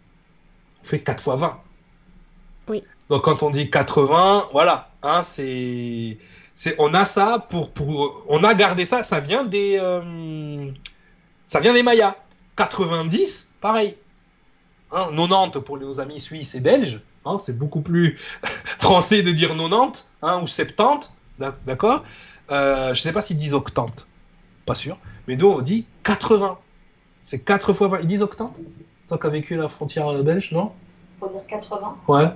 [0.82, 1.60] On fait 4 fois 20.
[2.68, 2.84] Oui.
[3.08, 6.18] Donc quand on dit 80, voilà, hein, c'est,
[6.78, 10.70] on a ça pour, pour, on a gardé ça, ça vient des, euh,
[11.46, 12.16] ça vient des Mayas.
[12.56, 13.96] 90, pareil.
[14.90, 18.18] 90 hein, pour nos amis suisses et belges, hein, c'est beaucoup plus
[18.78, 21.10] français de dire 90 hein, ou 70,
[21.66, 22.04] d'accord?
[22.50, 24.06] Euh, Je sais pas s'ils disent octante,
[24.66, 26.58] pas sûr, mais nous on dit 80.
[27.24, 28.00] C'est 4 fois 20.
[28.00, 28.58] Ils disent octante
[29.08, 30.72] Toi qui as vécu la frontière euh, belge, non?
[31.20, 32.28] Faut dire 80 Ouais.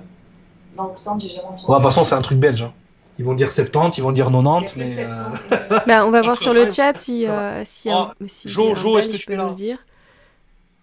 [0.77, 1.63] Non, octante, j'ai jamais entendu.
[1.67, 2.61] de toute façon, c'est un truc belge.
[2.63, 2.73] Hein.
[3.19, 4.95] Ils vont dire 70, ils vont dire 90, mais.
[4.99, 7.27] Euh, ben, on va voir sur le chat si.
[7.27, 9.53] Euh, si, oh, si jo, jo est-ce que tu peux là?
[9.53, 9.77] dire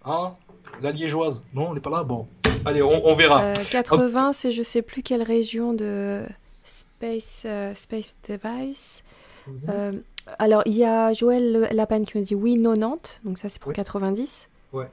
[0.04, 0.34] Hein?
[0.82, 2.02] La liégeoise Non, elle n'est pas là?
[2.04, 2.26] Bon.
[2.64, 3.52] Allez, on, verra.
[3.70, 6.22] 80, c'est je sais plus quelle région de
[6.64, 9.02] Space, space Device.
[9.46, 10.02] Mhm.
[10.38, 13.72] Alors, il y a Joël Lapin qui me dit oui, 90, donc ça c'est pour
[13.72, 14.48] 90.
[14.72, 14.86] Ouais.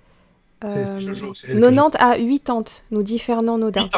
[0.63, 3.89] Euh, 90 à 80, nous dit Fernand Nodin.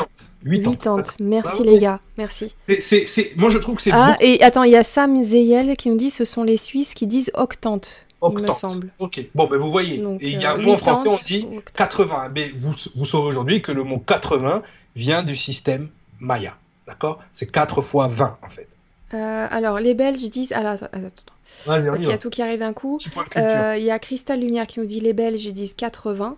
[0.44, 0.76] 80.
[0.76, 1.04] 80.
[1.22, 2.54] Merci bah, les gars, merci.
[2.68, 3.92] c'est Moi je trouve que c'est.
[3.94, 6.94] Ah, et attends, il y a Sam Zeyel qui nous dit ce sont les Suisses
[6.94, 8.06] qui disent octante.
[8.22, 8.42] Octante.
[8.42, 8.90] Il me semble.
[9.00, 9.96] Ok, bon, ben vous voyez.
[10.20, 12.32] et il y a un mot en français, on dit 80.
[12.36, 14.62] Mais vous, vous saurez aujourd'hui que le mot 80
[14.96, 15.90] vient du système
[16.20, 16.58] Maya.
[16.88, 17.20] D'accord?
[17.32, 18.68] C'est 4 fois 20 en fait.
[19.14, 20.54] Euh, alors, les Belges disent.
[20.54, 21.34] Alors, attends, attends.
[21.66, 23.00] Parce qu'il y a tout qui arrive d'un coup.
[23.38, 26.38] Euh, il y a Cristal Lumière qui nous dit les Belges disent 80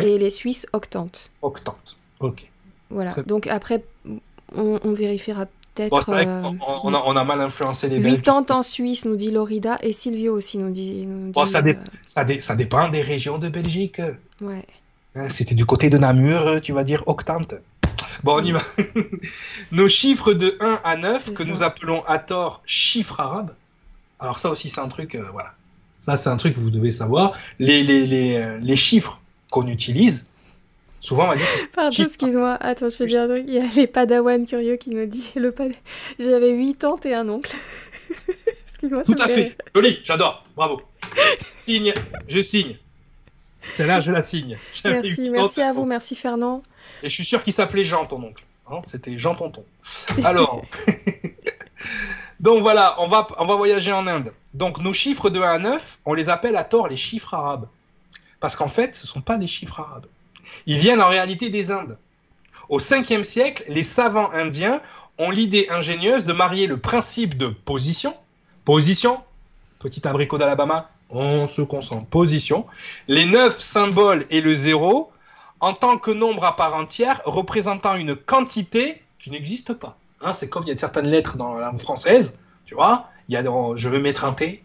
[0.00, 1.30] et les Suisses octante.
[1.42, 2.50] Octante, ok.
[2.90, 3.82] Voilà, donc après,
[4.54, 6.10] on, vérifiera peut-être.
[6.10, 6.42] Euh,
[6.82, 8.22] on, a, mal influencé les Belges.
[8.22, 11.06] 80 en Suisse, nous dit Lorida, et Silvio aussi nous dit.
[11.34, 11.62] ça,
[12.40, 14.00] ça, dépend des régions de Belgique.
[14.40, 14.64] Ouais.
[15.14, 17.54] Hein, c'était du côté de Namur, tu vas dire octante.
[18.22, 18.62] Bon, on y va.
[19.72, 23.54] Nos chiffres de 1 à 9, que nous appelons à tort chiffres arabes.
[24.18, 25.52] Alors ça aussi, c'est un truc, euh, voilà.
[26.00, 27.32] Ça, c'est un truc que vous devez savoir.
[27.58, 29.20] Les, les, les, euh, les chiffres
[29.50, 30.26] qu'on utilise,
[31.04, 31.46] souvent on va dire...
[31.72, 32.56] Pardon, excuse-moi.
[32.60, 33.44] Attends, je vais dire un truc.
[33.46, 35.30] Il y a les padawans curieux qui nous dit...
[35.36, 35.72] Le pad...
[36.18, 37.54] J'avais 8 ans et un oncle.
[38.68, 39.04] excuse-moi.
[39.04, 39.56] Tout à fait.
[39.74, 40.44] Joli, j'adore.
[40.56, 40.80] Bravo.
[41.66, 41.92] Signe,
[42.28, 42.76] je signe.
[43.66, 44.58] Celle-là, je la signe.
[44.84, 46.62] Merci, merci à vous, merci Fernand.
[47.02, 48.44] Et je suis sûr qu'il s'appelait Jean, ton oncle.
[48.70, 49.64] Hein, C'était Jean Tonton.
[50.22, 50.62] Alors,
[52.40, 54.32] donc voilà, on va, on va voyager en Inde.
[54.54, 57.68] Donc nos chiffres de 1 à 9, on les appelle à tort les chiffres arabes.
[58.40, 60.06] Parce qu'en fait, ce ne sont pas des chiffres arabes.
[60.66, 61.98] Ils viennent en réalité des Indes.
[62.68, 64.80] Au 5e siècle, les savants indiens
[65.18, 68.14] ont l'idée ingénieuse de marier le principe de position,
[68.64, 69.20] position,
[69.78, 72.66] petit abricot d'Alabama, on se concentre, position,
[73.06, 75.12] les neuf symboles et le zéro,
[75.60, 79.96] en tant que nombre à part entière représentant une quantité qui n'existe pas.
[80.20, 83.34] Hein, c'est comme il y a certaines lettres dans la langue française, tu vois, il
[83.34, 83.42] y a
[83.76, 84.62] je vais mettre un T,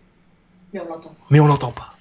[0.74, 1.26] mais on l'entend pas.
[1.30, 1.94] Mais on l'entend pas.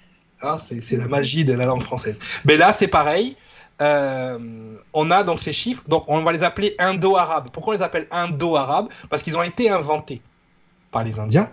[0.43, 2.19] Hein, c'est la magie de la langue française.
[2.45, 3.37] Mais là, c'est pareil.
[3.81, 7.49] Euh, on a donc ces chiffres, donc on va les appeler indo-arabes.
[7.53, 8.89] Pourquoi on les appelle indo-arabes?
[9.09, 10.21] Parce qu'ils ont été inventés
[10.91, 11.51] par les Indiens,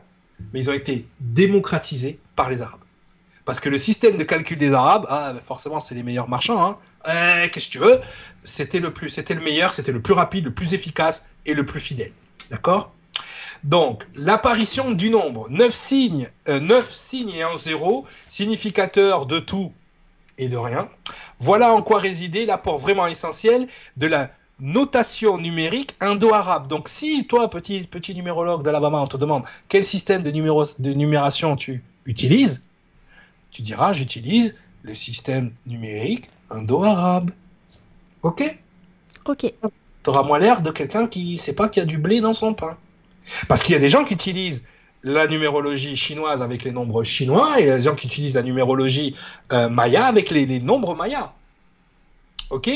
[0.54, 2.80] mais ils ont été démocratisés par les Arabes.
[3.46, 6.80] Parce que le système de calcul des Arabes, ah, bah, forcément, c'est les meilleurs marchands.
[7.08, 8.02] Eh, qu'est-ce que tu veux?
[8.44, 11.64] C'était le plus, c'était le meilleur, c'était le plus rapide, le plus efficace et le
[11.64, 12.12] plus fidèle.
[12.50, 12.92] D'accord?
[13.64, 19.72] Donc, l'apparition du nombre 9 signes, 9 euh, signes et un zéro, significateur de tout
[20.38, 20.90] et de rien,
[21.40, 23.68] voilà en quoi résidait l'apport vraiment essentiel
[23.98, 26.68] de la notation numérique indo-arabe.
[26.68, 31.56] Donc, si toi, petit, petit numérologue d'Alabama, on te demande quel système de, de numération
[31.56, 32.64] tu utilises,
[33.52, 37.32] tu diras j'utilise le système numérique indo-arabe.
[38.22, 38.58] Ok?
[39.26, 39.54] Ok.
[40.04, 42.22] Tu auras moins l'air de quelqu'un qui ne sait pas qu'il y a du blé
[42.22, 42.78] dans son pain.
[43.48, 44.64] Parce qu'il y a des gens qui utilisent
[45.06, 49.16] la numérologie chinoise avec les nombres chinois et des gens qui utilisent la numérologie
[49.54, 51.32] euh, maya avec les, nombres mayas.
[52.50, 52.70] Ok?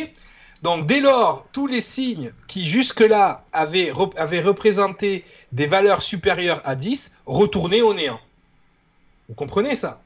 [0.62, 6.76] Donc dès lors, tous les signes qui jusque-là avaient, avaient représenté des valeurs supérieures à
[6.76, 8.20] 10 retournaient au néant.
[9.28, 10.00] Vous comprenez ça?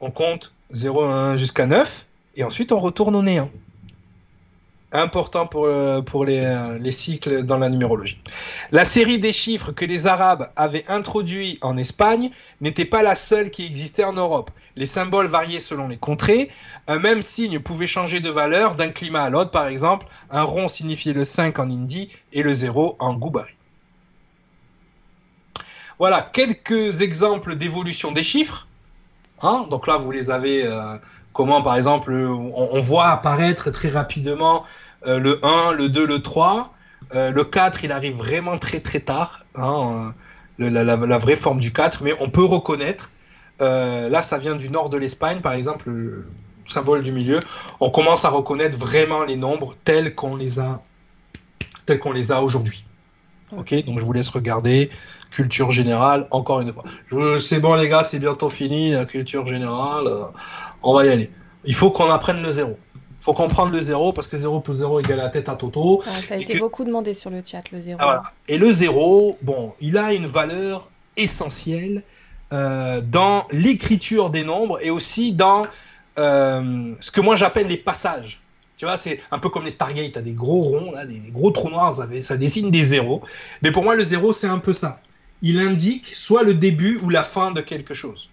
[0.00, 3.50] On compte 0, 1 jusqu'à 9, et ensuite on retourne au néant.
[4.92, 8.20] Important pour, euh, euh, les, cycles dans la numérologie.
[8.72, 13.50] La série des chiffres que les Arabes avaient introduits en Espagne n'était pas la seule
[13.50, 14.50] qui existait en Europe.
[14.76, 16.50] Les symboles variaient selon les contrées.
[16.86, 19.50] Un même signe pouvait changer de valeur d'un climat à l'autre.
[19.50, 23.52] Par exemple, un rond signifiait le 5 en hindi et le 0 en goubari.
[25.98, 28.68] Voilà quelques exemples d'évolution des chiffres.
[29.42, 30.64] Hein Donc là, vous les avez...
[30.64, 30.96] Euh,
[31.38, 34.64] comment par exemple on, voit apparaître très rapidement
[35.06, 36.74] euh, le 1, le 2, le 3.
[37.14, 40.14] Euh, le 4, il arrive vraiment très très tard, hein,
[40.58, 43.12] euh, la, vraie forme du 4, mais on peut reconnaître,
[43.60, 46.26] là ça vient du nord de l'Espagne par exemple, le
[46.66, 47.38] symbole du milieu,
[47.78, 50.82] on commence à reconnaître vraiment les nombres tels qu'on les a,
[51.86, 52.84] tels qu'on les a aujourd'hui.
[53.56, 54.90] Ok, donc je vous laisse regarder.
[55.30, 56.84] Culture générale, encore une fois.
[57.38, 60.08] C'est bon les gars, c'est bientôt fini, la culture générale
[60.82, 61.30] on va y aller.
[61.64, 62.78] Il faut qu'on apprenne le zéro.
[62.94, 66.02] Il faut comprendre le zéro parce que 0 plus 0 égale la tête à Toto.
[66.04, 67.98] ça a été beaucoup demandé sur le chat, le zéro.
[68.00, 72.04] Ah, et le zéro, bon, il a une valeur essentielle
[72.52, 75.66] euh, dans l'écriture des nombres et aussi dans
[76.16, 78.40] euh, ce que moi j'appelle les passages.
[78.76, 81.32] Tu vois, c'est un peu comme les Stargate, tu as des gros ronds, là, des,
[81.32, 83.22] gros trous noirs, ça, ça dessine des zéros.
[83.62, 85.00] Mais pour moi, le zéro, c'est un peu ça.
[85.42, 88.30] Il indique soit le début ou la fin de quelque chose.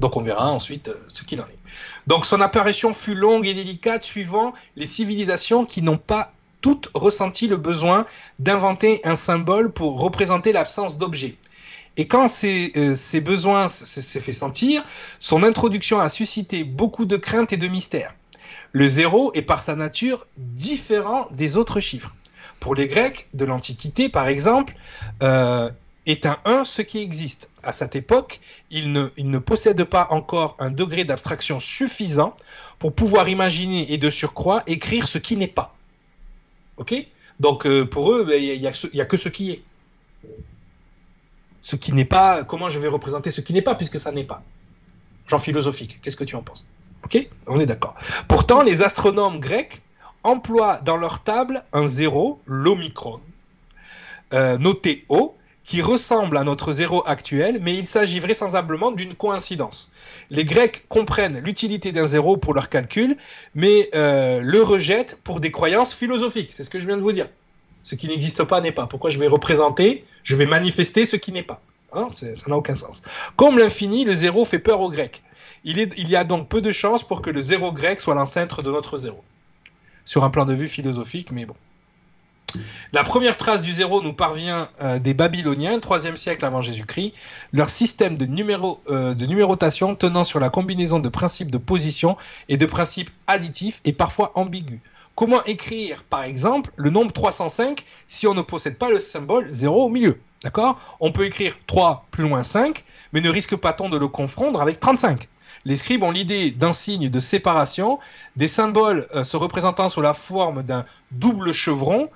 [0.00, 1.58] Donc on verra ensuite euh, ce qu'il en est.
[2.06, 7.46] Donc son apparition fut longue et délicate suivant les civilisations qui n'ont pas toutes ressenti
[7.48, 8.06] le besoin
[8.38, 11.36] d'inventer un symbole pour représenter l'absence d'objet.
[11.96, 14.84] Et quand ces, euh, besoins s'est fait sentir,
[15.18, 18.14] son introduction a suscité beaucoup de craintes et de mystères.
[18.72, 22.14] Le zéro est par sa nature différent des autres chiffres.
[22.60, 24.76] Pour les Grecs de l'Antiquité, par exemple,
[25.22, 25.70] euh,
[26.06, 27.48] est un 1 ce qui existe.
[27.62, 32.36] À cette époque, ne, il ne possède pas encore un degré d'abstraction suffisant
[32.78, 35.74] pour pouvoir imaginer et de surcroît écrire ce qui n'est pas.
[36.80, 36.94] Ok?
[37.38, 39.62] Donc euh, pour eux, ben, il n'y a, que ce qui est.
[41.62, 44.24] Ce qui n'est pas, comment je vais représenter ce qui n'est pas, puisque ça n'est
[44.24, 44.42] pas.
[45.28, 46.66] Genre philosophique, qu'est-ce que tu en penses?
[47.04, 47.28] Ok?
[47.46, 47.94] On est d'accord.
[48.28, 49.82] Pourtant, les astronomes grecs
[50.24, 53.20] emploient dans leur table un zéro, l'omicron,
[54.32, 59.89] euh, noté O, qui ressemble à notre zéro actuel, mais il s'agit vraisemblablement d'une coïncidence.
[60.30, 63.16] Les Grecs comprennent l'utilité d'un zéro pour leur calcul,
[63.54, 66.52] mais euh, le rejettent pour des croyances philosophiques.
[66.52, 67.28] C'est ce que je viens de vous dire.
[67.82, 68.86] Ce qui n'existe pas n'est pas.
[68.86, 71.60] Pourquoi je vais représenter, je vais manifester ce qui n'est pas
[71.92, 73.02] hein Ça n'a aucun sens.
[73.36, 75.22] Comme l'infini, le zéro fait peur aux Grecs.
[75.64, 78.62] Il, il y a donc peu de chances pour que le zéro grec soit l'ancêtre
[78.62, 79.22] de notre zéro.
[80.04, 81.56] Sur un plan de vue philosophique, mais bon.
[82.92, 87.14] La première trace du zéro nous parvient euh, des Babyloniens, 3e siècle avant Jésus-Christ.
[87.52, 88.26] Leur système de,
[88.88, 92.16] euh, de, numérotation tenant sur la combinaison de principes de position
[92.48, 94.80] et de principes additifs est parfois ambigu.
[95.14, 99.84] Comment écrire, par exemple, le nombre 305 si on ne possède pas le symbole 0
[99.84, 100.20] au milieu?
[100.42, 100.78] D'accord?
[101.00, 104.80] On peut écrire 3 plus loin 5, mais ne risque pas-on de le confondre avec
[104.80, 105.28] 35
[105.64, 107.98] les scribes ont l'idée d'un signe de séparation,
[108.36, 112.08] des symboles euh, se représentant sous la forme d'un double chevron,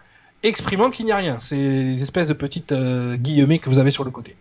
[0.48, 1.38] exprimant qu'il n'y a rien.
[1.40, 4.36] C'est des espèces de petites euh, guillemets que vous avez sur le côté.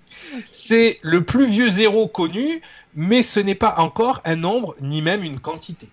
[0.49, 2.61] C'est le plus vieux zéro connu,
[2.95, 5.89] mais ce n'est pas encore un nombre ni même une quantité.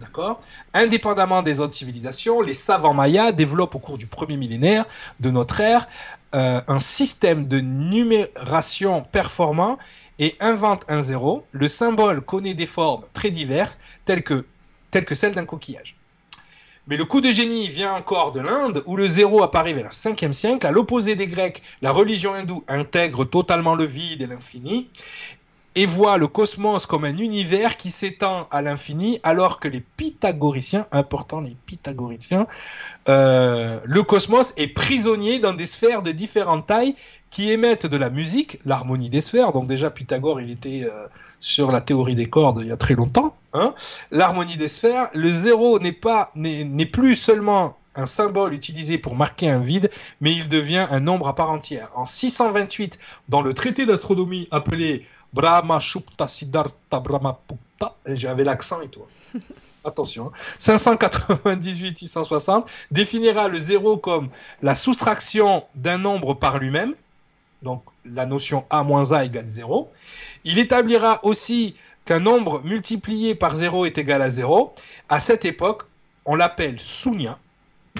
[0.00, 0.40] D'accord?
[0.72, 4.86] Indépendamment des autres civilisations, les savants mayas développent au cours du premier millénaire
[5.20, 5.88] de notre ère
[6.34, 9.78] euh, un système de numération performant
[10.18, 11.44] et inventent un zéro.
[11.52, 14.46] Le symbole connaît des formes très diverses, telles que,
[14.90, 15.96] telles que celles d'un coquillage.
[16.90, 19.90] Mais le coup de génie vient encore de l'Inde, où le zéro apparaît vers le
[19.90, 20.66] 5e siècle.
[20.66, 24.88] À l'opposé des Grecs, la religion hindoue intègre totalement le vide et l'infini,
[25.76, 30.88] et voit le cosmos comme un univers qui s'étend à l'infini, alors que les pythagoriciens,
[30.90, 32.48] important les pythagoriciens,
[33.08, 36.96] euh, le cosmos est prisonnier dans des sphères de différentes tailles
[37.30, 39.52] qui émettent de la musique, l'harmonie des sphères.
[39.52, 41.06] Donc déjà Pythagore, il était euh,
[41.38, 43.36] sur la théorie des cordes il y a très longtemps.
[43.52, 43.74] Hein.
[44.10, 49.48] L'harmonie des sphères, le zéro n'est pas n'est plus seulement un symbole utilisé pour marquer
[49.50, 49.90] un vide,
[50.20, 51.90] mais il devient un nombre à part entière.
[51.94, 52.98] En 628,
[53.28, 59.02] dans le traité d'astronomie appelé Brahma Shupta Siddhartha Brahmaputta, j'avais l'accent et tout.
[59.84, 62.64] Attention, 598-660 hein.
[62.90, 64.28] définira le zéro comme
[64.60, 66.94] la soustraction d'un nombre par lui-même,
[67.62, 69.90] donc la notion a moins a égale 0.
[70.44, 74.74] Il établira aussi qu'un nombre multiplié par 0 est égal à 0,
[75.08, 75.82] à cette époque,
[76.24, 77.38] on l'appelle Sunya.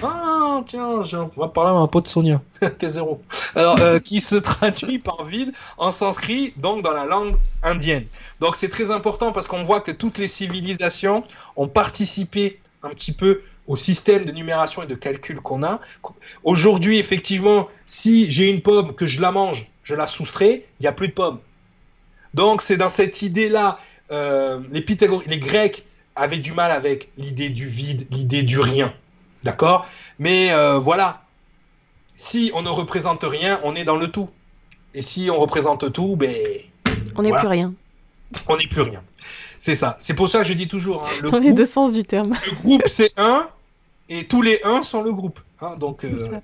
[0.01, 3.19] Ah, tiens, on va parler à un pote Sonia, T0.
[3.55, 8.05] Alors, euh, qui se traduit par vide en sanskrit, donc dans la langue indienne.
[8.39, 11.23] Donc, c'est très important parce qu'on voit que toutes les civilisations
[11.55, 15.79] ont participé un petit peu au système de numération et de calcul qu'on a.
[16.43, 20.87] Aujourd'hui, effectivement, si j'ai une pomme que je la mange, je la soustrais, il n'y
[20.87, 21.39] a plus de pomme.
[22.33, 23.77] Donc, c'est dans cette idée-là,
[24.11, 24.85] euh, les,
[25.27, 25.85] les Grecs
[26.15, 28.93] avaient du mal avec l'idée du vide, l'idée du rien.
[29.43, 29.85] D'accord?
[30.19, 31.23] Mais euh, voilà,
[32.15, 34.29] si on ne représente rien, on est dans le tout.
[34.93, 36.35] Et si on représente tout, ben.
[37.15, 37.73] On n'est plus rien.
[38.47, 39.03] On n'est plus rien.
[39.59, 39.95] C'est ça.
[39.99, 41.03] C'est pour ça que je dis toujours.
[41.05, 42.35] Hein, le dans les deux sens du terme.
[42.45, 43.47] Le groupe, c'est un,
[44.09, 45.39] et tous les uns sont le groupe.
[45.61, 46.39] Hein, donc, euh,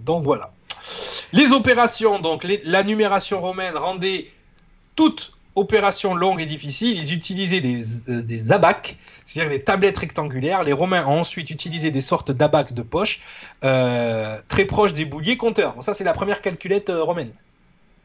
[0.00, 0.52] donc voilà.
[1.32, 4.30] Les opérations, donc la numération romaine rendait
[4.96, 6.98] toute opération longue et difficile.
[6.98, 10.62] Ils utilisaient des, euh, abacs, c'est-à-dire des tablettes rectangulaires.
[10.62, 13.20] Les Romains ont ensuite utilisé des sortes d'abacs de poche,
[13.64, 15.74] euh, très proches des bouliers compteurs.
[15.74, 17.32] Bon, ça, c'est la première calculette euh, romaine.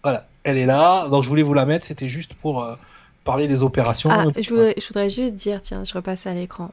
[0.04, 1.08] Voilà, elle est là.
[1.08, 1.86] Donc, je voulais vous la mettre.
[1.86, 2.76] C'était juste pour euh,
[3.24, 4.10] parler des opérations.
[4.12, 6.72] Ah, je, voudrais, je voudrais juste dire, tiens, je repasse à l'écran.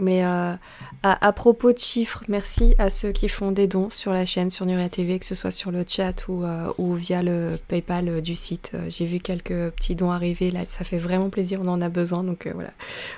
[0.00, 0.54] Mais euh,
[1.02, 4.66] à, propos de chiffres, merci à ceux qui font des dons sur la chaîne, sur
[4.66, 8.20] Nuria TV, que ce soit sur le chat ou, euh, ou via le PayPal euh,
[8.20, 8.72] du site.
[8.88, 12.24] J'ai vu quelques petits dons arriver, là, ça fait vraiment plaisir, on en a besoin.
[12.24, 12.70] Donc voilà,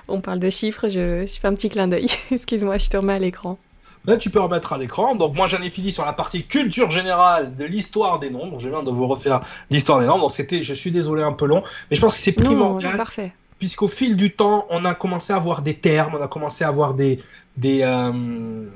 [0.09, 2.09] on parle de chiffres, je, je fais un petit clin d'œil.
[2.31, 3.59] Excuse-moi, je te remets à l'écran.
[4.05, 5.15] Là, tu peux remettre à l'écran.
[5.15, 8.59] Donc, moi, j'en ai fini sur la partie culture générale de l'histoire des nombres.
[8.59, 10.23] Je viens de vous refaire l'histoire des nombres.
[10.23, 12.97] Donc, c'était, je suis désolé, un peu long, mais je pense que c'est primordial.
[12.97, 13.33] parfait
[13.63, 16.67] puisqu'au fil du temps, on a commencé à avoir des termes, on a commencé à
[16.67, 17.21] avoir des,
[17.57, 18.69] des euh,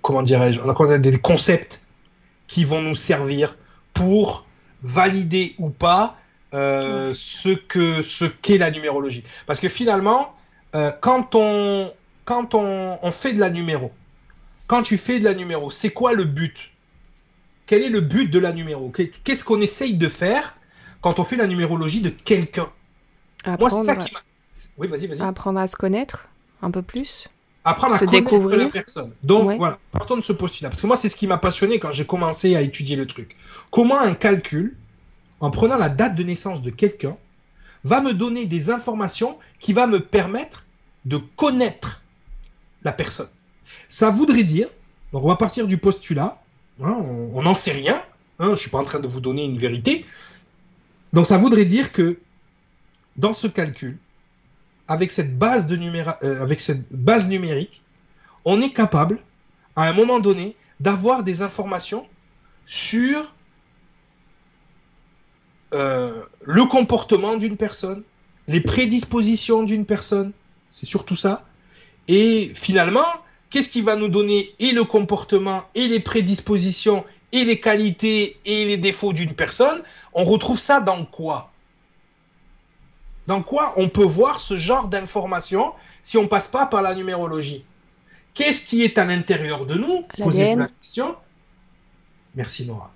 [0.00, 1.80] comment dirais-je, on a commencé à des concepts
[2.48, 3.56] qui vont nous servir
[3.94, 4.46] pour
[4.82, 6.16] valider ou pas
[6.54, 9.22] euh, ce que ce qu'est la numérologie.
[9.46, 10.34] Parce que finalement,
[10.74, 11.92] euh, quand on
[12.24, 13.92] quand on, on, fait de la numéro,
[14.66, 16.72] quand tu fais de la numéro, c'est quoi le but?
[17.66, 18.90] Quel est le but de la numéro?
[18.90, 20.56] Qu'est-ce qu'on essaye de faire
[21.00, 22.68] quand on fait la numérologie de quelqu'un?
[23.44, 23.74] Apprendre...
[23.74, 24.20] Moi, c'est ça qui m'a.
[24.78, 25.20] Oui, vas-y, vas-y.
[25.20, 26.26] Apprendre à se connaître
[26.62, 27.28] un peu plus.
[27.64, 28.58] Apprendre à se connaître découvrir.
[28.58, 29.12] la personne.
[29.22, 30.70] Donc voilà, partons de ce postulat.
[30.70, 33.36] Parce que moi, c'est ce qui m'a passionné quand j'ai commencé à étudier le truc.
[33.70, 34.76] Comment un calcul,
[35.40, 37.16] en prenant la date de naissance de quelqu'un,
[37.84, 40.64] va me donner des informations qui va me permettre
[41.04, 42.02] de connaître
[42.82, 43.28] la personne?
[43.88, 44.68] Ça voudrait dire,
[45.12, 46.40] donc on va partir du postulat,
[46.82, 46.96] hein,
[47.34, 48.02] on n'en sait rien,
[48.38, 50.04] hein, je ne suis pas en train de vous donner une vérité.
[51.12, 52.18] Donc ça voudrait dire que
[53.16, 53.98] dans ce calcul,
[54.88, 57.82] avec cette base, de euh, avec cette base numérique,
[58.44, 59.18] on est capable,
[59.76, 62.06] à un moment donné, d'avoir des informations
[62.66, 63.32] sur
[65.74, 68.02] euh, le comportement d'une personne,
[68.48, 70.32] les prédispositions d'une personne,
[70.70, 71.46] c'est surtout ça.
[72.08, 73.06] Et finalement,
[73.50, 78.64] qu'est-ce qui va nous donner et le comportement, et les prédispositions, et les qualités, et
[78.64, 79.82] les défauts d'une personne
[80.12, 81.51] On retrouve ça dans quoi?
[83.26, 85.72] Dans quoi on peut voir ce genre d'informations
[86.02, 87.64] si on passe pas par la numérologie?
[88.34, 90.04] Qu'est-ce qui est à l'intérieur de nous?
[90.18, 91.16] Posez-vous la question.
[92.34, 92.90] Merci Nora.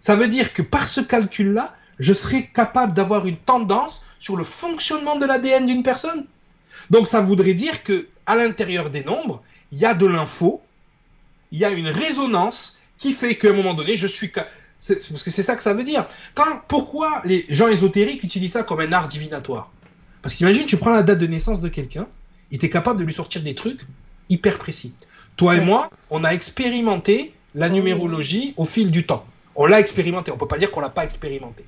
[0.00, 4.44] Ça veut dire que par ce calcul-là, je serai capable d'avoir une tendance sur le
[4.44, 6.26] fonctionnement de l'ADN d'une personne?
[6.90, 10.62] Donc ça voudrait dire que à l'intérieur des nombres, il y a de l'info,
[11.52, 14.32] il y a une résonance qui fait qu'à un moment donné, je suis
[14.86, 16.06] parce que c'est ça que ça veut dire.
[16.34, 19.70] Quand, pourquoi les gens ésotériques utilisent ça comme un art divinatoire?
[20.22, 22.06] Parce qu'imagine, tu prends la date de naissance de quelqu'un,
[22.50, 23.80] et tu es capable de lui sortir des trucs
[24.28, 24.94] hyper précis.
[25.36, 29.26] Toi et moi, on a expérimenté la numérologie au fil du temps.
[29.56, 31.64] On l'a expérimenté, on peut pas dire qu'on l'a pas expérimenté.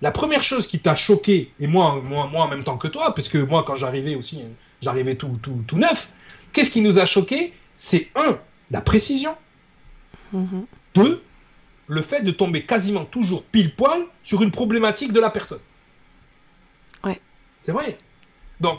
[0.00, 3.14] La première chose qui t'a choqué, et moi, moi, moi en même temps que toi,
[3.14, 4.50] parce que moi quand j'arrivais aussi, hein,
[4.80, 6.10] j'arrivais tout, tout, tout neuf,
[6.52, 7.52] qu'est-ce qui nous a choqué?
[7.74, 8.38] C'est un,
[8.70, 9.34] la précision.
[10.34, 10.64] Mm-hmm.
[10.94, 11.22] Deux,
[11.88, 15.60] le fait de tomber quasiment toujours pile poil sur une problématique de la personne.
[17.02, 17.20] Ouais.
[17.58, 17.98] C'est vrai.
[18.60, 18.78] Donc,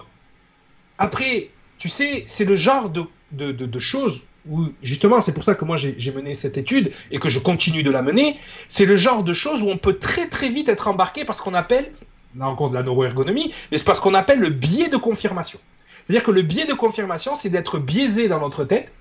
[0.98, 5.65] après, tu sais, c'est le genre de, de, choses où, justement, c'est pour ça que
[5.65, 8.38] moi j'ai mené cette étude et que je continue de la mener,
[8.68, 11.53] c'est le genre de choses où on peut très très vite être embarqué parce qu'on
[11.53, 11.91] appelle,
[12.36, 15.60] là encore de la neuroergonomie, mais c'est parce qu'on appelle le biais de confirmation.
[16.03, 18.94] C'est-à-dire que le biais de confirmation, c'est d'être biaisé dans notre tête.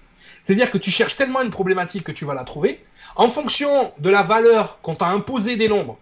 [0.43, 2.82] C'est-à-dire que tu cherches tellement une problématique que tu vas la trouver,
[3.16, 5.98] en fonction de la valeur qu'on t'a imposé des nombres,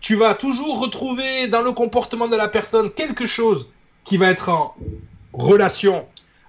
[0.00, 3.68] tu vas toujours retrouver dans le comportement de la personne quelque chose
[4.04, 4.74] qui va être en
[5.32, 6.06] relation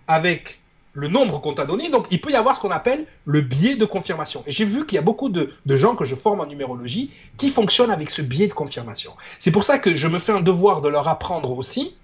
[0.08, 0.60] avec
[0.94, 1.90] le nombre qu'on t'a donné.
[1.90, 4.44] Donc, il peut y avoir ce qu'on appelle le biais de confirmation.
[4.48, 7.50] Et j'ai vu qu'il y a beaucoup de, gens que je forme en numérologie qui
[7.50, 9.14] fonctionnent avec ce biais de confirmation.
[9.38, 11.96] C'est pour ça que je me fais un devoir de leur apprendre aussi.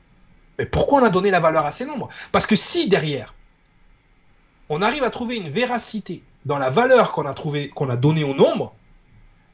[0.60, 2.10] Mais pourquoi on a donné la valeur à ces nombres?
[2.32, 3.34] Parce que si derrière,
[4.74, 8.24] on arrive à trouver une véracité dans la valeur qu'on a trouvé, qu'on a donnée
[8.24, 8.74] au nombre,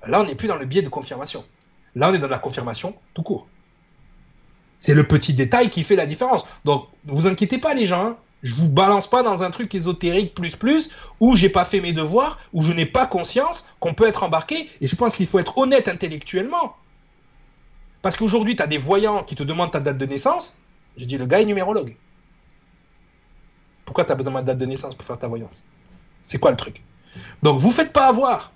[0.07, 1.43] là, on n'est plus dans le biais de confirmation.
[1.95, 3.47] Là, on est dans la confirmation tout court.
[4.77, 6.45] C'est le petit détail qui fait la différence.
[6.63, 8.05] Donc, ne vous inquiétez pas, les gens.
[8.05, 8.17] Hein.
[8.43, 10.89] Je vous balance pas dans un truc ésotérique plus plus
[11.19, 14.69] où j'ai pas fait mes devoirs, où je n'ai pas conscience qu'on peut être embarqué.
[14.79, 16.75] Et je pense qu'il faut être honnête intellectuellement.
[18.01, 20.57] Parce qu'aujourd'hui, tu as des voyants qui te demandent ta date de naissance.
[20.95, 21.97] Je dis, le gars est numérologue.
[23.89, 25.63] Pourquoi tu as besoin de ma date de naissance pour faire ta voyance?
[26.21, 26.83] C'est quoi le truc?
[27.41, 28.51] Donc, vous faites pas avoir.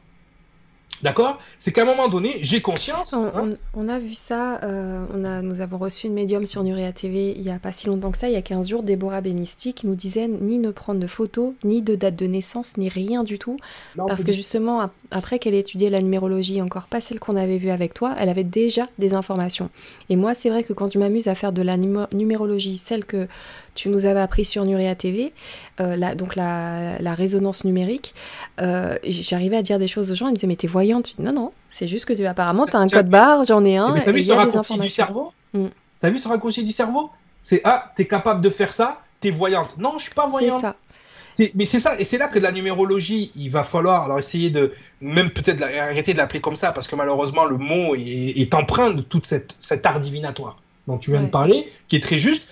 [1.02, 1.40] D'accord?
[1.58, 3.14] C'est qu'à un moment donné, j'ai conscience.
[3.14, 3.50] On,
[3.80, 3.90] hein.
[3.90, 7.42] a vu ça, euh, on a, nous avons reçu une médium sur Nuria TV il
[7.42, 9.88] n'y a pas si longtemps que ça, il y a 15 jours, Déborah Benisti, qui
[9.88, 13.40] nous disait ni ne prendre de photos, ni de date de naissance, ni rien du
[13.40, 13.58] tout.
[13.98, 17.70] parce que justement, après qu'elle ait étudié la numérologie, encore pas celle qu'on avait vue
[17.70, 19.70] avec toi, elle avait déjà des informations.
[20.10, 23.28] Et moi, c'est vrai que quand je m'amuse à faire de la numérologie, celle que
[23.76, 25.32] tu nous avais appris sur Nuria TV,
[25.80, 28.16] euh, donc la, résonance numérique,
[28.60, 31.32] euh, j'arrivais à dire des choses aux gens, ils me disaient mais t'es voyante Non,
[31.32, 34.12] non, c'est juste que tu, apparemment t'as un code barre, j'en ai un, mais t'as
[34.12, 35.68] vu ce raccourci du cerveau mm.
[36.00, 37.12] T'as vu ce raccourci du cerveau
[37.42, 39.78] C'est ah, t'es capable de faire ça, t'es voyante.
[39.78, 40.56] Non, je suis pas voyante.
[40.56, 40.76] C'est ça.
[41.56, 44.72] Mais c'est ça, et c'est là que la numérologie, il va falloir alors essayer de,
[45.02, 49.02] même peut-être arrêter de l'appeler comme ça, parce que malheureusement le mot est, empreint de
[49.02, 52.48] toute cette, cet art divinatoire dont tu viens de parler, qui est très juste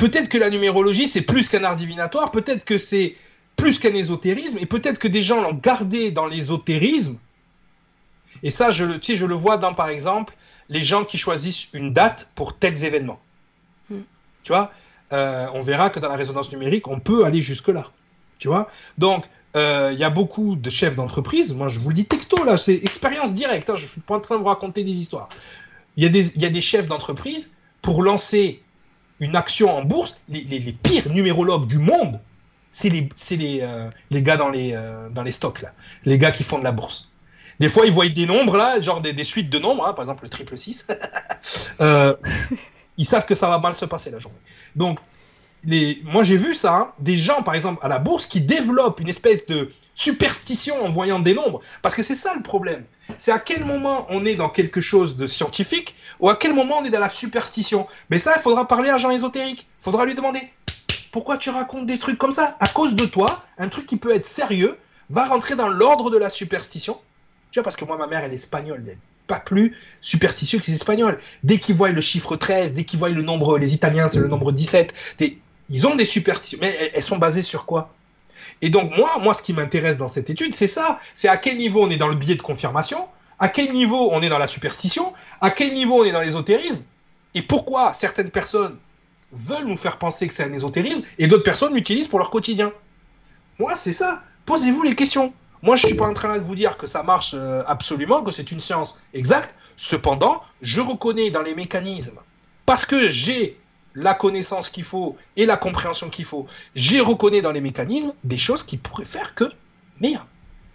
[0.00, 3.16] peut-être que la numérologie, c'est plus qu'un art divinatoire, peut-être que c'est
[3.56, 7.18] plus qu'un ésotérisme, et peut-être que des gens l'ont gardé dans l'ésotérisme.
[8.42, 10.34] Et ça, je, tu sais, je le vois dans, par exemple,
[10.70, 13.20] les gens qui choisissent une date pour tels événements.
[13.90, 14.00] Hmm.
[14.42, 14.72] Tu vois,
[15.12, 17.90] euh, on verra que dans la résonance numérique, on peut aller jusque-là.
[18.40, 18.68] Tu vois
[18.98, 21.52] Donc, euh, il y a beaucoup de chefs d'entreprise.
[21.52, 23.70] Moi, je vous le dis texto, là, c'est expérience directe.
[23.70, 25.28] Hein, je suis pas en train de vous raconter des histoires.
[25.96, 27.50] Il y, a des chefs d'entreprise
[27.82, 28.62] pour lancer
[29.20, 32.20] une action en bourse, les, pires numérologues du monde,
[32.70, 35.72] c'est les, euh, gars dans les, euh, dans les stocks, là.
[36.04, 37.08] les gars qui font de la bourse.
[37.58, 40.24] Des fois, ils voient des nombres, là, genre des, suites de nombres, hein, par exemple
[40.24, 40.86] le triple 6.
[41.80, 42.14] Euh,
[42.98, 44.38] ils savent que ça va mal se passer la journée.
[44.76, 44.98] Donc,
[46.04, 49.08] moi j'ai vu ça, hein, des gens, par exemple, à la bourse, qui développent une
[49.08, 51.60] espèce de superstition en voyant des nombres.
[51.82, 52.84] Parce que c'est ça le problème.
[53.18, 56.78] C'est à quel moment on est dans quelque chose de scientifique ou à quel moment
[56.78, 57.86] on est dans la superstition.
[58.08, 59.66] Mais ça, il faudra parler à Jean ésotérique.
[59.80, 60.40] Il faudra lui demander
[61.12, 62.56] pourquoi tu racontes des trucs comme ça?
[62.60, 64.78] À cause de toi, un truc qui peut être sérieux
[65.10, 66.98] va rentrer dans l'ordre de la superstition.
[67.50, 68.84] Tu vois, parce que moi, ma mère, elle est espagnole.
[68.86, 68.96] Elle
[69.30, 71.20] pas plus superstitieux que les Espagnols.
[71.44, 74.26] Dès qu'ils voient le chiffre 13, dès qu'ils voient le nombre, les Italiens, c'est le
[74.26, 74.92] nombre 17.
[75.70, 76.58] Ils ont des superstitions.
[76.60, 77.94] Mais elles sont basées sur quoi?
[78.60, 81.00] Et donc moi, moi, ce qui m'intéresse dans cette étude, c'est ça.
[81.14, 84.20] C'est à quel niveau on est dans le biais de confirmation, à quel niveau on
[84.20, 86.82] est dans la superstition, à quel niveau on est dans l'ésotérisme,
[87.34, 88.76] et pourquoi certaines personnes
[89.32, 92.72] veulent nous faire penser que c'est un ésotérisme et d'autres personnes l'utilisent pour leur quotidien?
[93.58, 94.22] Moi, c'est ça.
[94.46, 95.32] Posez-vous les questions.
[95.62, 98.32] Moi, je suis pas en train de vous dire que ça marche euh, absolument, que
[98.32, 99.54] c'est une science exacte.
[99.76, 102.18] Cependant, je reconnais dans les mécanismes,
[102.66, 103.59] parce que j'ai
[103.94, 108.38] la connaissance qu'il faut et la compréhension qu'il faut, j'ai reconnu dans les mécanismes des
[108.38, 109.44] choses qui pourraient faire que,
[110.00, 110.26] merde,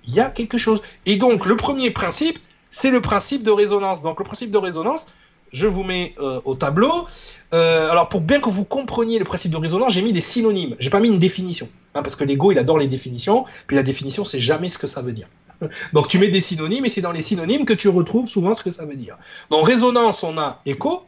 [0.08, 0.82] il y a quelque chose.
[1.06, 2.40] Et donc, le premier principe,
[2.70, 4.02] c'est le principe de résonance.
[4.02, 5.08] Donc, le principe de résonance,
[5.52, 7.08] je vous mets euh, au tableau.
[7.54, 10.76] Euh, alors, pour bien que vous compreniez le principe de résonance, j'ai mis des synonymes.
[10.80, 11.70] J'ai pas mis une définition.
[11.94, 13.46] Hein, parce que l'ego, il adore les définitions.
[13.68, 15.28] Puis la définition, c'est jamais ce que ça veut dire.
[15.94, 18.64] Donc, tu mets des synonymes et c'est dans les synonymes que tu retrouves souvent ce
[18.64, 19.18] que ça veut dire.
[19.50, 21.06] Dans résonance, on a écho,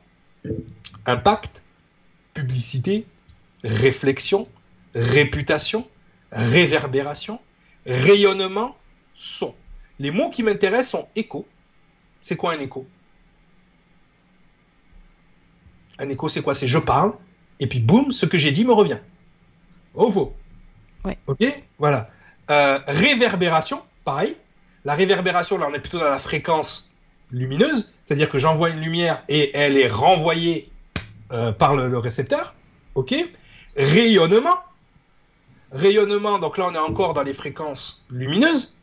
[1.06, 1.64] impact,
[2.38, 3.08] publicité,
[3.64, 4.48] réflexion,
[4.94, 5.88] réputation,
[6.32, 7.40] réverbération,
[7.88, 8.78] rayonnement,
[9.16, 9.56] son.
[9.98, 11.48] Les mots qui m'intéressent sont écho.
[12.22, 12.88] C'est quoi un écho?
[15.98, 16.54] Un écho, c'est quoi?
[16.54, 17.14] C'est je parle,
[17.60, 19.00] et puis boum, ce que j'ai dit me revient.
[19.96, 20.36] Au faux.
[21.04, 21.18] Ouais.
[21.26, 21.44] Ok?
[21.80, 22.12] Voilà.
[22.52, 24.36] Euh, réverbération, pareil.
[24.86, 26.92] La réverbération, là, on est plutôt dans la fréquence
[27.32, 30.70] lumineuse, c'est-à-dire que j'envoie une lumière et elle est renvoyée
[31.32, 32.56] euh, par le, récepteur.
[32.96, 33.14] OK
[33.76, 34.58] Rayonnement.
[35.72, 38.74] Rayonnement, donc là on est encore dans les fréquences lumineuses.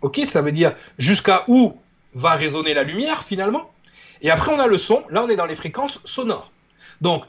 [0.00, 1.76] OK Ça veut dire jusqu'à où
[2.14, 3.70] va résonner la lumière finalement.
[4.22, 6.52] Et après on a le son, là on est dans les fréquences sonores.
[7.00, 7.24] Donc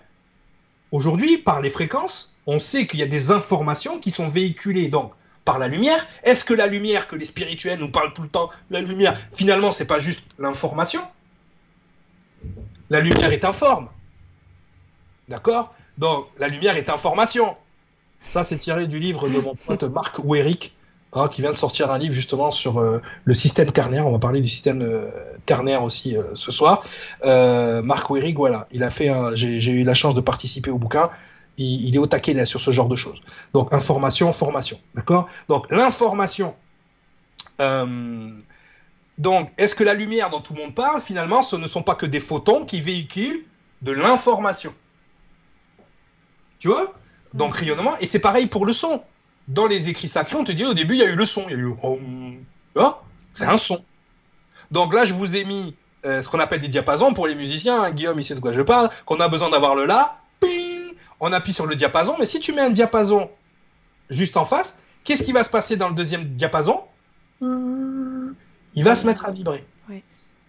[0.91, 5.13] aujourd'hui, par les fréquences, on sait qu'il y a des informations qui sont véhiculées donc
[5.45, 6.05] par la lumière.
[6.23, 9.71] Est-ce que la lumière que les spirituels nous parlent tout le temps, la lumière, finalement,
[9.71, 11.01] c'est pas juste l'information?
[12.91, 13.89] La lumière est informe.
[15.29, 15.73] D'accord?
[15.99, 17.55] Donc, la lumière est information.
[18.31, 20.75] Ça, c'est tiré du livre de mon pote Marc Werick,
[21.13, 24.07] hein, qui vient de sortir un livre justement sur euh, le système ternaire.
[24.07, 25.11] On va parler du système euh,
[25.45, 26.83] ternaire aussi euh, ce soir.
[27.23, 28.67] Marc Werick, voilà.
[29.35, 31.11] J'ai eu la chance de participer au bouquin.
[31.57, 33.21] Il, il est au taquet là, sur ce genre de choses.
[33.53, 35.27] Donc information, formation, d'accord?
[35.47, 36.55] Donc l'information.
[39.17, 41.95] donc, est-ce que la lumière dont tout le monde parle, finalement, ce ne sont pas
[41.95, 43.43] que des photons qui véhiculent
[43.81, 44.73] de l'information
[46.59, 46.93] Tu vois
[47.33, 49.01] donc rayonnement, et c'est pareil pour le son.
[49.47, 51.45] Dans les écrits sacrés, on te dit au début, il y a eu le son,
[51.47, 51.75] il y a eu
[53.33, 53.83] C'est un son.
[54.71, 55.75] Donc là, je vous ai mis
[56.05, 57.83] euh, ce qu'on appelle des diapasons pour les musiciens.
[57.83, 58.89] Hein, Guillaume, il sait de quoi je parle.
[59.05, 62.15] Qu'on a besoin d'avoir le la, ping, on appuie sur le diapason.
[62.19, 63.29] Mais si tu mets un diapason
[64.09, 66.81] juste en face, qu'est-ce qui va se passer dans le deuxième diapason?
[67.41, 69.65] Il va se mettre à vibrer.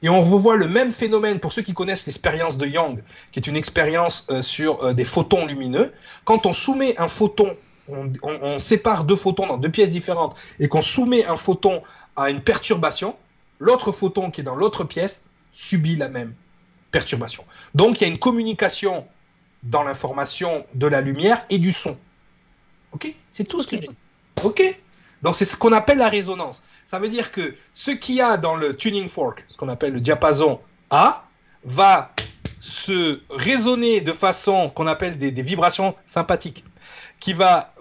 [0.02, 3.02] Et on revoit le même phénomène pour ceux qui connaissent l'expérience de Young,
[3.32, 5.92] qui est une expérience euh, sur euh, des photons lumineux.
[6.24, 7.56] Quand on soumet un photon,
[7.88, 11.82] on, sépare deux photons dans deux pièces différentes, et qu'on soumet un photon
[12.16, 13.16] à une perturbation,
[13.58, 16.34] l'autre photon qui est dans l'autre pièce subit la même
[16.90, 17.44] perturbation.
[17.74, 19.06] Donc il y a une communication
[19.62, 21.98] dans l'information de la lumière et du son.
[22.92, 23.14] Ok?
[23.28, 23.90] C'est tout ce que j'ai.
[24.42, 24.62] Ok?
[25.22, 26.62] Donc c'est ce qu'on appelle la résonance.
[26.90, 29.92] Ça veut dire que ce qu'il y a dans le tuning fork, ce qu'on appelle
[29.92, 30.58] le diapason
[30.90, 31.22] A,
[31.62, 32.10] va
[32.58, 36.64] se résonner de façon qu'on appelle des, vibrations sympathiques,
[37.20, 37.72] qui va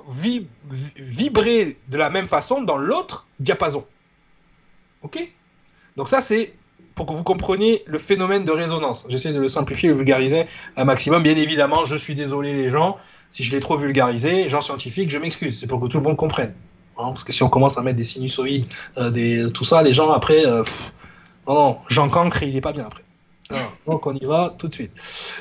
[0.96, 3.84] vibrer de la même façon dans l'autre diapason.
[5.02, 5.28] Ok?
[5.96, 6.54] Donc ça, c'est
[6.94, 9.08] pour que vous compreniez le phénomène de résonance.
[9.10, 10.46] J'essaie de le simplifier et le vulgariser
[10.78, 11.24] un maximum.
[11.24, 12.98] Bien évidemment, je suis désolé les gens,
[13.32, 15.60] si je l'ai trop vulgarisé, gens scientifiques, je m'excuse.
[15.60, 16.54] C'est pour que tout le monde comprenne.
[17.00, 18.66] Hein, parce que si on commence à mettre des sinusoïdes,
[18.98, 20.64] euh, des, tout ça, les gens après, euh,
[21.48, 23.04] non, non, Jean Cancre, il n'est pas bien après.
[23.88, 24.92] donc on y va tout de suite.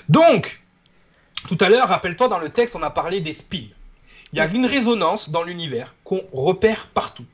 [0.09, 0.63] Donc,
[1.49, 3.67] tout à l'heure, rappelle-toi, dans le texte, on a parlé des spins.
[4.33, 7.27] Il y a une résonance dans l'univers qu'on repère partout.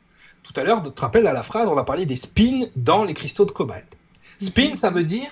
[0.42, 3.04] Tout à l'heure, tu te rappelles à la phrase, on a parlé des spins dans
[3.04, 3.96] les cristaux de cobalt.
[4.40, 5.30] Spin, ça veut dire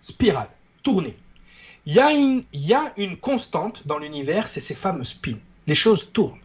[0.00, 0.50] spirale,
[0.82, 1.16] tourner.
[1.86, 5.38] Il y, a une, il y a une constante dans l'univers, c'est ces fameux spins.
[5.66, 6.38] Les choses tournent.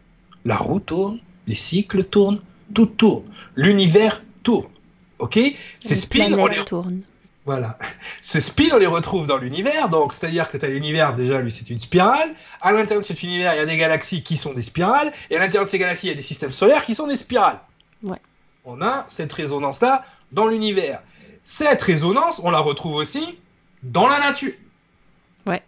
[0.44, 2.40] La roue tourne, les cycles tournent,
[2.74, 3.24] tout tourne,
[3.56, 4.70] l'univers tourne.
[5.18, 5.38] Ok?
[5.78, 7.02] Ces spins, on les tourne.
[7.44, 7.76] Voilà.
[8.20, 11.50] Ces spins, on les retrouve dans l'univers, donc c'est-à-dire que tu as l'univers, déjà, lui,
[11.50, 12.34] c'est une spirale.
[12.60, 15.36] À l'intérieur de cet univers, il y a des galaxies qui sont des spirales, et
[15.36, 17.60] à l'intérieur de ces galaxies, il y a des systèmes solaires qui sont des spirales.
[18.04, 18.18] Ouais.
[18.64, 21.02] On a cette résonance-là dans l'univers.
[21.42, 23.38] Cette résonance, on la retrouve aussi
[23.82, 24.52] dans la nature.
[25.46, 25.62] Ouais.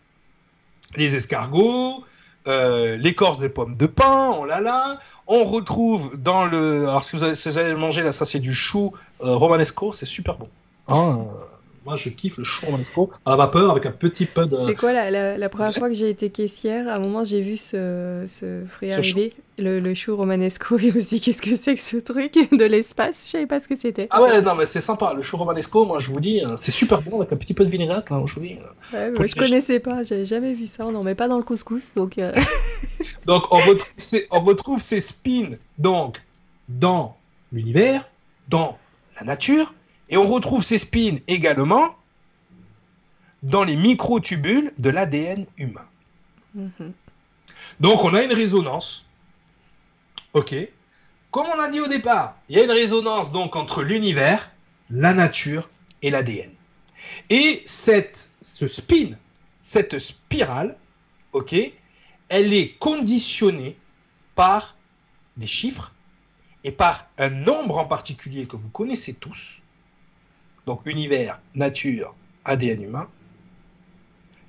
[0.95, 2.05] Les escargots,
[2.47, 4.99] euh, l'écorce des pommes de pin, on l'a là.
[5.27, 6.89] On retrouve dans le.
[6.89, 8.93] Alors, ce que vous allez, manger là, ça c'est du chou
[9.23, 10.49] euh, romanesco, c'est super bon.
[10.89, 11.54] Hein, euh,
[11.85, 14.57] moi, je kiffe le chou romanesco à la vapeur avec un petit peu de.
[14.67, 16.89] C'est quoi la, la, première fois que j'ai été caissière?
[16.89, 20.79] À un moment, j'ai vu ce, ce fruit arriver, le, le, chou romanesco.
[20.83, 23.27] Et aussi, qu'est-ce que c'est que ce truc de l'espace?
[23.27, 24.09] Je savais pas ce que c'était.
[24.11, 25.13] Ah ouais, non, mais c'est sympa.
[25.15, 27.67] Le chou romanesco, moi, je vous dis, euh, c'est super bon avec un petit peu
[27.67, 28.09] de vinaigrette.
[28.09, 28.57] Là, je vous dis.
[28.95, 30.87] Euh, ouais, je connaissais pas, j'avais jamais vu ça.
[30.87, 32.17] On n'en met pas dans le couscous, donc.
[32.17, 32.33] Euh.
[33.27, 36.23] donc, on retrouve, ces, on retrouve ces spins donc
[36.69, 37.17] dans
[37.53, 38.09] l'univers,
[38.49, 38.79] dans
[39.21, 39.75] la nature
[40.09, 41.97] et on retrouve ces spins également
[43.43, 45.87] dans les microtubules de l'ADN humain.
[46.55, 46.93] Mhm.
[47.81, 49.07] Donc on a une résonance.
[50.33, 50.55] OK.
[51.31, 54.51] Comme on a dit au départ, il y a une résonance donc entre l'univers,
[54.89, 55.69] la nature
[56.03, 56.53] et l'ADN.
[57.29, 59.11] Et cette, ce spin,
[59.61, 60.77] cette spirale,
[61.33, 61.55] OK,
[62.29, 63.77] elle est conditionnée
[64.35, 64.77] par
[65.37, 65.93] des chiffres
[66.63, 69.64] et par un nombre en particulier que vous connaissez tous,
[70.67, 72.15] donc univers, nature,
[72.45, 73.09] ADN humain,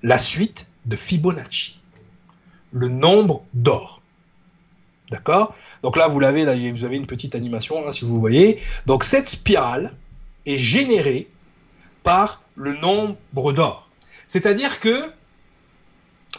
[0.04, 1.80] la suite de Fibonacci,
[2.72, 4.02] le nombre d'or.
[5.12, 5.56] D'accord?
[5.84, 8.60] Donc là, vous l'avez, vous avez une petite animation, hein, si vous voyez.
[8.86, 9.96] Donc cette spirale
[10.46, 11.28] est générée
[12.04, 13.90] par le nombre d'or.
[14.28, 15.04] C'est-à-dire que,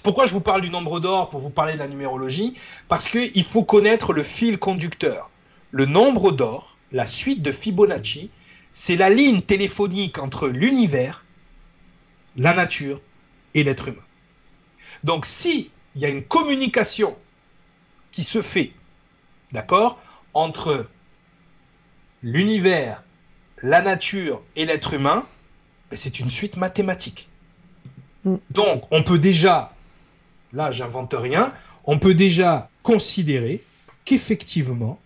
[0.03, 2.55] pourquoi je vous parle du nombre d'or pour vous parler de la numérologie?
[2.89, 5.31] Parce qu'il faut connaître le fil conducteur.
[5.71, 8.31] Le nombre d'or, la suite de Fibonacci,
[8.79, 11.25] c'est la ligne téléphonique entre l'univers,
[12.37, 13.01] la nature
[13.55, 14.05] et l'être humain.
[15.03, 17.17] Donc si il y a une communication
[18.11, 18.73] qui se fait,
[19.51, 19.99] d'accord,
[20.35, 20.87] entre
[22.23, 23.03] l'univers,
[23.63, 25.27] la nature et l'être humain,
[25.91, 27.31] ben, c'est une suite mathématique.
[28.25, 28.37] Mm.
[28.51, 29.75] Donc on peut déjà,
[30.53, 31.55] là j'invente rien,
[31.85, 33.65] on peut déjà considérer
[34.05, 35.01] qu'effectivement,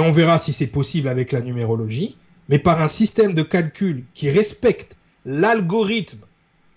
[0.00, 2.16] on verra si c'est possible avec la numérologie,
[2.48, 6.20] mais par un système de calcul qui respecte l'algorithme,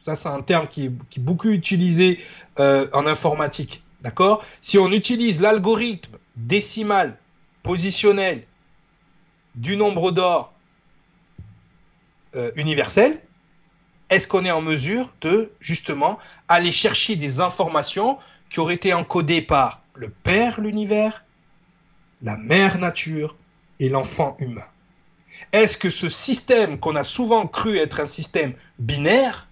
[0.01, 2.19] ça c'est un terme qui est, beaucoup utilisé
[2.59, 4.43] euh, en informatique, d'accord?
[4.61, 7.17] Si on utilise l'algorithme décimal
[7.63, 8.43] positionnel
[9.55, 10.53] du nombre d'or
[12.35, 13.21] euh, universel,
[14.09, 16.17] est-ce qu'on est en mesure de justement
[16.47, 18.19] aller chercher des informations
[18.49, 21.24] qui auraient été encodées par le Père l'univers,
[22.21, 23.35] la Mère nature
[23.79, 24.65] et l'enfant humain
[25.51, 29.47] Est-ce que ce système qu'on a souvent cru être un système binaire,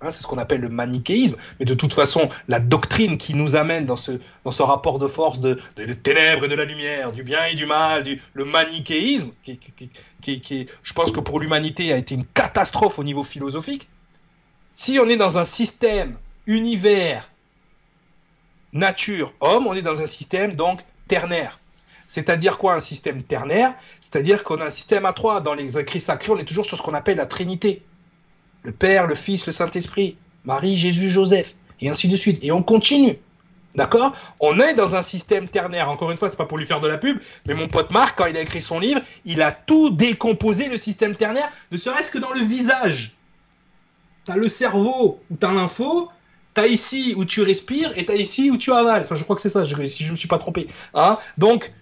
[0.00, 3.56] hein, c'est ce qu'on appelle le manichéisme, mais de toute façon, la doctrine qui nous
[3.56, 4.12] amène dans ce,
[4.62, 5.54] rapport de force de,
[6.02, 10.66] ténèbres et de la lumière, du bien et du mal, le manichéisme, qui, qui, qui,
[10.82, 13.88] je pense que pour l'humanité a été une catastrophe au niveau philosophique,
[14.74, 16.16] si on est dans un système
[16.46, 17.30] univers,
[18.72, 21.60] nature, homme, on est dans un système donc ternaire.
[22.06, 23.74] C'est-à-dire quoi un système ternaire?
[24.00, 25.40] C'est-à-dire qu'on a un système à trois.
[25.40, 27.82] Dans les écrits sacrés, on est toujours sur ce qu'on appelle la Trinité.
[28.62, 32.42] Le Père, le Fils, le Saint-Esprit, Marie, Jésus, Joseph, et ainsi de suite.
[32.44, 33.18] Et on continue.
[33.74, 34.14] D'accord?
[34.38, 35.90] On est dans un système ternaire.
[35.90, 38.16] Encore une fois, c'est pas pour lui faire de la pub, mais mon pote Marc,
[38.16, 42.10] quand il a écrit son livre, il a tout décomposé le système ternaire, ne serait-ce
[42.10, 43.16] que dans le visage.
[44.24, 46.08] T'as le cerveau où t'as l'info,
[46.54, 49.02] t'as ici où tu respires et t'as ici où tu avales.
[49.02, 50.68] Enfin, je crois que c'est ça, si je me suis pas trompé.
[50.94, 51.72] Hein Donc,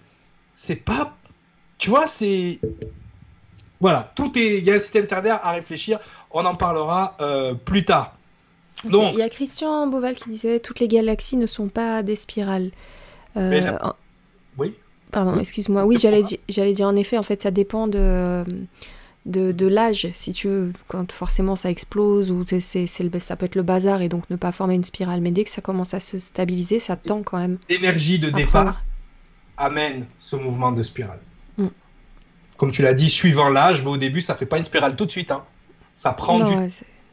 [0.55, 1.15] c'est pas.
[1.77, 2.59] Tu vois, c'est.
[3.79, 4.59] Voilà, tout est.
[4.59, 5.99] Il y a un système ternaire à réfléchir.
[6.31, 8.15] On en parlera euh, plus tard.
[8.85, 12.15] Donc, il y a Christian Boval qui disait toutes les galaxies ne sont pas des
[12.15, 12.71] spirales.
[13.37, 13.77] Euh,
[14.57, 14.73] oui.
[15.11, 15.85] Pardon, excuse-moi.
[15.85, 18.43] Oui, j'allais dire, j'allais dire en effet, en fait, ça dépend de
[19.25, 23.63] de, l'âge, si tu veux, quand forcément ça explose ou c'est, ça peut être le
[23.63, 25.21] bazar et donc ne pas former une spirale.
[25.21, 27.57] Mais dès que ça commence à se stabiliser, ça tend quand même.
[27.69, 28.83] L'énergie de départ
[29.57, 31.19] amène ce mouvement de spirale.
[31.57, 31.67] Mm.
[32.57, 35.05] Comme tu l'as dit, suivant l'âge, mais au début, ça fait pas une spirale tout
[35.05, 35.31] de suite.
[35.31, 35.43] Hein.
[35.93, 36.55] Ça prend du.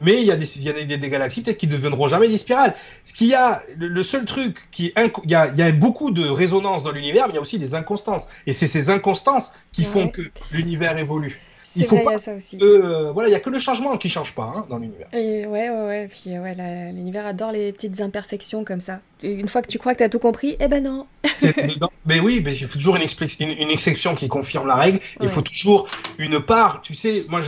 [0.01, 2.27] mais il y a des, il y a des, galaxies peut-être qui ne deviendront jamais
[2.27, 2.75] des spirales.
[3.03, 6.11] Ce qu'il y a, le, seul truc qui il y a, il y a beaucoup
[6.11, 8.27] de résonance dans l'univers, mais il y a aussi des inconstances.
[8.47, 11.39] Et c'est ces inconstances qui font que l'univers évolue.
[11.75, 12.57] Il faut vrai, ça aussi.
[12.61, 15.07] Euh, voilà, il y a que le changement qui change pas hein, dans l'univers.
[15.13, 16.07] Ouais, ouais, ouais.
[16.07, 16.55] Puis ouais,
[16.91, 18.99] l'univers adore les petites imperfections comme ça.
[19.23, 21.07] une fois que tu crois que tu as tout compris, eh ben non.
[22.05, 23.03] mais oui, mais il faut toujours une,
[23.49, 24.99] une, exception qui confirme la règle.
[25.21, 26.81] Il faut toujours une part.
[26.81, 27.41] Tu sais, moi,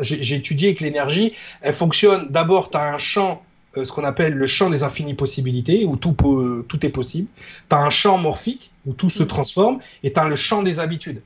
[0.00, 2.28] j'ai étudié que l'énergie, elle fonctionne.
[2.30, 3.42] D'abord, tu as un champ
[3.78, 6.14] euh, ce qu'on appelle le champ des infinies possibilités, où tout,
[6.68, 7.28] tout est possible.
[7.70, 9.26] Tu as un champ morphique, où tout se mm.
[9.26, 11.22] transforme, et tu as le champ des habitudes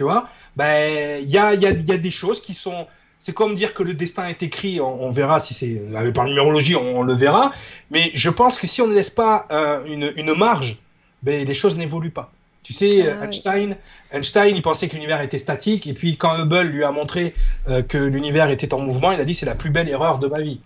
[0.00, 2.86] tu vois, ben il y a, y, a, y a des choses qui sont
[3.18, 5.78] c'est comme dire que le destin est écrit, on, verra si c'est
[6.14, 7.52] par numérologie, on, le verra.
[7.90, 10.78] Mais je pense que si on ne laisse pas euh, une, une, marge,
[11.22, 12.32] ben, les choses n'évoluent pas.
[12.62, 13.76] Tu sais, ah Einstein,
[14.10, 17.34] Einstein, il pensait que l'univers était statique, et puis quand Hubble lui a montré
[17.68, 20.26] euh, que l'univers était en mouvement, il a dit c'est la plus belle erreur de
[20.26, 20.62] ma vie.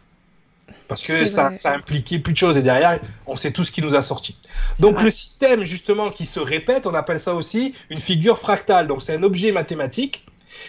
[0.88, 3.80] Parce que ça, ça, impliquait plus de choses, et derrière, on sait tout ce qui
[3.80, 4.36] nous a sorti.
[4.80, 8.86] Donc le système, justement, qui se répète, on appelle ça aussi une figure fractale.
[8.86, 10.26] Donc c'est un objet mathématique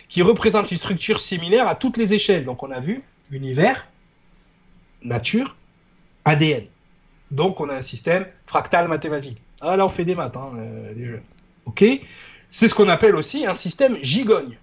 [0.07, 2.45] qui représente une structure similaire à toutes les échelles.
[2.45, 3.87] Donc on a vu univers,
[5.01, 5.55] nature,
[6.23, 6.65] ADN.
[7.31, 9.37] Donc on a un système fractal mathématique.
[9.61, 11.23] Ah là on fait des maths, hein, euh, les jeunes.
[11.65, 11.83] Ok?
[12.49, 14.57] C'est ce qu'on appelle aussi un système gigogne.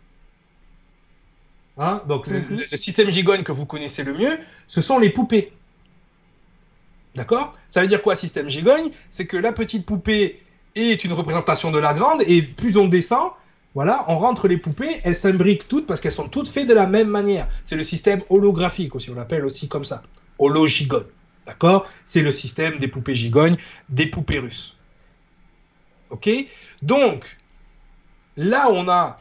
[1.83, 2.45] Hein Donc mhm.
[2.71, 4.39] le, système gigogne que vous connaissez le mieux,
[4.69, 5.53] ce sont les poupées.
[7.17, 7.51] D'accord?
[7.69, 10.41] Ça veut dire quoi système gigogne C'est que la petite poupée
[10.77, 13.33] est une représentation de la grande et plus on descend,
[13.75, 16.87] voilà, on rentre les poupées, elles s'imbriquent toutes parce qu'elles sont toutes faites de la
[16.87, 17.49] même manière.
[17.65, 20.05] C'est le système holographique aussi, on l'appelle aussi comme ça.
[20.39, 21.11] Hologigogne.
[21.47, 21.89] D'accord?
[22.05, 23.57] C'est le système des poupées gigognes,
[23.89, 24.77] des poupées russes.
[26.11, 26.31] Ok?
[26.81, 27.39] Donc,
[28.37, 29.21] là on a,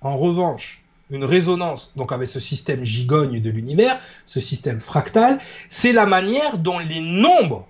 [0.00, 5.38] en revanche, une résonance, donc avec ce système gigogne de l'univers, ce système fractal,
[5.68, 7.68] c'est la manière dont les nombres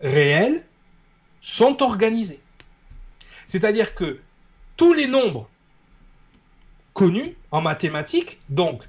[0.00, 0.64] réels
[1.40, 2.40] sont organisés.
[3.46, 4.20] C'est-à-dire que
[4.76, 5.48] tous les nombres
[6.92, 8.82] connus en mathématiques, donc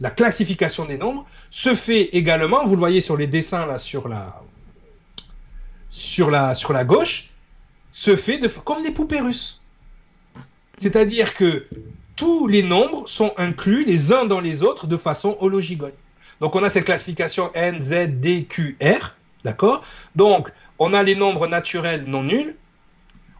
[0.00, 4.08] la classification des nombres, se fait également, vous le voyez sur les dessins là sur
[4.08, 4.42] la,
[5.90, 7.30] sur la, sur la gauche,
[7.92, 9.60] se fait comme des poupées russes.
[10.78, 11.68] C'est-à-dire que
[12.16, 15.92] tous les nombres sont inclus les uns dans les autres de façon hologigogne.
[16.40, 19.14] Donc on a cette classification N, Z, D, Q, R,
[19.44, 19.82] d'accord?
[20.14, 22.56] Donc on a les nombres naturels non nuls,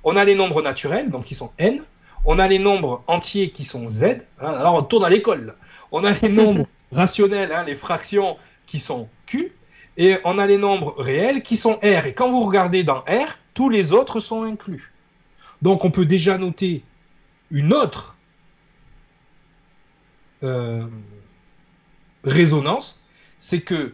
[0.04, 1.80] on a les nombres naturels, donc qui sont N,
[2.24, 4.04] on a les nombres entiers qui sont Z,
[4.40, 5.54] hein, alors on tourne à l'école,
[5.92, 8.36] on a les nombres rationnels, hein, les fractions
[8.66, 9.52] qui sont Q,
[9.96, 12.06] et on a les nombres réels qui sont R.
[12.06, 14.92] Et quand vous regardez dans R, tous les autres sont inclus.
[15.62, 16.82] Donc on peut déjà noter
[17.50, 18.13] une autre
[20.42, 20.86] euh,
[22.24, 23.00] résonance,
[23.38, 23.92] c'est que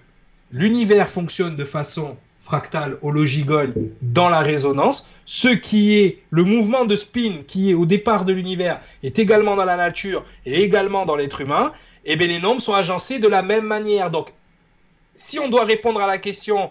[0.50, 6.96] l'univers fonctionne de façon fractale hologigone dans la résonance, ce qui est le mouvement de
[6.96, 11.14] spin qui est au départ de l'univers est également dans la nature et également dans
[11.14, 11.72] l'être humain,
[12.04, 14.10] et eh bien les nombres sont agencés de la même manière.
[14.10, 14.32] Donc,
[15.14, 16.70] si on doit répondre à la question,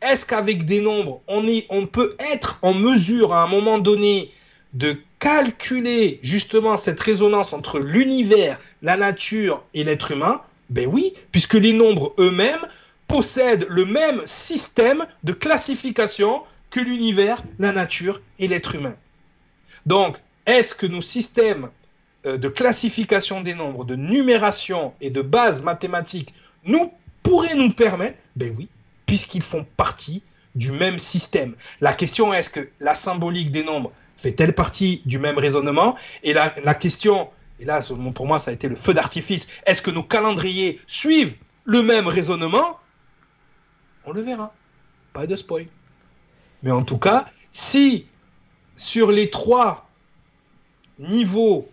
[0.00, 4.30] est-ce qu'avec des nombres, on, est, on peut être en mesure à un moment donné
[4.72, 11.54] de calculer justement cette résonance entre l'univers, la nature et l'être humain Ben oui, puisque
[11.54, 12.66] les nombres eux-mêmes
[13.06, 18.94] possèdent le même système de classification que l'univers, la nature et l'être humain.
[19.86, 21.70] Donc, est-ce que nos systèmes
[22.26, 26.34] euh, de classification des nombres, de numération et de base mathématique
[26.64, 26.92] nous
[27.22, 28.18] pourraient nous permettre?
[28.36, 28.68] Ben oui,
[29.06, 30.22] puisqu'ils font partie
[30.54, 31.54] du même système.
[31.80, 36.34] La question est, est-ce que la symbolique des nombres fait-elle partie du même raisonnement Et
[36.34, 37.80] la, la, question, et là
[38.14, 42.06] pour moi ça a été le feu d'artifice, est-ce que nos calendriers suivent le même
[42.06, 42.78] raisonnement?
[44.04, 44.52] On le verra.
[45.12, 45.66] Pas de spoil.
[46.62, 48.06] Mais en tout cas, si
[48.76, 49.88] sur les trois
[50.98, 51.68] niveaux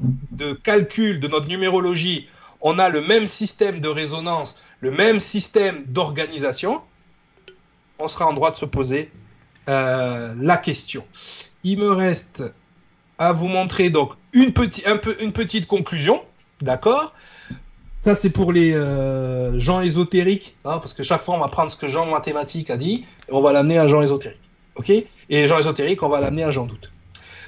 [0.00, 2.28] de calcul de notre numérologie,
[2.60, 6.82] on a le même système de résonance, le même système d'organisation,
[7.98, 9.10] on sera en droit de se poser
[9.68, 11.04] euh, la question.
[11.62, 12.42] Il me reste
[13.18, 14.52] à vous montrer donc une,
[14.86, 16.22] un petite conclusion,
[16.60, 17.14] d'accord?
[18.00, 21.70] Ça c'est pour les euh, gens ésotériques, hein, parce que chaque fois on va prendre
[21.70, 24.42] ce que Jean mathématique a dit et on va l'amener à Jean ésotérique,
[24.74, 24.90] ok?
[24.90, 26.92] Et Jean ésotérique, on va l'amener à Jean doute.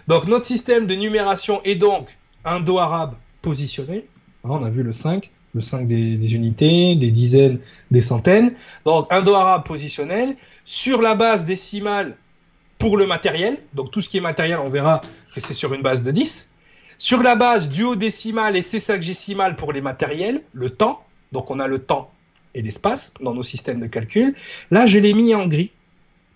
[0.06, 4.04] Donc notre système de numération est donc indo-arabe positionnel.
[4.44, 7.58] Hein, on a vu le 5, le 5 des, unités, des dizaines,
[7.90, 8.52] des centaines.
[8.84, 12.16] Donc indo-arabe positionnel sur la base décimale
[12.78, 13.58] pour le matériel.
[13.72, 15.00] Donc tout ce qui est matériel, on verra
[15.34, 16.50] que c'est sur une base de 10.
[16.98, 21.02] Sur la base duodécimal et sexagésimal pour les matériels, le temps.
[21.32, 22.12] Donc on a le temps
[22.54, 24.34] et l'espace dans nos systèmes de calcul.
[24.70, 25.72] Là, je l'ai mis en gris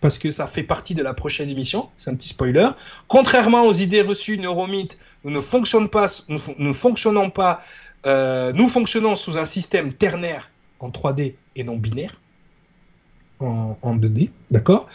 [0.01, 1.90] parce que ça fait partie de la prochaine émission.
[1.98, 2.68] C'est un petit spoiler.
[3.06, 6.06] Contrairement aux idées reçues neuromythes, nous ne pas,
[6.59, 7.62] nous fonctionnons pas,
[8.06, 12.20] euh, nous fonctionnons sous un système ternaire en 3D et non binaire
[13.40, 14.89] en, en 2D, d'accord?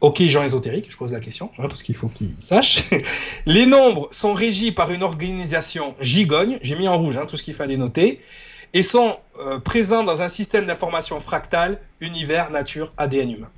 [0.00, 2.84] Ok, gens ésotériques, je pose la question, hein, parce qu'il faut qu'ils sachent.
[3.46, 7.42] Les nombres sont régis par une organisation gigogne, j'ai mis en rouge hein, tout ce
[7.42, 8.20] qu'il fallait noter,
[8.74, 13.50] et sont euh, présents dans un système d'information fractale, univers, nature, ADN humain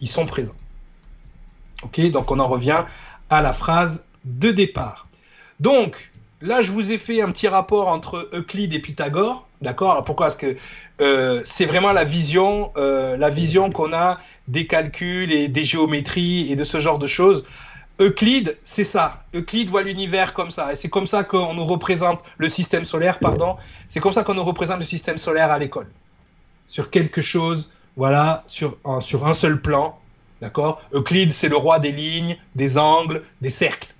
[0.00, 0.56] ils sont présents.
[1.82, 2.84] Ok, donc on en revient
[3.28, 5.08] à la phrase de départ.
[5.60, 6.09] Donc,
[6.40, 9.46] là, je vous ai fait un petit rapport entre Euclide et Pythagore.
[9.62, 9.92] D'accord?
[9.92, 10.26] Alors pourquoi?
[10.26, 10.56] Parce que
[11.00, 14.18] euh, c'est vraiment la vision, euh, la vision qu'on a
[14.48, 17.44] des calculs et des géométries et de ce genre de choses.
[17.98, 19.24] Euclide, c'est ça.
[19.34, 20.72] Euclide voit l'univers comme ça.
[20.72, 23.56] Et c'est comme ça qu'on nous représente le système solaire, pardon.
[23.88, 25.88] C'est comme ça qu'on nous représente le système solaire à l'école.
[26.66, 29.98] Sur quelque chose voilà, sur un, sur un seul plan,
[30.40, 30.80] d'accord?
[30.92, 33.92] Euclide, c'est le roi des lignes, des angles, des cercles,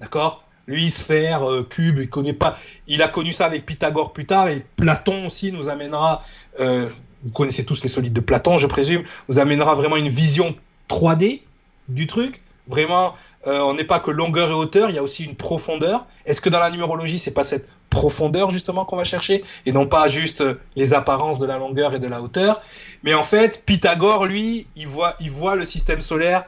[0.00, 0.42] d'accord?
[0.66, 2.58] Lui, sphère, euh, cube, il connaît pas.
[2.86, 6.24] Il a connu ça avec Pythagore plus tard, et Platon aussi nous amènera.
[6.60, 6.88] Euh,
[7.22, 10.54] vous connaissez tous les solides de Platon, je présume, nous amènera vraiment une vision
[10.88, 11.42] 3D
[11.88, 12.42] du truc.
[12.68, 13.14] Vraiment,
[13.46, 16.06] euh, on n'est pas que longueur et hauteur, il y a aussi une profondeur.
[16.24, 19.86] Est-ce que dans la numérologie, c'est pas cette profondeur justement qu'on va chercher et non
[19.86, 20.42] pas juste
[20.74, 22.60] les apparences de la longueur et de la hauteur?
[23.04, 26.44] Mais en fait, Pythagore, lui, il voit, il voit le système solaire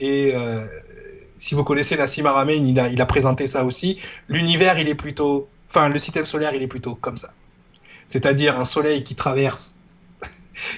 [0.00, 0.66] et euh,
[1.40, 3.98] si vous connaissez Nassim Aramein, il a, présenté ça aussi.
[4.28, 7.32] L'univers, il est plutôt, enfin, le système solaire, il est plutôt comme ça.
[8.06, 9.74] C'est-à-dire un soleil qui traverse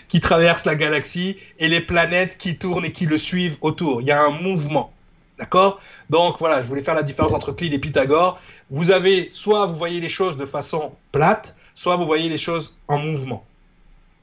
[0.08, 4.02] qui traverse la galaxie et les planètes qui tournent et qui le suivent autour.
[4.02, 4.92] Il y a un mouvement.
[5.36, 5.80] D'accord?
[6.10, 8.38] Donc voilà, je voulais faire la différence entre Euclide et Pythagore.
[8.70, 12.76] Vous avez soit vous voyez les choses de façon plate, soit vous voyez les choses
[12.86, 13.44] en mouvement.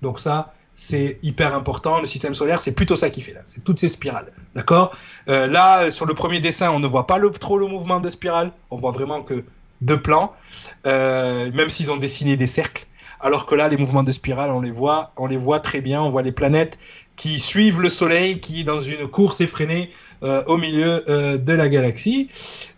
[0.01, 1.99] Donc ça, c'est hyper important.
[1.99, 3.41] Le système solaire, c'est plutôt ça qui fait là.
[3.43, 4.31] C'est toutes ces spirales.
[4.55, 4.95] D'accord?
[5.27, 8.53] Euh, Là, sur le premier dessin, on ne voit pas trop le mouvement de spirale.
[8.71, 9.43] On voit vraiment que
[9.81, 10.33] deux plans,
[10.87, 12.87] euh, même s'ils ont dessiné des cercles.
[13.19, 16.01] Alors que là, les mouvements de spirale, on les voit, on les voit très bien.
[16.01, 16.79] On voit les planètes
[17.17, 19.91] qui suivent le Soleil, qui dans une course effrénée
[20.23, 21.03] euh, au milieu
[21.37, 22.29] de la galaxie.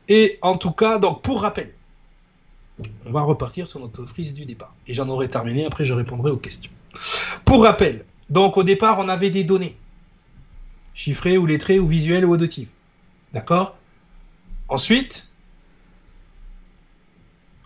[0.10, 1.72] Et en tout cas, donc pour rappel,
[3.06, 4.74] on va repartir sur notre frise du départ.
[4.88, 6.72] Et j'en aurai terminé, après je répondrai aux questions.
[7.46, 9.78] Pour rappel, donc au départ, on avait des données,
[10.94, 12.70] chiffrées ou lettrées ou visuelles ou auditives.
[13.34, 13.76] D'accord?
[14.68, 15.30] Ensuite,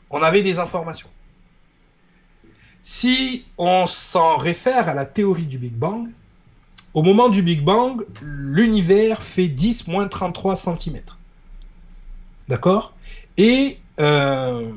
[0.09, 1.09] on avait des informations.
[2.81, 6.09] Si on s'en réfère à la théorie du Big Bang,
[6.93, 11.01] au moment du Big Bang, l'univers fait 10 moins 33 cm.
[12.47, 12.93] D'accord?
[13.37, 14.71] Et euh,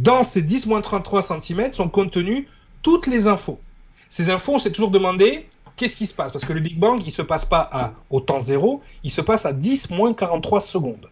[0.00, 2.48] dans ces 10 moins 33 cm sont contenues
[2.80, 3.60] toutes les infos.
[4.08, 6.32] Ces infos, on s'est toujours demandé qu'est-ce qui se passe?
[6.32, 9.10] Parce que le Big Bang, il ne se passe pas à, au temps zéro, il
[9.10, 11.10] se passe à 10 moins 43 secondes.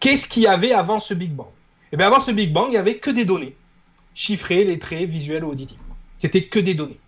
[0.00, 1.46] Qu'est-ce qu'il y avait avant ce Big Bang?
[1.92, 3.54] Eh bien, avant ce Big Bang, il n'y avait que des données.
[4.14, 5.78] Chiffrées, lettrées, visuelles ou auditives.
[6.16, 6.98] C'était que des données.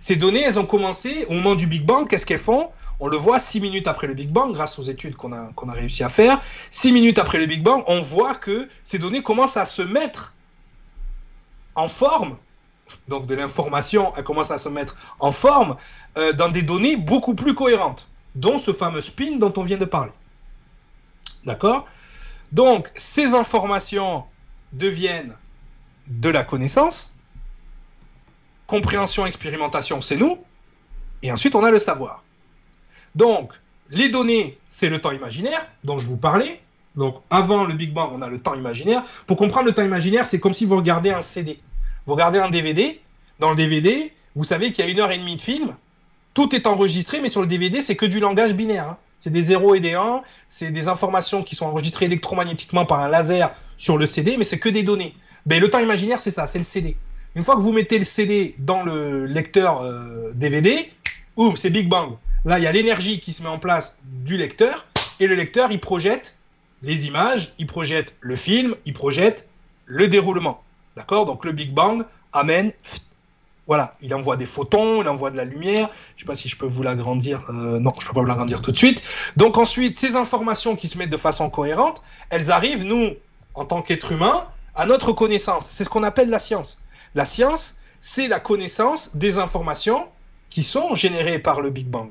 [0.00, 2.08] Ces données, elles ont commencé au moment du Big Bang.
[2.08, 2.68] Qu'est-ce qu'elles font?
[3.04, 6.04] On le voit six minutes après le Big Bang, grâce aux études qu'on a, réussi
[6.04, 6.40] à faire.
[6.70, 10.34] Six minutes après le Big Bang, on voit que ces données commencent à se mettre
[11.74, 12.36] en forme.
[13.08, 15.78] Donc de l'information, elle commence à se mettre en forme
[16.16, 18.06] euh, dans des données beaucoup plus cohérentes,
[18.36, 20.12] dont ce fameux spin dont on vient de parler.
[21.44, 21.88] D'accord?
[22.52, 24.22] Donc ces informations
[24.70, 25.36] deviennent
[26.06, 27.16] de la connaissance.
[28.68, 30.38] Compréhension, expérimentation, c'est nous.
[31.22, 32.22] Et ensuite, on a le savoir.
[33.14, 33.52] Donc,
[33.90, 36.60] les données, c'est le temps imaginaire dont je vous parlais.
[36.96, 39.04] Donc, avant le Big Bang, on a le temps imaginaire.
[39.26, 41.58] Pour comprendre le temps imaginaire, c'est comme si vous regardez un CD.
[42.06, 43.00] Vous regardez un DVD.
[43.38, 45.74] Dans le DVD, vous savez qu'il y a une heure et demie de film.
[46.34, 48.88] Tout est enregistré, mais sur le DVD, c'est que du langage binaire.
[48.88, 48.96] Hein.
[49.20, 50.22] C'est des 0 et des 1.
[50.48, 54.58] C'est des informations qui sont enregistrées électromagnétiquement par un laser sur le CD, mais c'est
[54.58, 55.14] que des données.
[55.46, 56.96] Ben, le temps imaginaire, c'est ça, c'est le CD.
[57.34, 59.82] Une fois que vous mettez le CD dans le lecteur
[60.34, 62.16] DVD, euh, oum, c'est Big Bang.
[62.44, 64.86] Là, il y a l'énergie qui se met en place du lecteur,
[65.20, 66.36] et le lecteur, il projette
[66.82, 69.48] les images, il projette le film, il projette
[69.86, 70.62] le déroulement.
[70.96, 71.24] D'accord?
[71.26, 72.72] Donc le Big Bang amène.
[73.68, 75.88] Voilà, il envoie des photons, il envoie de la lumière.
[76.16, 77.44] Je ne sais pas si je peux vous l'agrandir.
[77.48, 79.02] Euh, non, je ne peux pas vous l'agrandir tout de suite.
[79.36, 83.12] Donc ensuite, ces informations qui se mettent de façon cohérente, elles arrivent, nous,
[83.54, 85.66] en tant qu'êtres humains, à notre connaissance.
[85.68, 86.80] C'est ce qu'on appelle la science.
[87.14, 90.08] La science, c'est la connaissance des informations
[90.50, 92.10] qui sont générées par le Big Bang.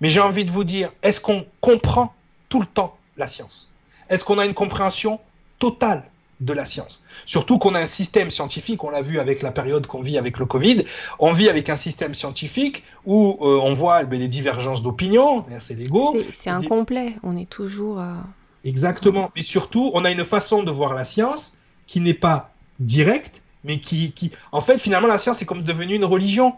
[0.00, 2.14] Mais j'ai envie de vous dire, est-ce qu'on comprend
[2.48, 3.68] tout le temps la science?
[4.08, 5.20] Est-ce qu'on a une compréhension
[5.58, 6.04] totale
[6.40, 7.04] de la science?
[7.26, 10.38] Surtout qu'on a un système scientifique, on l'a vu avec la période qu'on vit avec
[10.38, 10.84] le Covid,
[11.18, 15.74] on vit avec un système scientifique où euh, on voit ben, les divergences d'opinion, c'est
[15.74, 16.16] l'ego.
[16.34, 18.00] C'est incomplet, on est toujours...
[18.00, 18.14] Euh,
[18.62, 21.56] Exactement, et surtout, on a une façon de voir la science
[21.86, 25.94] qui n'est pas directe, mais qui, qui, en fait, finalement, la science est comme devenue
[25.94, 26.54] une religion.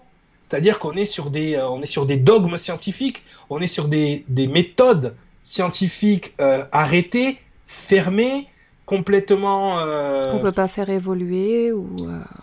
[0.48, 3.88] C'est-à-dire qu'on est sur des, euh, on est sur des dogmes scientifiques, on est sur
[3.88, 8.48] des, des méthodes scientifiques euh, arrêtées, fermées,
[8.86, 9.78] complètement.
[9.80, 11.96] Euh, on peut pas faire évoluer ou.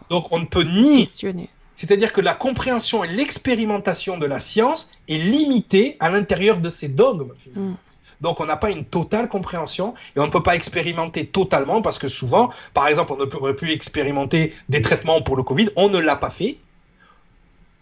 [0.09, 1.07] Donc on ne peut ni.
[1.73, 6.89] C'est-à-dire que la compréhension et l'expérimentation de la science est limitée à l'intérieur de ces
[6.89, 7.31] dogmes.
[7.37, 7.71] Finalement.
[7.71, 7.77] Mm.
[8.21, 11.99] Donc on n'a pas une totale compréhension et on ne peut pas expérimenter totalement parce
[11.99, 15.89] que souvent, par exemple, on ne peut plus expérimenter des traitements pour le Covid, on
[15.89, 16.57] ne l'a pas fait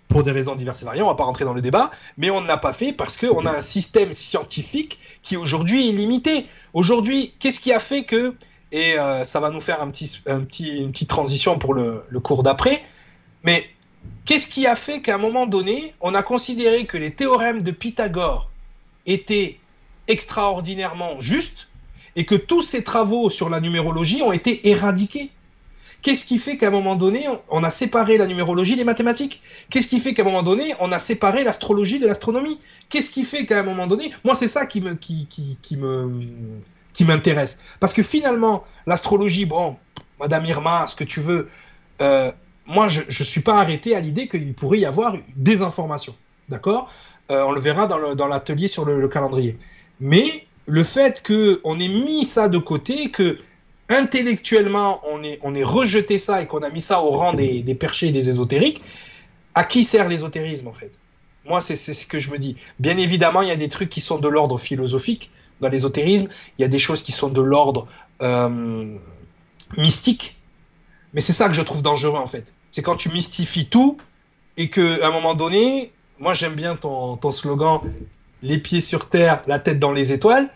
[0.08, 2.42] pour des raisons diverses et variées, on va pas rentrer dans le débat, mais on
[2.42, 6.46] ne l'a pas fait parce qu'on a un système scientifique qui aujourd'hui est limité.
[6.74, 8.36] Aujourd'hui, qu'est-ce qui a fait que,
[8.72, 12.04] et euh, ça va nous faire un petit, un petit, une petite transition pour le,
[12.08, 12.84] le cours d'après,
[13.44, 13.66] mais
[14.26, 17.72] qu'est-ce qui a fait qu'à un moment donné, on a considéré que les théorèmes de
[17.72, 18.50] Pythagore
[19.06, 19.60] étaient
[20.08, 21.68] extraordinairement justes
[22.16, 25.32] et que tous ces travaux sur la numérologie ont été éradiqués?
[26.02, 29.42] Qu'est-ce qui fait qu'à un moment donné, on a séparé la numérologie des mathématiques?
[29.70, 32.60] Qu'est-ce qui fait qu'à un moment donné, on a séparé l'astrologie de l'astronomie?
[32.90, 35.28] Qu'est-ce qui fait qu'à un moment donné, moi c'est ça qui me, qui,
[35.78, 36.20] me,
[36.94, 39.76] qui m'intéresse, parce que finalement, l'astrologie, bon,
[40.20, 41.50] Madame Irma, ce que tu veux,
[42.02, 42.32] euh,
[42.66, 46.16] moi je ne suis pas arrêté à l'idée qu'il pourrait y avoir des informations,
[46.48, 46.92] d'accord?
[47.32, 49.58] Euh, On le verra dans l'atelier sur le, le calendrier.
[50.00, 53.40] Mais le fait qu'on ait mis ça de côté, que
[53.90, 57.64] intellectuellement, on est, on est rejeté ça et qu'on a mis ça au rang des,
[57.64, 58.82] des perchés et des ésotériques,
[59.56, 60.92] à qui sert l'ésotérisme en fait?
[61.46, 62.58] Moi, c'est ce que je me dis.
[62.80, 65.32] Bien évidemment, il y a des trucs qui sont de l'ordre philosophique
[65.62, 66.28] dans l'ésotérisme,
[66.58, 67.88] il y a des choses qui sont de l'ordre
[68.22, 68.98] euh,
[69.78, 70.38] mystique,
[71.14, 72.54] mais c'est ça que je trouve dangereux en fait.
[72.70, 73.98] C'est quand tu mystifies tout
[74.58, 77.82] et que à un moment donné, moi j'aime bien ton, ton slogan
[78.44, 80.50] les pieds sur terre, la tête dans les étoiles.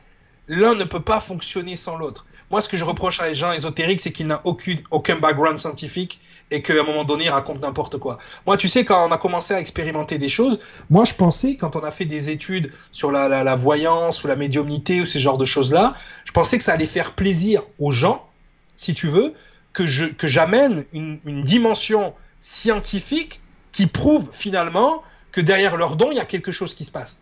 [0.48, 2.26] L'un ne peut pas fonctionner sans l'autre.
[2.52, 4.42] Moi, ce que je reproche à les gens ésotériques, c'est qu'ils n'ont
[4.92, 6.20] aucun background scientifique
[6.52, 8.18] et qu'à un moment donné, ils racontent n'importe quoi.
[8.46, 10.60] Moi, tu sais, quand on a commencé à expérimenter des choses,
[10.90, 15.00] moi, je pensais, quand on a fait des études sur la, voyance ou la médiumnité
[15.00, 15.96] ou ces genres de choses-là,
[16.26, 18.28] je pensais que ça allait faire plaisir aux gens,
[18.76, 19.34] si tu veux,
[19.72, 23.40] que je que j'amène une, une dimension scientifique
[23.72, 25.02] qui prouve finalement
[25.32, 27.22] que derrière leur don, il y a quelque chose qui se passe.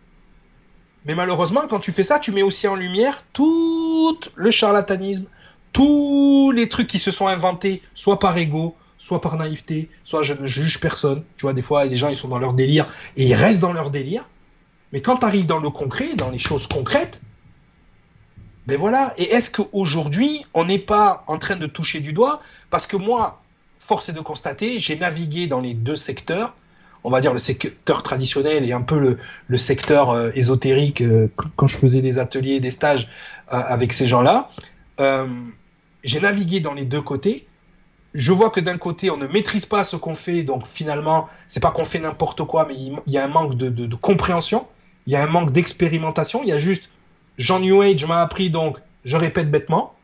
[1.06, 5.24] Mais malheureusement, quand tu fais ça, tu mets aussi en lumière tout le charlatanisme,
[5.72, 10.34] tous les trucs qui se sont inventés, soit par ego, soit par naïveté, soit je
[10.34, 11.24] ne juge personne.
[11.36, 13.72] Tu vois, des fois, des gens, ils sont dans leur délire et ils restent dans
[13.72, 14.28] leur délire.
[14.92, 17.20] Mais quand tu arrives dans le concret, dans les choses concrètes,
[18.66, 19.14] ben voilà.
[19.16, 22.42] Et est-ce qu'aujourd'hui, on n'est pas en train de toucher du doigt?
[22.68, 23.42] Parce que moi,
[23.78, 26.54] force est de constater, j'ai navigué dans les deux secteurs
[27.04, 29.16] on va dire, le secteur traditionnel et un peu
[29.48, 33.08] le, secteur euh, ésotérique euh, quand je faisais des ateliers, des stages
[33.52, 34.50] euh, avec ces gens-là.
[36.04, 37.46] j'ai navigué dans les deux côtés.
[38.12, 41.60] Je vois que d'un côté, on ne maîtrise pas ce qu'on fait, donc finalement, c'est
[41.60, 44.66] pas qu'on fait n'importe quoi, mais il, y a un manque de compréhension,
[45.06, 46.90] il y a un manque d'expérimentation, il y a juste
[47.40, 49.94] Jean New Age m'a appris, donc je répète bêtement.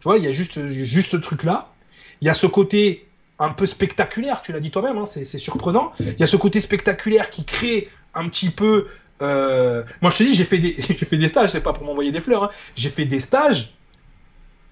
[0.00, 1.72] Tu vois, il y a juste, juste ce truc-là.
[2.20, 3.06] Il y a ce côté
[3.40, 5.92] un peu spectaculaire, tu l'as dit toi-même, hein, c'est surprenant.
[5.98, 8.86] Il y a ce côté spectaculaire qui crée un petit peu.
[9.22, 9.82] Euh...
[10.02, 12.12] Moi, je te dis, j'ai fait des, j'ai fait des stages, c'est pas pour m'envoyer
[12.12, 12.44] des fleurs.
[12.44, 12.50] Hein.
[12.76, 13.74] J'ai fait des stages.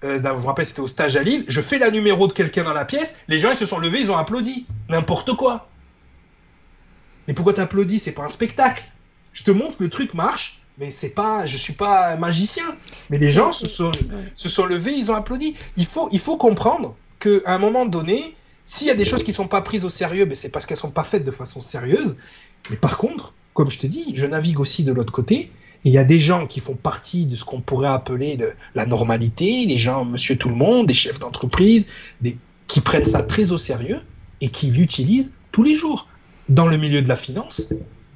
[0.03, 1.45] Euh, vous vous rappelez, c'était au stage à Lille.
[1.47, 3.15] Je fais la numéro de quelqu'un dans la pièce.
[3.27, 4.67] Les gens, ils se sont levés, ils ont applaudi.
[4.87, 5.67] N'importe quoi.
[7.27, 7.99] Mais pourquoi t'applaudis?
[7.99, 8.83] C'est pas un spectacle.
[9.33, 12.65] Je te montre que le truc marche, mais c'est pas, je suis pas magicien.
[13.09, 13.91] Mais les gens se sont,
[14.35, 15.55] se sont levés, ils ont applaudi.
[15.75, 18.35] Il faut, il faut comprendre qu'à un moment donné,
[18.69, 20.67] s'il y a des choses qui ne sont pas prises au sérieux, ben c'est parce
[20.67, 22.17] qu'elles ne sont pas faites de façon sérieuse.
[22.69, 25.51] Mais par contre, comme je te dis, je navigue aussi de l'autre côté.
[25.83, 28.37] Et il y a des gens qui font partie de ce qu'on pourrait appeler
[28.75, 31.87] la normalité, les gens, monsieur tout le monde, des chefs d'entreprise,
[32.67, 34.01] qui prennent ça très au sérieux
[34.39, 36.05] et qui l'utilisent tous les jours.
[36.47, 37.69] Dans le milieu de la finance,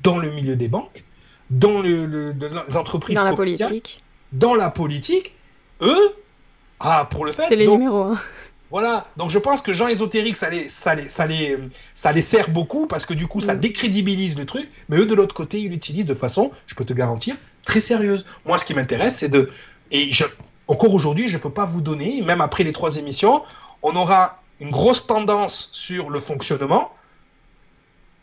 [0.03, 1.03] dans le milieu des banques,
[1.49, 4.03] dans le, les entreprises dans la politique.
[4.33, 5.33] Dans la politique,
[5.81, 6.15] eux,
[6.79, 7.45] ah, pour le fait.
[7.47, 8.13] C'est les numéros.
[8.73, 11.59] Voilà, donc je pense que Jean ésotérique, ça les, ça, les, ça, les,
[11.93, 13.59] ça les sert beaucoup parce que du coup, ça mm.
[13.59, 16.91] décrédibilise le truc, mais eux, de l'autre côté, ils l'utilisent de façon, je peux te
[16.91, 17.35] garantir,
[17.65, 18.25] très sérieuse.
[18.45, 19.51] Moi, ce qui m'intéresse, c'est de.
[19.91, 20.23] Et je,
[20.67, 23.43] encore aujourd'hui, je ne peux pas vous donner, même après les trois émissions,
[23.83, 26.91] on aura une grosse tendance sur le fonctionnement,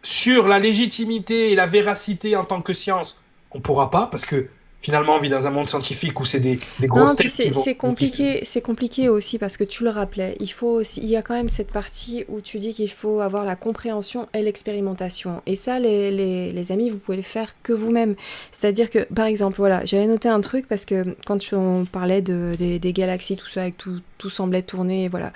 [0.03, 3.21] sur la légitimité et la véracité en tant que science,
[3.53, 4.49] on ne pourra pas parce que
[4.81, 8.63] finalement on vit dans un monde scientifique où c'est des, des grosses c'est compliqué c'est
[8.63, 11.49] compliqué aussi parce que tu le rappelais il faut aussi, il y a quand même
[11.49, 15.43] cette partie où tu dis qu'il faut avoir la compréhension et l'expérimentation.
[15.47, 18.15] Et ça les, les, les, amis vous pouvez le faire que vous-même.
[18.53, 21.85] C'est à dire que par exemple voilà j'avais noté un truc parce que quand on
[21.85, 25.33] parlait de, des, des galaxies tout ça avec tout, tout semblait tourner voilà.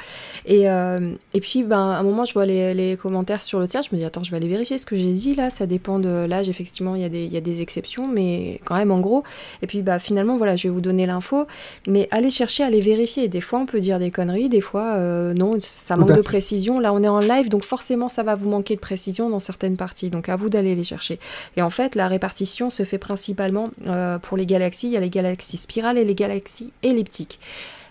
[0.47, 3.66] Et, euh, et puis ben à un moment je vois les, les, commentaires sur le
[3.66, 5.66] tiers je me dis attends je vais aller vérifier ce que j'ai dit là ça
[5.66, 8.77] dépend de l'âge effectivement il y, a des, il y a des exceptions mais quand
[8.77, 9.25] même en gros
[9.62, 11.47] et puis bah finalement voilà, je vais vous donner l'info,
[11.86, 13.28] mais allez chercher, allez vérifier.
[13.28, 16.81] Des fois on peut dire des conneries, des fois euh, non, ça manque de précision.
[16.81, 19.77] Là on est en live, donc forcément ça va vous manquer de précision dans certaines
[19.77, 20.11] parties.
[20.11, 21.19] Donc à vous d'aller les chercher.
[21.56, 24.89] Et en fait la répartition se fait principalement euh, pour les galaxies.
[24.89, 27.39] Il y a les galaxies spirales et les galaxies elliptiques.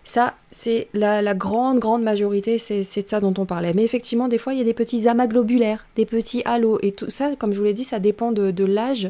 [0.06, 3.74] Ça, c'est la, grande, grande majorité, c'est de ça dont on parlait.
[3.74, 6.80] Mais effectivement, des fois, il y a des petits amas globulaires, des petits halos.
[6.82, 9.10] Et tout ça, comme je vous l'ai dit, ça dépend de, de l'âge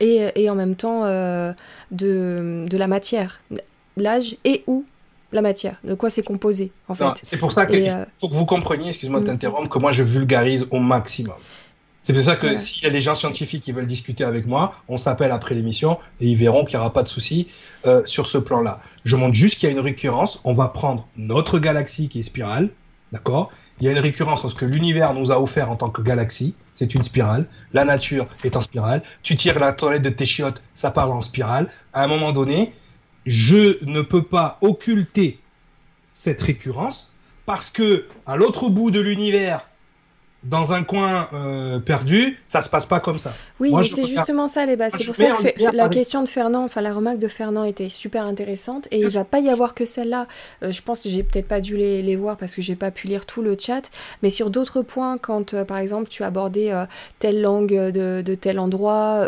[0.00, 1.52] et, en même temps euh,
[1.90, 3.40] de, de, la matière,
[3.96, 4.84] l'âge et ou
[5.32, 7.04] la matière, de quoi c'est composé en fait.
[7.22, 9.28] C'est pour ça qu'il euh, faut que vous compreniez, excuse-moi de mm.
[9.28, 11.36] t'interrompre, que moi je vulgarise au maximum.
[12.02, 14.76] C'est pour ça que s'il y a des gens scientifiques qui veulent discuter avec moi,
[14.86, 17.48] on s'appelle après l'émission et ils verront qu'il n'y aura pas de souci
[17.84, 18.78] euh, sur ce plan-là.
[19.04, 20.40] Je montre juste qu'il y a une récurrence.
[20.44, 22.68] On va prendre notre galaxie qui est spirale,
[23.10, 23.50] d'accord?
[23.80, 26.00] Il y a une récurrence dans ce que l'univers nous a offert en tant que
[26.00, 27.46] galaxie, c'est une spirale.
[27.72, 29.02] La nature est en spirale.
[29.22, 31.70] Tu tires la toilette de tes chiottes, ça part en spirale.
[31.92, 32.74] À un moment donné,
[33.26, 35.40] je ne peux pas occulter
[36.10, 37.12] cette récurrence
[37.44, 39.68] parce que à l'autre bout de l'univers,
[40.48, 43.34] dans un coin euh, perdu, ça se passe pas comme ça.
[43.60, 44.92] Oui, c'est justement ça les bases.
[44.96, 48.24] C'est pour ça que la question de Fernand, enfin la remarque de Fernand était super
[48.24, 50.26] intéressante et il va pas y avoir que celle-là.
[50.62, 52.90] Euh, je pense que j'ai peut-être pas dû les, les, voir parce que j'ai pas
[52.90, 53.90] pu lire tout le chat,
[54.22, 56.72] mais sur d'autres points, quand euh, par exemple tu abordais
[57.18, 59.26] telle langue de, de tel endroit,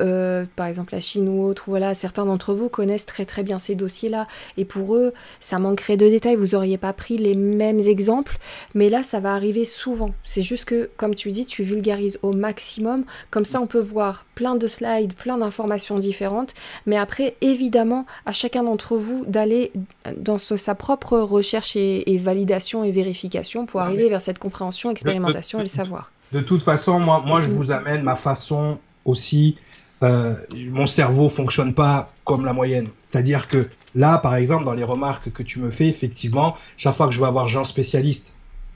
[0.57, 3.75] par exemple la Chine ou autre, voilà, certains d'entre vous connaissent très très bien ces
[3.75, 4.27] dossiers-là
[4.57, 6.37] et pour eux, ça manquerait de détails.
[6.37, 8.39] Vous auriez pas pris les mêmes exemples,
[8.75, 10.13] mais là, ça va arriver souvent.
[10.25, 13.05] C'est juste que comme tu dis, tu vulgarises au maximum.
[13.31, 16.55] Comme ça, on peut voir plein de slides, plein d'informations différentes.
[16.87, 19.73] Mais après, évidemment, à chacun d'entre vous d'aller
[20.17, 25.63] dans sa propre recherche et, validation et vérification pour arriver vers cette compréhension, expérimentation et
[25.63, 26.13] le savoir.
[26.33, 29.57] De toute façon, moi, moi je vous amène ma façon aussi.
[30.03, 30.35] Euh,
[30.71, 32.89] mon cerveau fonctionne pas comme la moyenne.
[33.03, 37.07] C'est-à-dire que là, par exemple, dans les remarques que tu me fais, effectivement, chaque fois
[37.07, 38.35] que je vais avoir Jean spécialiste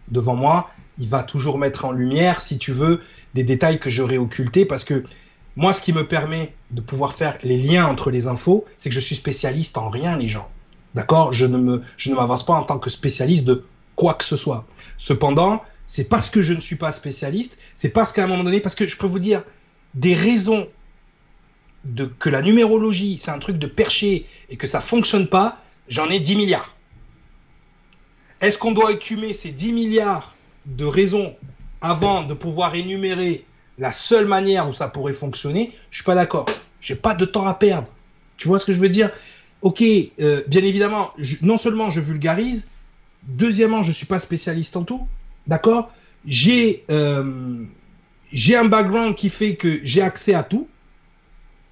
[0.09, 3.01] devant moi, il va toujours mettre en lumière, si tu veux,
[3.35, 5.05] des détails que j'aurais occultés parce que
[5.56, 8.94] moi, ce qui me permet de pouvoir faire les liens entre les infos, c'est que
[8.94, 10.48] je suis spécialiste en rien, les gens.
[10.94, 11.32] D'accord?
[11.32, 13.64] Je ne me, je ne m'avance pas en tant que spécialiste de
[13.94, 14.66] quoi que ce soit.
[14.97, 18.60] Cependant, c'est parce que je ne suis pas spécialiste, c'est parce qu'à un moment donné,
[18.60, 19.44] parce que je peux vous dire
[19.94, 20.69] des raisons
[21.85, 25.59] de que la numérologie, c'est un truc de perché et que ça fonctionne pas,
[25.89, 26.77] j'en ai 10 milliards.
[28.40, 30.31] Est-ce qu'on doit écumer ces 10 milliards
[30.66, 31.34] de raisons
[31.80, 33.44] avant de pouvoir énumérer
[33.78, 36.47] la seule manière où ça pourrait fonctionner, je suis pas d'accord.
[36.80, 37.89] J'ai pas de temps à perdre.
[38.36, 39.10] Tu vois ce que je veux dire?
[39.62, 41.12] Ok, euh, bien évidemment,
[41.43, 42.68] non seulement je vulgarise,
[43.24, 45.06] deuxièmement, je suis pas spécialiste en tout,
[45.47, 45.93] d'accord?
[46.24, 47.64] J'ai euh,
[48.32, 50.68] j'ai un background qui fait que j'ai accès à tout,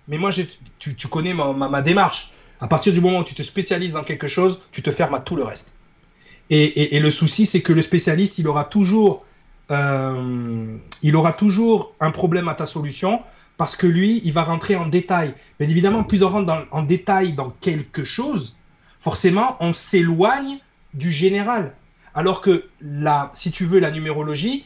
[0.08, 0.30] mais moi,
[0.78, 2.32] tu, connais ma, démarche.
[2.60, 5.20] À partir du moment où tu te spécialises dans quelque chose, tu te fermes à
[5.20, 5.72] tout le reste.
[6.52, 9.24] Et, le souci, c'est que le spécialiste, il aura toujours
[9.70, 13.20] euh, il aura toujours un problème à ta solution
[13.56, 15.34] parce que lui, il va rentrer en détail.
[15.60, 18.56] Bien évidemment, plus on rentre en détail dans quelque chose,
[18.98, 20.58] forcément, on s'éloigne
[20.94, 21.74] du général.
[22.14, 24.64] Alors que là, si tu veux, la numérologie,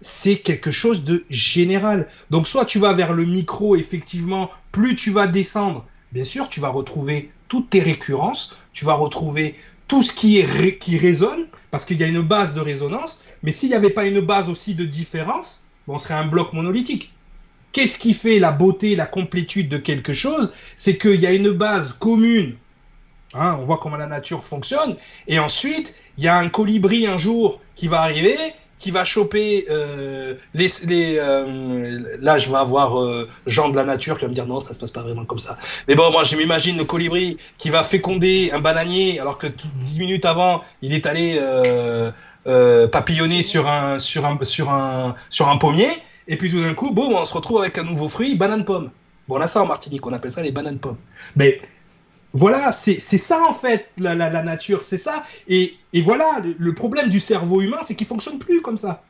[0.00, 2.08] c'est quelque chose de général.
[2.30, 6.60] Donc, soit tu vas vers le micro, effectivement, plus tu vas descendre, bien sûr, tu
[6.60, 9.56] vas retrouver toutes tes récurrences, tu vas retrouver
[9.94, 13.52] tout ce qui, est qui résonne, parce qu'il y a une base de résonance, mais
[13.52, 17.12] s'il n'y avait pas une base aussi de différence, on serait un bloc monolithique.
[17.70, 20.52] Qu'est-ce qui fait la beauté, la complétude de quelque chose?
[20.74, 22.56] C'est qu'il y a une base commune.
[23.34, 24.96] Hein, on voit comment la nature fonctionne.
[25.28, 28.36] Et ensuite, il y a un colibri un jour qui va arriver,
[28.84, 34.18] qui va choper euh, les, les euh, là je vais avoir euh, de la nature
[34.18, 35.56] qui va me dire non ça se passe pas vraiment comme ça
[35.88, 39.46] mais bon moi je m'imagine le colibri qui va féconder un bananier alors que
[39.86, 41.40] dix minutes avant il est allé
[42.46, 45.88] euh, papillonner sur un, sur, un, sur, un, sur un pommier,
[46.28, 48.90] et puis tout d'un coup, bon, on se retrouve avec un nouveau fruit, banane-pomme.
[49.28, 50.98] Bon, là, ça en Martinique, on appelle ça les bananes-pommes.
[51.36, 51.62] Mais
[52.34, 55.24] voilà, c'est ça en fait, la, nature, c'est ça.
[55.46, 59.04] Et, voilà, le, problème du cerveau humain, c'est qu'il fonctionne plus comme ça.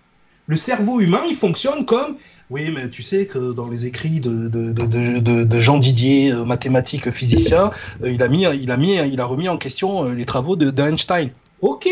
[0.46, 2.16] Le cerveau humain, il fonctionne comme,
[2.50, 7.70] oui, mais tu sais que dans les écrits de, Jean Didier, euh, mathématique, physicien,
[8.02, 10.54] euh, il, a mis, il, a mis, il a remis en question euh, les travaux
[10.54, 11.30] d'Einstein.
[11.62, 11.88] Ok,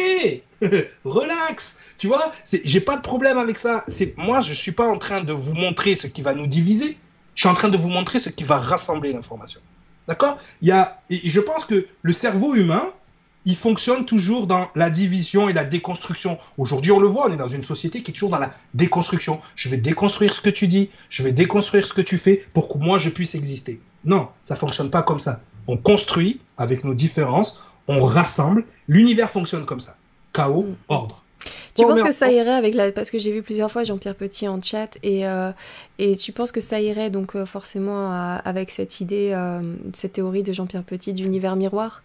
[1.07, 1.79] relax.
[1.97, 3.87] Tu vois, j'ai pas de problème avec ça.
[4.19, 6.99] Moi, je suis pas en train de vous montrer ce qui va nous diviser.
[7.35, 9.61] Je suis en train de vous montrer ce qui va rassembler l'information.
[10.09, 10.39] D'accord?
[10.61, 12.91] Il y a, et je pense que le cerveau humain,
[13.45, 16.39] il fonctionne toujours dans la division et la déconstruction.
[16.59, 19.41] Aujourd'hui, on le voit, on est dans une société qui est toujours dans la déconstruction.
[19.57, 22.69] Je vais déconstruire ce que tu dis, je vais déconstruire ce que tu fais pour
[22.69, 23.81] que moi je puisse exister.
[24.05, 25.41] Non, ça fonctionne pas comme ça.
[25.67, 28.65] On construit avec nos différences, on rassemble.
[28.89, 29.97] L'univers fonctionne comme ça.
[30.33, 30.77] Chaos, mm.
[30.89, 31.22] ordre.
[31.75, 32.93] Tu penses que ça irait avec la...
[32.93, 35.51] Parce que j'ai vu plusieurs fois Jean-Pierre Petit en chat et, euh,
[35.99, 39.63] et tu penses que ça irait donc euh, forcément à, avec cette idée, euh,
[39.95, 42.03] cette théorie de Jean-Pierre Petit d'univers miroir?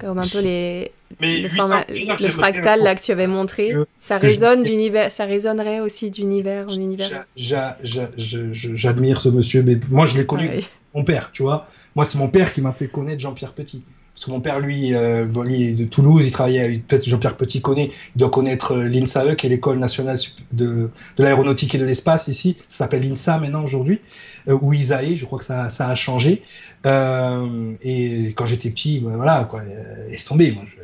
[0.00, 0.90] Comme un peu les...
[1.20, 5.80] Mais le, format, le fractal là que tu avais montré, ça résonne d'univers, ça résonnerait
[5.80, 7.26] aussi d'univers en univers?
[7.36, 10.50] J'admire ce monsieur, mais moi je l'ai connu,
[10.94, 11.68] mon père, tu vois.
[11.94, 13.84] Moi c'est mon père qui m'a fait connaître Jean-Pierre Petit.
[14.14, 17.04] Parce que mon père, lui, euh, bon, lui est de Toulouse, il travaillait avec peut-être
[17.04, 20.18] Jean-Pierre Petit connaît, il doit connaître euh, l'INSAE, qui est l'école nationale
[20.52, 22.56] de, de l'aéronautique et de l'espace ici.
[22.68, 24.00] Ça s'appelle l'INSA maintenant aujourd'hui,
[24.46, 26.42] euh, ou ISAE, je crois que ça, ça a changé.
[26.86, 30.52] Euh, et quand j'étais petit, ben, voilà, quoi, euh, laisse tomber.
[30.52, 30.76] Moi, je,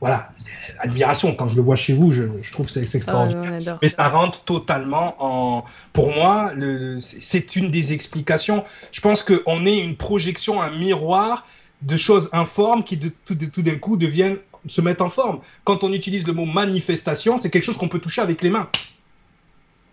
[0.00, 0.30] voilà,
[0.78, 1.34] admiration.
[1.34, 3.74] Quand je le vois chez vous, je, je trouve que c'est extraordinaire.
[3.74, 5.64] Oh, Mais ça rentre totalement en.
[5.92, 6.52] Pour moi,
[7.00, 8.62] c'est une des explications.
[8.92, 11.44] Je pense qu'on est une projection, un miroir
[11.82, 14.38] de choses informes qui de, tout, de, tout d'un coup deviennent
[14.68, 15.40] se mettent en forme.
[15.64, 18.68] Quand on utilise le mot manifestation, c'est quelque chose qu'on peut toucher avec les mains.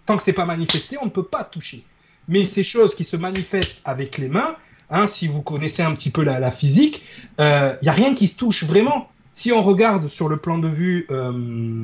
[0.05, 1.84] Tant que c'est pas manifesté, on ne peut pas toucher.
[2.27, 4.55] Mais ces choses qui se manifestent avec les mains,
[4.89, 7.03] hein, si vous connaissez un petit peu la, la physique,
[7.38, 9.10] il euh, n'y a rien qui se touche vraiment.
[9.34, 11.81] Si on regarde sur le plan de vue, euh,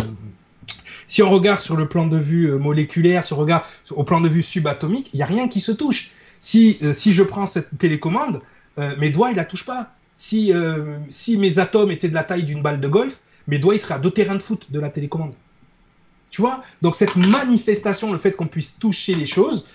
[1.07, 4.21] si on regarde sur le plan de vue euh, moléculaire, si on regarde au plan
[4.21, 6.11] de vue subatomique, il n'y a rien qui se touche.
[6.41, 8.41] Si, si je prends cette télécommande,
[8.79, 9.91] euh, mes doigts, ils la touchent pas.
[10.15, 13.75] Si, euh, si mes atomes étaient de la taille d'une balle de golf, mes doigts,
[13.75, 15.33] ils seraient à deux terrains de foot de la télécommande.
[16.29, 16.61] Tu vois?
[16.81, 19.65] Donc cette manifestation, le fait qu'on puisse toucher les choses,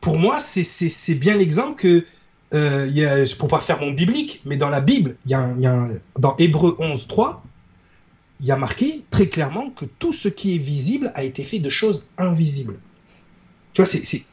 [0.00, 2.04] pour moi, c'est bien l'exemple que,
[2.54, 7.06] euh, y a, pour pas faire mon biblique, mais dans la Bible, dans Hébreu 11,
[7.06, 7.42] 3,
[8.40, 11.58] il y a marqué très clairement que tout ce qui est visible a été fait
[11.58, 12.78] de choses invisibles.
[13.76, 14.24] Tu vois, c'est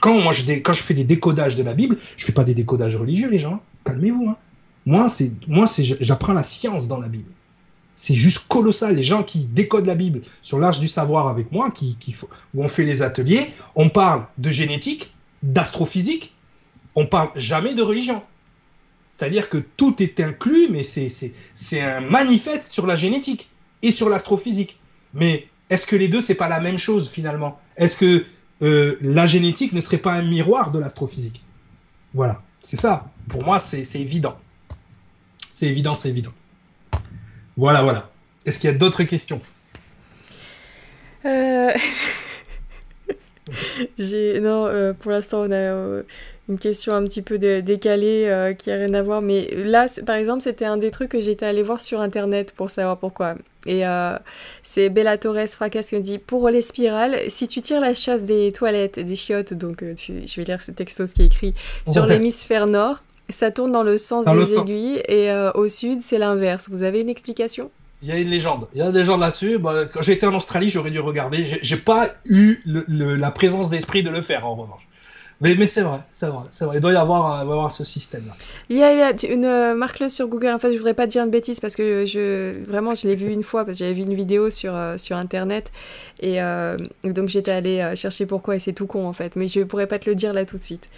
[0.00, 0.42] quand moi je
[0.74, 3.62] fais des décodages de la Bible, je fais pas des décodages religieux, les gens.
[3.84, 4.28] Calmez-vous.
[4.28, 4.36] Hein.
[4.84, 7.30] Moi, c'est moi c'est j'apprends la science dans la Bible.
[7.94, 8.94] C'est juste colossal.
[8.94, 11.96] Les gens qui décodent la Bible sur l'Arche du savoir avec moi, qui
[12.52, 16.34] où on fait les ateliers, on parle de génétique, d'astrophysique,
[16.94, 18.22] on parle jamais de religion.
[19.14, 23.48] C'est-à-dire que tout est inclus, mais c'est un manifeste sur la génétique
[23.80, 24.78] et sur l'astrophysique.
[25.14, 27.58] Mais est-ce que les deux, c'est pas la même chose finalement?
[27.78, 28.26] Est-ce que
[28.62, 31.42] euh, la génétique ne serait pas un miroir de l'astrophysique.
[32.14, 33.10] Voilà, c'est ça.
[33.28, 34.38] Pour moi, c'est évident.
[35.52, 36.32] C'est évident, c'est évident.
[37.56, 38.10] Voilà, voilà.
[38.46, 39.40] Est-ce qu'il y a d'autres questions?
[41.24, 41.72] Euh...
[43.98, 46.02] non, euh, pour l'instant, on a
[46.48, 49.22] une question un petit peu décalée euh, qui a rien à voir.
[49.22, 52.70] Mais là, par exemple, c'était un des trucs que j'étais allée voir sur Internet pour
[52.70, 53.34] savoir pourquoi.
[53.64, 53.82] Et
[54.64, 58.24] c'est Bella Torres Fracas qui me dit Pour les spirales, si tu tires la chasse
[58.24, 61.54] des toilettes, des chiottes, donc je vais lire ce texto qui est écrit,
[61.86, 66.68] sur l'hémisphère nord, ça tourne dans le sens des aiguilles et au sud, c'est l'inverse.
[66.70, 67.70] Vous avez une explication?
[68.02, 68.66] Il y a une légende.
[68.74, 69.58] Il y a une légende là-dessus.
[69.58, 71.58] Bah, quand j'étais en Australie, j'aurais dû regarder.
[71.62, 74.82] J'ai pas eu la présence d'esprit de le faire, en revanche.
[75.42, 76.76] Mais, mais c'est vrai, c'est vrai, c'est vrai.
[76.78, 78.34] Il doit y avoir, avoir ce système-là.
[78.70, 80.48] Il y a, une euh, marque sur Google.
[80.48, 83.30] En fait, je voudrais pas dire une bêtise parce que je vraiment je l'ai vu
[83.30, 85.70] une fois parce que j'avais vu une vidéo sur euh, sur internet
[86.20, 89.36] et euh, donc j'étais allée chercher pourquoi et c'est tout con en fait.
[89.36, 90.88] Mais je pourrais pas te le dire là tout de suite.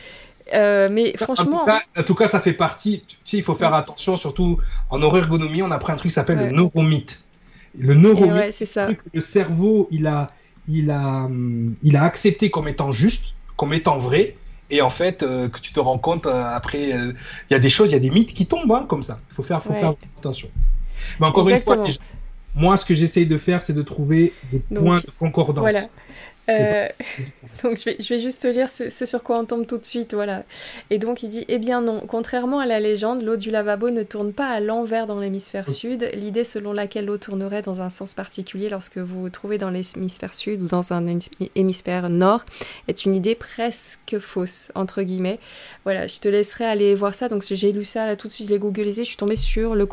[0.53, 1.67] Euh, mais franchement.
[1.97, 3.03] En tout, cas, ça fait partie.
[3.07, 4.61] Tu sais, il faut faire attention, surtout
[4.91, 7.23] en neuroergonomie, on apprend un truc qui s'appelle le neuromythe.
[7.79, 8.93] Le neuromythe, c'est ça.
[8.93, 10.29] Que le cerveau, il a,
[10.69, 11.29] il, a,
[11.83, 14.37] il a accepté comme étant juste, comme étant vrai.
[14.71, 17.17] Et en fait, euh, que tu te rends compte euh, après, il
[17.51, 19.19] y a des choses, il y a des mythes qui tombent hein, comme ça.
[19.31, 20.49] Il faut faire, faut faire attention.
[21.21, 21.85] Mais encore une fois,
[22.55, 25.63] moi, ce que j'essaye de faire, c'est de trouver des points de concordance.
[25.63, 25.87] Voilà.
[26.49, 26.89] Euh,
[27.63, 29.85] donc je vais, je vais, juste te lire ce, sur quoi on tombe tout de
[29.85, 30.45] suite, voilà.
[30.91, 34.03] Et donc il dit, eh bien non, contrairement à la légende, l'eau du lavabo ne
[34.03, 36.09] tourne pas à l'envers dans l'hémisphère sud.
[36.15, 40.35] L'idée selon laquelle l'eau tournerait dans un sens particulier lorsque vous vous trouvez dans l'hémisphère
[40.35, 41.19] sud ou dans un
[41.55, 42.45] hémisphère nord
[42.89, 45.39] est une idée presque fausse, entre guillemets.
[45.85, 47.29] Voilà, je te laisserai aller voir ça.
[47.29, 49.75] Donc j'ai lu ça là tout de suite, je l'ai googlisé, je suis tombée sur
[49.75, 49.87] le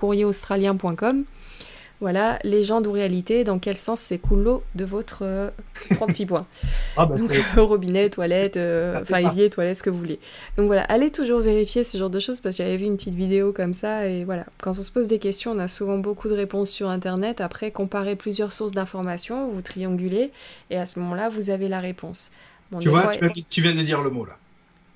[2.02, 5.50] voilà, légende ou réalité, dans quel sens s'écoule l'eau de votre euh,
[5.92, 6.48] trois petits points.
[6.98, 7.16] Ah bah
[7.56, 10.20] robinet, toilette, euh, enfin évier, toilette, ce que vous voulez.
[10.58, 13.14] Donc voilà, allez toujours vérifier ce genre de choses parce que j'avais vu une petite
[13.14, 14.46] vidéo comme ça et voilà.
[14.62, 17.40] Quand on se pose des questions, on a souvent beaucoup de réponses sur internet.
[17.40, 20.32] Après, comparez plusieurs sources d'informations, vous triangulez
[20.70, 22.32] et à ce moment-là, vous avez la réponse.
[22.80, 23.12] tu vois,
[23.50, 24.38] tu viens de dire le mot là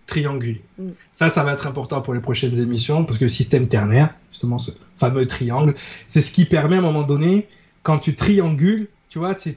[0.05, 0.61] triangulé.
[0.77, 0.89] Mm.
[1.11, 4.57] Ça, ça va être important pour les prochaines émissions parce que le système ternaire, justement
[4.57, 5.73] ce fameux triangle,
[6.07, 7.47] c'est ce qui permet à un moment donné,
[7.83, 9.53] quand tu triangules, tu vois, tu,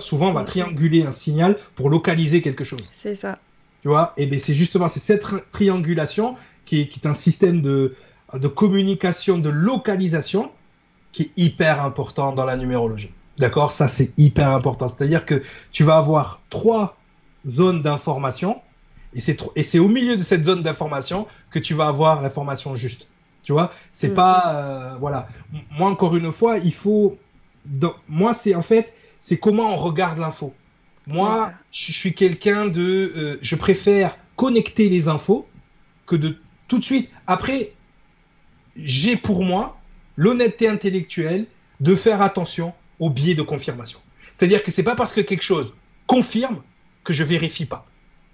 [0.00, 2.80] souvent on va trianguler un signal pour localiser quelque chose.
[2.92, 3.38] C'est ça.
[3.82, 7.60] Tu vois, et bien c'est justement c'est cette triangulation qui est, qui est un système
[7.60, 7.94] de,
[8.32, 10.50] de communication, de localisation
[11.12, 13.10] qui est hyper important dans la numérologie.
[13.38, 13.72] D'accord?
[13.72, 14.88] Ça, c'est hyper important.
[14.88, 15.42] C'est-à-dire que
[15.72, 16.96] tu vas avoir trois
[17.48, 18.60] zones d'information
[19.14, 23.06] et c'est au milieu de cette zone d'information que tu vas avoir l'information juste.
[23.42, 24.14] Tu vois, c'est mm.
[24.14, 25.28] pas euh, voilà.
[25.78, 27.18] Moi encore une fois, il faut.
[28.08, 30.52] moi c'est en fait c'est comment on regarde l'info.
[31.06, 35.46] Moi, je suis quelqu'un de, euh, je préfère connecter les infos
[36.06, 37.10] que de tout de suite.
[37.26, 37.72] Après,
[38.76, 39.78] j'ai pour moi
[40.16, 41.46] l'honnêteté intellectuelle
[41.80, 43.98] de faire attention au biais de confirmation.
[44.32, 45.74] C'est-à-dire que c'est pas parce que quelque chose
[46.06, 46.62] confirme
[47.02, 47.86] que je vérifie pas.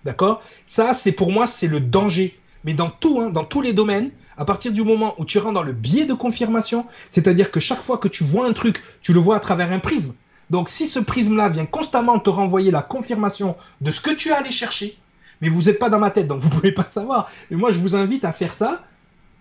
[0.04, 0.42] D'accord?
[0.66, 2.38] Ça, c'est pour moi, c'est le danger.
[2.64, 5.54] Mais dans tout, hein, dans tous les domaines, à partir du moment où tu rentres
[5.54, 9.12] dans le biais de confirmation, c'est-à-dire que chaque fois que tu vois un truc, tu
[9.12, 10.14] le vois à travers un prisme.
[10.50, 14.38] Donc si ce prisme-là vient constamment te renvoyer la confirmation de ce que tu as
[14.38, 14.98] allé chercher,
[15.40, 17.30] mais vous n'êtes pas dans ma tête, donc vous ne pouvez pas savoir.
[17.50, 18.82] Mais moi, je vous invite à faire ça,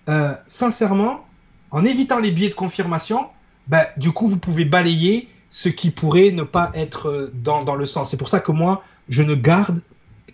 [0.08, 1.26] euh, sincèrement,
[1.72, 3.28] en évitant les biais de confirmation,
[3.68, 7.76] ben, du coup, vous pouvez balayer ce qui pourrait ne pas être euh, dans, dans
[7.76, 8.12] le sens.
[8.12, 9.82] C'est pour ça que moi, je ne garde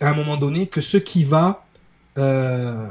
[0.00, 1.64] à un moment donné que ce qui va...
[2.18, 2.88] Euh,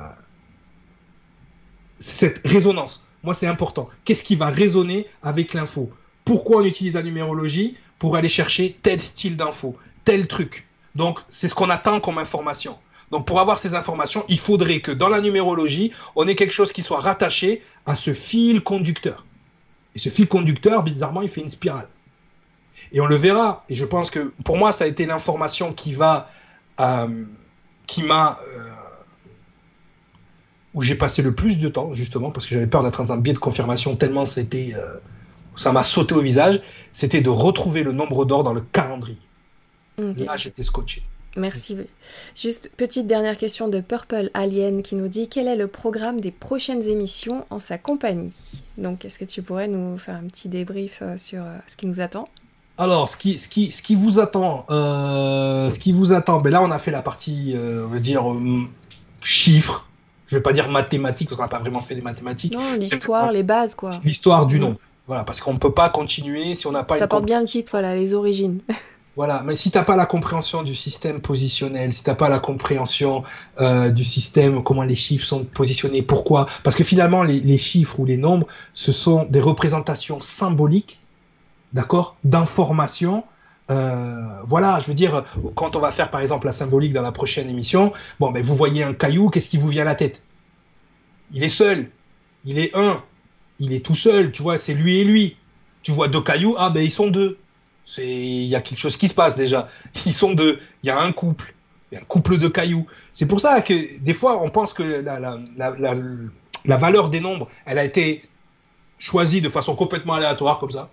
[1.98, 3.90] cette résonance, moi c'est important.
[4.04, 5.92] Qu'est-ce qui va résonner avec l'info?
[6.26, 10.68] Pourquoi on utilise la numérologie Pour aller chercher tel style d'info, tel truc?
[10.96, 12.78] Donc c'est ce qu'on attend comme information.
[13.12, 16.72] Donc pour avoir ces informations, il faudrait que dans la numérologie, on ait quelque chose
[16.72, 19.26] qui soit rattaché à ce fil conducteur.
[19.96, 21.88] Et ce fil conducteur, bizarrement, il fait une spirale.
[22.92, 23.64] Et on le verra.
[23.70, 26.30] Et je pense que pour moi, ça a été l'information qui va
[27.88, 28.70] qui m'a euh,
[30.74, 33.18] où j'ai passé le plus de temps justement parce que j'avais peur d'être dans un
[33.18, 35.00] biais de confirmation tellement c'était euh,
[35.56, 36.62] ça m'a sauté au visage,
[36.92, 39.18] c'était de retrouver le nombre d'or dans le calendrier.
[39.98, 41.04] Là, j'étais scotché.
[41.38, 41.78] Merci.
[42.36, 46.32] Juste petite dernière question de Purple Alien qui nous dit quel est le programme des
[46.32, 48.62] prochaines émissions en sa compagnie?
[48.78, 52.28] Donc, est-ce que tu pourrais nous faire un petit débrief sur ce qui nous attend?
[52.78, 56.52] Alors, ce qui, ce qui, ce qui vous attend, euh, ce qui vous attend, ben
[56.52, 58.68] là, on a fait la partie, euh, on va dire, euh,
[59.22, 59.88] chiffres.
[60.28, 62.54] Je vais pas dire mathématiques, parce qu'on n'a pas vraiment fait des mathématiques.
[62.54, 63.92] Non, l'histoire, les bases, quoi.
[64.04, 64.78] L'histoire du nom.
[65.08, 66.98] Voilà, parce qu'on ne peut pas continuer si on n'a pas.
[66.98, 68.60] Ça porte bien le titre, voilà, les origines.
[69.18, 72.28] Voilà, mais si tu n'as pas la compréhension du système positionnel, si tu n'as pas
[72.28, 73.24] la compréhension
[73.58, 76.48] du système, comment les chiffres sont positionnés, pourquoi?
[76.64, 81.00] Parce que finalement, les, les, chiffres ou les nombres, ce sont des représentations symboliques
[81.76, 83.24] d'accord, d'informations
[83.72, 85.26] Euh, voilà, je veux dire,
[85.56, 88.56] quand on va faire par exemple la symbolique dans la prochaine émission, bon, ben vous
[88.56, 90.22] voyez un caillou, qu'est-ce qui vous vient à la tête?
[91.32, 91.90] Il est seul,
[92.44, 93.04] il est un,
[93.58, 95.38] il est tout seul, tu vois, c'est lui et lui.
[95.82, 97.40] Tu vois deux cailloux, ah ben ils sont deux.
[97.98, 99.68] Il y a quelque chose qui se passe déjà.
[100.06, 100.60] Ils sont deux.
[100.84, 101.56] Il y a un couple,
[101.92, 102.86] y a un couple de cailloux.
[103.14, 105.04] C'est pour ça que des fois on pense que
[106.66, 108.24] la valeur des nombres, elle a été
[109.00, 110.90] choisie de façon complètement aléatoire comme ça.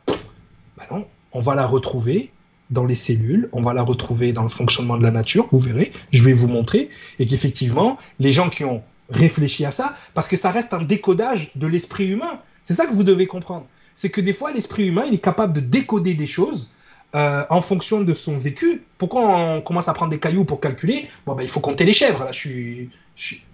[0.76, 2.30] Ben non, on va la retrouver
[2.70, 5.92] dans les cellules, on va la retrouver dans le fonctionnement de la nature, vous verrez,
[6.10, 6.88] je vais vous montrer,
[7.18, 11.52] et qu'effectivement, les gens qui ont réfléchi à ça, parce que ça reste un décodage
[11.54, 15.04] de l'esprit humain, c'est ça que vous devez comprendre, c'est que des fois, l'esprit humain,
[15.06, 16.70] il est capable de décoder des choses
[17.14, 18.84] euh, en fonction de son vécu.
[18.96, 21.10] Pourquoi on commence à prendre des cailloux pour calculer?
[21.26, 22.90] Bon, ben, il faut compter les chèvres, là, je suis...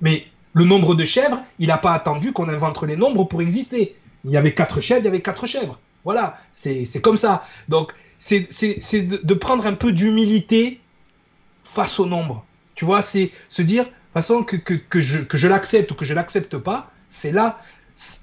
[0.01, 3.97] Mais le nombre de chèvres, il n'a pas attendu qu'on invente les nombres pour exister.
[4.25, 5.81] Il y avait quatre chèvres, il y avait quatre chèvres.
[6.05, 7.45] Voilà, c'est comme ça.
[7.69, 10.81] Donc, c'est de, prendre un peu d'humilité
[11.65, 12.45] face au nombre.
[12.75, 16.05] Tu vois, c'est se dire, de façon, que, que, je, que je l'accepte ou que
[16.05, 17.61] je l'accepte pas, c'est là,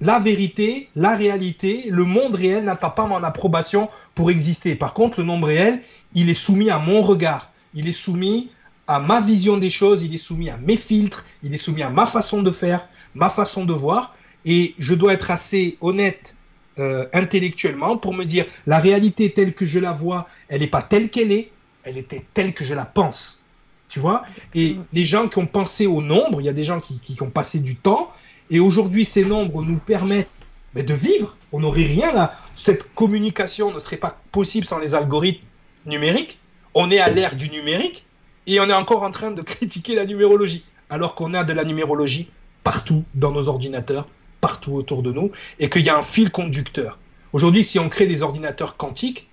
[0.01, 4.75] la vérité, la réalité, le monde réel n'attend pas mon approbation pour exister.
[4.75, 5.81] Par contre, le nombre réel,
[6.13, 8.49] il est soumis à mon regard, il est soumis
[8.87, 11.89] à ma vision des choses, il est soumis à mes filtres, il est soumis à
[11.89, 14.15] ma façon de faire, ma façon de voir,
[14.45, 16.34] et je dois être assez honnête
[16.79, 20.81] euh, intellectuellement pour me dire la réalité telle que je la vois, elle n'est pas
[20.81, 21.51] telle qu'elle est,
[21.83, 23.43] elle était telle que je la pense.
[23.89, 24.23] Tu vois?
[24.53, 27.21] Et les gens qui ont pensé au nombre, il y a des gens qui, qui
[27.21, 28.09] ont passé du temps,
[28.49, 30.45] et aujourd'hui ces nombres nous permettent
[30.75, 31.35] mais de vivre.
[31.51, 32.37] On n'aurait rien là.
[32.55, 35.45] Cette communication ne serait pas possible sans les algorithmes
[35.85, 36.37] numériques.
[36.73, 38.05] On est à l'ère du numérique
[38.45, 41.63] et on est encore en train de critiquer la numérologie, alors qu'on a de la
[41.63, 42.29] numérologie
[42.63, 44.07] partout dans nos ordinateurs,
[44.41, 46.99] partout autour de nous et qu'il y a un fil conducteur.
[47.33, 49.29] Aujourd'hui, si on crée des ordinateurs quantiques,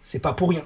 [0.00, 0.64] c'est pas pour rien.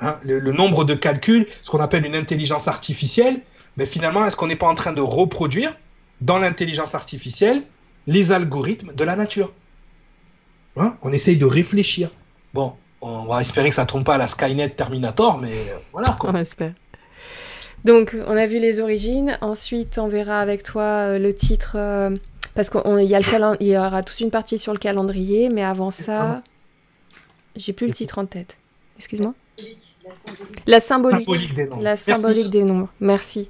[0.00, 0.18] Hein.
[0.22, 3.40] le, nombre de calculs, ce qu'on appelle une intelligence artificielle,
[3.76, 5.76] mais finalement, est-ce qu'on n'est pas en train de reproduire
[6.20, 7.62] dans l'intelligence artificielle
[8.06, 9.52] les algorithmes de la nature?
[10.76, 10.96] Hein?
[11.02, 12.10] On essaye de réfléchir.
[12.54, 15.78] Bon, on va espérer que ça ne trompe pas à la Skynet Terminator, mais euh,
[15.92, 16.16] voilà.
[16.22, 16.72] On espère.
[17.84, 19.38] Donc, on a vu les origines.
[19.40, 22.10] Ensuite, on verra avec toi euh, le titre euh,
[22.54, 23.16] parce qu'il y,
[23.60, 26.42] il y aura toute une partie sur le calendrier, mais avant ça,
[27.56, 28.58] j'ai plus le titre en tête.
[28.96, 29.34] Excuse-moi.
[30.66, 31.54] La symbolique.
[31.54, 31.82] des nombres.
[31.82, 32.88] La symbolique des nombres.
[33.00, 33.48] Merci.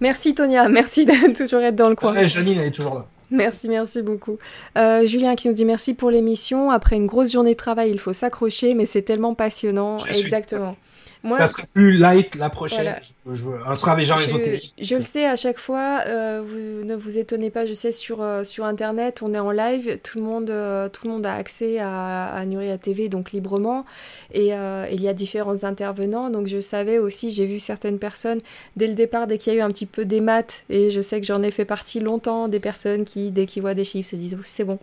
[0.00, 2.26] Merci Tonia, merci de toujours être dans le coin.
[2.26, 3.06] Janine, elle est toujours là.
[3.30, 4.38] Merci, merci beaucoup.
[4.76, 6.70] Euh, Julien qui nous dit merci pour l'émission.
[6.70, 9.98] Après une grosse journée de travail, il faut s'accrocher, mais c'est tellement passionnant.
[10.06, 10.76] Exactement.
[11.22, 12.96] Moi, ça serait plus light la prochaine.
[13.26, 16.00] Je veux un travail genre Je le sais à chaque fois.
[16.06, 17.66] Euh, vous ne vous étonnez pas.
[17.66, 19.98] Je sais sur euh, sur internet, on est en live.
[20.02, 23.84] Tout le monde euh, tout le monde a accès à, à Nuria TV donc librement.
[24.32, 24.52] Et
[24.92, 26.30] il y a différents intervenants.
[26.30, 27.30] Donc je savais aussi.
[27.30, 28.40] J'ai vu certaines personnes
[28.76, 30.64] dès le départ, dès qu'il y a eu un petit peu des maths.
[30.70, 33.74] Et je sais que j'en ai fait partie longtemps des personnes qui dès qu'ils voient
[33.74, 34.78] des chiffres se disent c'est bon.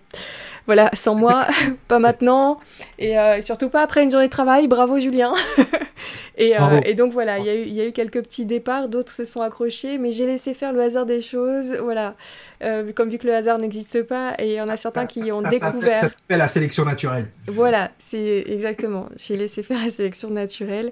[0.67, 1.47] Voilà, sans moi,
[1.87, 2.59] pas maintenant.
[2.99, 4.67] Et surtout pas après une journée de travail.
[4.67, 5.33] Bravo Julien.
[6.39, 9.97] Euh, et, donc voilà, il y, a eu quelques petits départs, d'autres se sont accrochés,
[9.97, 12.15] mais j'ai laissé faire le hasard des choses, voilà.
[12.63, 15.31] Euh, comme vu que le hasard n'existe pas, et il y en a certains qui
[15.31, 16.01] ont découvert.
[16.01, 17.27] Ça s'appelle la sélection naturelle.
[17.47, 19.09] Voilà, c'est exactement.
[19.15, 20.91] J'ai laissé faire la sélection naturelle,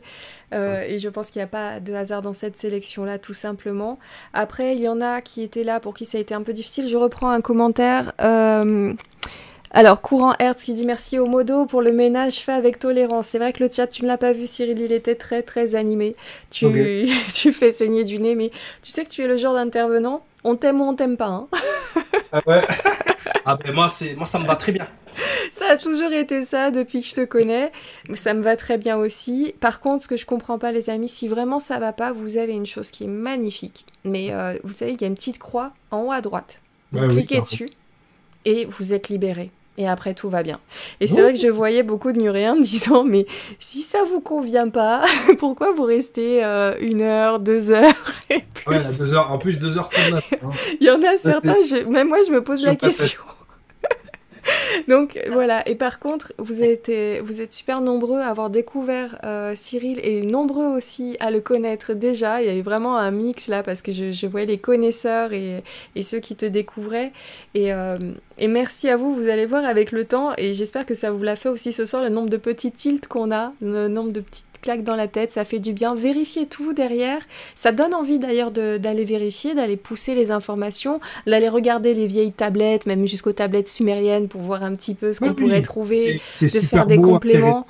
[0.53, 3.99] euh, et je pense qu'il n'y a pas de hasard dans cette sélection-là, tout simplement.
[4.33, 6.53] Après, il y en a qui étaient là pour qui ça a été un peu
[6.53, 6.87] difficile.
[6.87, 8.13] Je reprends un commentaire.
[9.77, 13.27] Alors, Courant Hertz qui dit merci au modo pour le ménage fait avec tolérance.
[13.27, 15.75] C'est vrai que le chat, tu ne l'as pas vu, Cyril, il était très très
[15.75, 16.15] animé.
[16.49, 16.65] Tu,
[17.33, 20.23] tu fais saigner du nez, mais tu sais que tu es le genre d'intervenant.
[20.45, 21.27] On t'aime ou on t'aime pas.
[21.27, 21.47] Hein
[22.31, 22.61] ah ouais
[23.43, 24.87] Ah ben moi, moi, ça me va très bien.
[25.51, 27.73] Ça a toujours été ça depuis que je te connais.
[28.13, 29.53] Ça me va très bien aussi.
[29.59, 32.37] Par contre, ce que je comprends pas, les amis, si vraiment ça va pas, vous
[32.37, 33.85] avez une chose qui est magnifique.
[34.05, 36.61] Mais euh, vous savez, il y a une petite croix en haut à droite.
[36.93, 37.71] Vous cliquez dessus
[38.45, 40.59] et vous êtes libéré et après tout va bien.
[40.99, 43.25] Et c'est vrai que je voyais beaucoup de Nuréens disant mais
[43.59, 45.05] si ça vous convient pas,
[45.37, 47.93] pourquoi vous restez euh, une heure, deux heures
[48.29, 50.19] et Ouais, deux heures, en plus deux heures hein.
[50.79, 51.55] Il y en a certains,
[51.91, 53.21] même moi je me pose la question.
[54.87, 59.99] Donc voilà, et par contre, vous êtes, êtes super nombreux à avoir découvert euh, Cyril
[60.03, 62.41] et nombreux aussi à le connaître déjà.
[62.41, 65.63] Il y avait vraiment un mix là parce que je, je voyais les connaisseurs et,
[66.01, 67.11] ceux qui te découvraient.
[67.55, 67.97] Et, euh,
[68.37, 71.23] et, merci à vous, vous allez voir avec le temps et j'espère que ça vous
[71.23, 74.19] l'a fait aussi ce soir le nombre de petits tilts qu'on a, le nombre de
[74.19, 75.93] petites claque dans la tête, ça fait du bien.
[75.93, 77.21] Vérifier tout derrière,
[77.55, 82.87] ça donne envie d'ailleurs d'aller vérifier, d'aller pousser les informations, d'aller regarder les vieilles tablettes,
[82.87, 86.87] même jusqu'aux tablettes sumériennes pour voir un petit peu ce qu'on pourrait trouver, de faire
[86.87, 87.63] des compléments.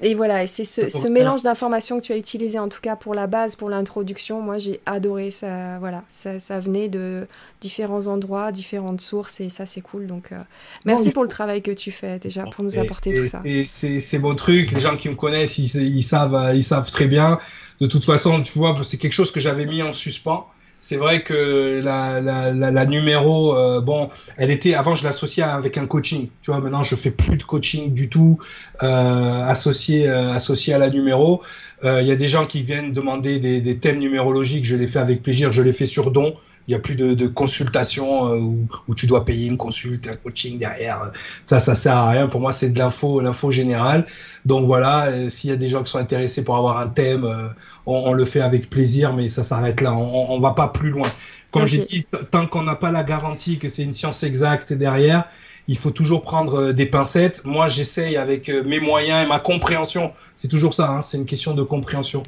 [0.00, 3.26] Et voilà, c'est ce, mélange d'informations que tu as utilisé en tout cas pour la
[3.26, 4.40] base, pour l'introduction.
[4.40, 5.78] Moi, j'ai adoré ça.
[5.78, 7.26] Voilà, ça, ça, venait de
[7.60, 10.06] différents endroits, différentes sources et ça, c'est cool.
[10.06, 10.38] Donc, euh,
[10.86, 13.42] merci pour le travail que tu fais déjà pour nous apporter tout ça.
[13.66, 14.72] C'est beau truc.
[14.72, 17.38] Les gens qui me connaissent, ils, savent, euh, ils savent très bien.
[17.80, 20.46] De toute façon, tu vois, c'est quelque chose que j'avais mis en suspens.
[20.82, 24.08] C'est vrai que la, numéro, euh, bon,
[24.38, 26.28] elle était avant je l'associais avec un coaching.
[26.40, 28.38] Tu vois, maintenant je fais plus de coaching du tout
[28.82, 31.42] euh, associé associé à la numéro.
[31.82, 34.98] Il y a des gens qui viennent demander des, des thèmes numérologiques, je les fais
[34.98, 36.34] avec plaisir, je les fais sur don.
[36.70, 40.06] Il n'y a plus de, de consultation euh, où, où, tu dois payer une consulte,
[40.06, 41.02] un coaching derrière.
[41.44, 42.28] Ça, ça sert à rien.
[42.28, 44.06] Pour moi, c'est de l'info, l'info générale.
[44.44, 47.24] Donc voilà, euh, s'il y a des gens qui sont intéressés pour avoir un thème,
[47.24, 47.48] euh,
[47.86, 49.92] on, on, le fait avec plaisir, mais ça s'arrête là.
[49.94, 51.08] On, on va pas plus loin.
[51.50, 55.24] Comme j'ai dit, tant qu'on n'a pas la garantie que c'est une science exacte derrière,
[55.66, 57.44] il faut toujours prendre des pincettes.
[57.44, 60.12] Moi, j'essaye avec mes moyens et ma compréhension.
[60.36, 62.22] C'est toujours ça, hein, c'est une question de compréhension.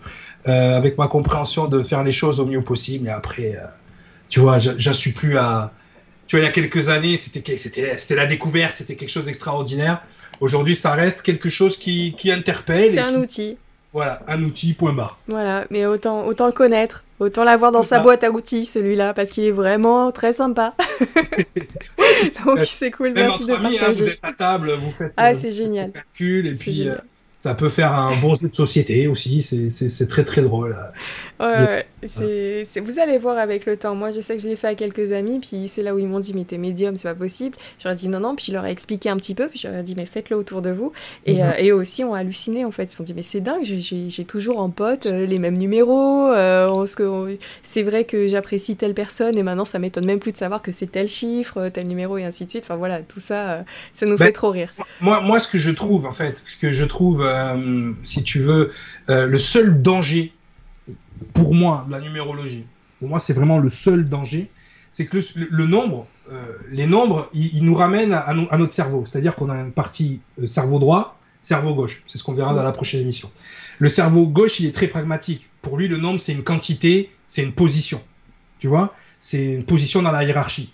[0.48, 3.06] Euh, avec ma compréhension de faire les choses au mieux possible.
[3.06, 3.56] Et après,
[4.32, 5.72] tu vois, j'en suis plus à.
[6.26, 10.02] Tu vois, il y a quelques années, c'était c'était la découverte, c'était quelque chose d'extraordinaire.
[10.40, 12.90] Aujourd'hui, ça reste quelque chose qui, qui interpelle.
[12.90, 13.58] C'est un outil.
[13.92, 15.18] Voilà, un outil, point barre.
[15.28, 19.28] Voilà, mais autant, autant le connaître, autant l'avoir dans sa boîte à outils, celui-là, parce
[19.28, 20.74] qu'il est vraiment très sympa.
[22.46, 23.84] Donc c'est cool, merci de ami, partager.
[23.84, 25.92] Hein, vous êtes à table, vous faites ah, c'est génial.
[25.92, 26.96] calcul, et puis euh,
[27.42, 30.76] ça peut faire un bon jeu de société aussi, c'est très très drôle.
[31.40, 32.64] Ouais, ouais.
[32.64, 33.96] c'est vous allez voir avec le temps.
[33.96, 36.06] Moi, je sais que je l'ai fait à quelques amis, puis c'est là où ils
[36.06, 37.56] m'ont dit, mais t'es médium, c'est pas possible.
[37.82, 39.94] J'aurais dit non, non, puis je leur ai expliqué un petit peu, puis j'aurais dit,
[39.96, 40.92] mais faites-le autour de vous.
[41.26, 41.40] Et, mhm.
[41.40, 42.84] euh, et aussi, on a halluciné en fait.
[42.84, 46.30] Ils se sont dit, mais c'est dingue, j'ai toujours en pote euh, les mêmes numéros.
[46.30, 46.86] Euh,
[47.64, 50.70] c'est vrai que j'apprécie telle personne, et maintenant, ça m'étonne même plus de savoir que
[50.70, 52.64] c'est tel chiffre, tel numéro, et ainsi de suite.
[52.64, 53.64] Enfin voilà, tout ça,
[53.94, 54.72] ça nous ben, fait trop rire.
[55.00, 58.40] Moi, moi, ce que je trouve, en fait, ce que je trouve euh, si tu
[58.40, 58.70] veux,
[59.08, 60.32] euh, le seul danger
[61.32, 62.66] pour moi la numérologie.
[62.98, 64.50] Pour moi, c'est vraiment le seul danger,
[64.90, 69.04] c'est que le, nombre, euh, les nombres, ils, nous ramènent à, notre cerveau.
[69.04, 72.02] C'est-à-dire qu'on a une partie cerveau droit, cerveau gauche.
[72.06, 73.30] C'est ce qu'on verra dans la prochaine émission.
[73.78, 75.48] Le cerveau gauche, il est très pragmatique.
[75.62, 78.00] Pour lui, le nombre, c'est une quantité, c'est une position.
[78.60, 80.72] Tu vois, c'est une position dans la hiérarchie.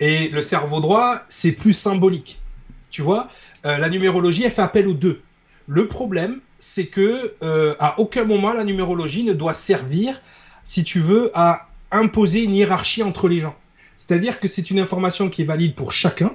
[0.00, 2.40] Et le cerveau droit, c'est plus symbolique.
[2.90, 3.28] Tu vois,
[3.64, 5.20] la numérologie, elle fait appel aux deux.
[5.68, 10.20] Le problème, c'est que euh, à aucun moment la numérologie ne doit servir,
[10.64, 13.54] si tu veux, à imposer une hiérarchie entre les gens.
[13.94, 16.32] C'est-à-dire que c'est une information qui est valide pour chacun,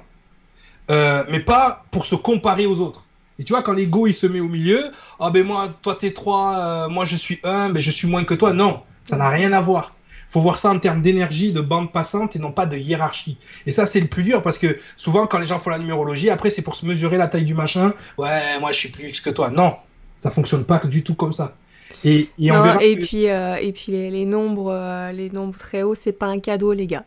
[0.90, 3.04] euh, mais pas pour se comparer aux autres.
[3.40, 6.12] Et tu vois, quand l'ego il se met au milieu, ah ben moi, toi t'es
[6.12, 8.52] 3, euh, moi je suis 1, ben je suis moins que toi.
[8.52, 9.94] Non, ça n'a rien à voir
[10.34, 13.38] faut voir ça en termes d'énergie, de bande passante et non pas de hiérarchie.
[13.66, 16.28] Et ça, c'est le plus dur parce que souvent, quand les gens font la numérologie,
[16.28, 17.94] après, c'est pour se mesurer la taille du machin.
[18.18, 19.50] Ouais, moi, je suis plus X que toi.
[19.50, 19.76] Non,
[20.18, 21.54] ça fonctionne pas du tout comme ça.
[22.02, 25.94] Et, et, on et puis, euh, et puis les, nombres, euh, les nombres très hauts,
[25.94, 27.04] c'est pas un cadeau, les gars.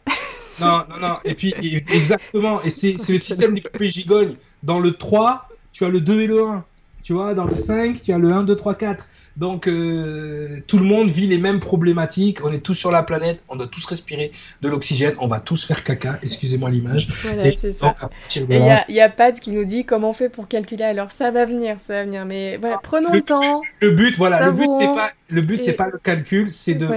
[0.61, 1.15] non, non, non.
[1.25, 2.61] Et puis, exactement.
[2.61, 4.35] Et c'est le système des gigogne.
[4.63, 6.63] Dans le 3, tu as le 2 et le 1.
[7.03, 9.05] Tu vois, dans le 5, tu as le 1, 2, 3, 4.
[9.37, 12.43] Donc euh, tout le monde vit les mêmes problématiques.
[12.43, 14.31] On est tous sur la planète, on doit tous respirer
[14.61, 16.17] de l'oxygène, on va tous faire caca.
[16.23, 17.07] Excusez-moi l'image.
[17.21, 17.95] Voilà, c'est ça.
[18.35, 20.83] Il y, a Pat qui nous dit comment on fait pour calculer.
[20.83, 22.25] Alors ça va venir, ça va venir.
[22.25, 23.61] Mais voilà, ah, prenons le, temps.
[23.79, 26.87] Le but, voilà, le but c'est pas le but c'est pas le calcul, c'est de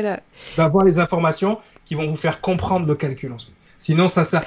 [0.57, 3.55] d'avoir les informations qui vont vous faire comprendre le calcul ensuite.
[3.77, 4.45] Sinon ça ça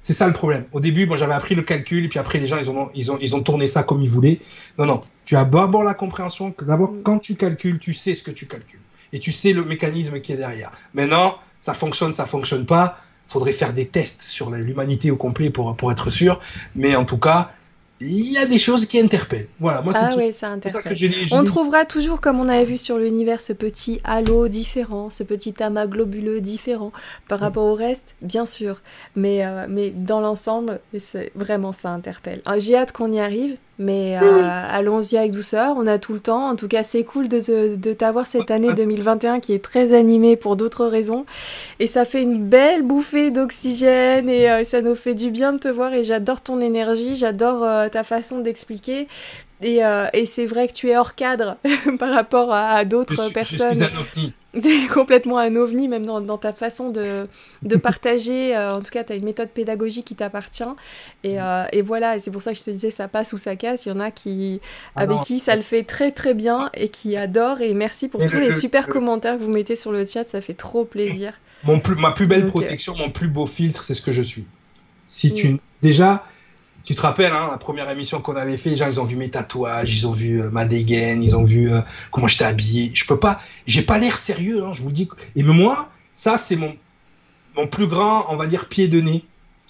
[0.00, 0.64] c'est ça le problème.
[0.72, 3.10] Au début, moi, j'avais appris le calcul, et puis après, les gens, ils ont, ils
[3.10, 4.38] ont, ils ont tourné ça comme ils voulaient.
[4.76, 5.02] Non, non.
[5.24, 7.02] Tu as d'abord la compréhension que d'abord, mm.
[7.02, 8.80] quand tu calcules, tu sais ce que tu calcules.
[9.12, 10.72] Et tu sais le mécanisme qui est derrière.
[10.92, 12.98] Maintenant, ça fonctionne, ça fonctionne pas.
[13.28, 16.40] Faudrait faire des tests sur l'humanité au complet pour, pour être sûr.
[16.74, 17.52] Mais en tout cas,
[18.00, 19.48] il y a des choses qui interpellent.
[19.60, 20.94] Voilà, moi, ah oui, ça interpelle.
[21.32, 25.62] on trouvera toujours, comme on avait vu sur l'univers, ce petit halo différent, ce petit
[25.62, 26.92] amas globuleux différent
[27.28, 27.42] par mm.
[27.42, 28.82] rapport au reste, bien sûr.
[29.16, 30.80] Mais, euh, mais dans l'ensemble,
[31.34, 32.42] vraiment, ça interpelle.
[32.46, 34.22] Ah, j'ai hâte qu'on y arrive, mais euh,
[34.70, 36.48] allons-y avec douceur, on a tout le temps.
[36.48, 40.36] En tout cas, c'est cool de, de, t'avoir cette année 2021 qui est très animée
[40.36, 41.26] pour d'autres raisons.
[41.80, 45.58] Et ça fait une belle bouffée d'oxygène et euh, ça nous fait du bien de
[45.58, 45.92] te voir.
[45.94, 49.08] Et j'adore ton énergie, j'adore euh, ta façon d'expliquer.
[49.62, 49.80] Et,
[50.12, 51.56] et c'est vrai que tu es hors cadre
[51.98, 53.80] par rapport à, d'autres personnes.
[53.80, 54.34] Je suis un ovni.
[54.62, 57.26] T'es complètement un ovni, même dans, dans ta façon de,
[57.62, 58.56] de partager.
[58.56, 60.62] Euh, en tout cas, tu as une méthode pédagogique qui t'appartient.
[61.22, 63.38] Et, euh, et, voilà, et c'est pour ça que je te disais, ça passe ou
[63.38, 63.86] ça casse.
[63.86, 64.60] Il y en a qui,
[64.96, 67.60] ah avec qui ça le fait très très bien et qui adorent.
[67.60, 70.54] Et merci pour tous les super commentaires que vous mettez sur le chat, ça fait
[70.54, 71.34] trop plaisir.
[71.64, 74.44] Mon plus, ma plus belle protection, mon plus beau filtre, c'est ce que je suis.
[75.06, 75.58] Si tu.
[75.82, 76.24] Déjà,
[76.84, 79.16] tu te rappelles, hein, la première émission qu'on avait fait, les gens, ils ont vu
[79.16, 81.80] mes tatouages, ils ont vu euh, ma dégaine, ils ont vu euh,
[82.10, 82.90] comment j'étais habillé.
[82.94, 85.08] Je peux pas, j'ai pas l'air sérieux, hein, je vous le dis.
[85.34, 86.76] Et moi, ça, c'est mon,
[87.56, 89.24] mon plus grand, on va dire, pied de nez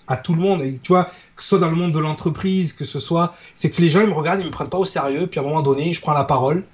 [0.09, 0.63] à tout le monde.
[0.63, 3.71] Et tu vois, que ce soit dans le monde de l'entreprise, que ce soit, c'est
[3.71, 5.29] que les gens, ils me regardent, ils me prennent pas au sérieux.
[5.29, 6.65] Puis à un moment donné, je prends la parole.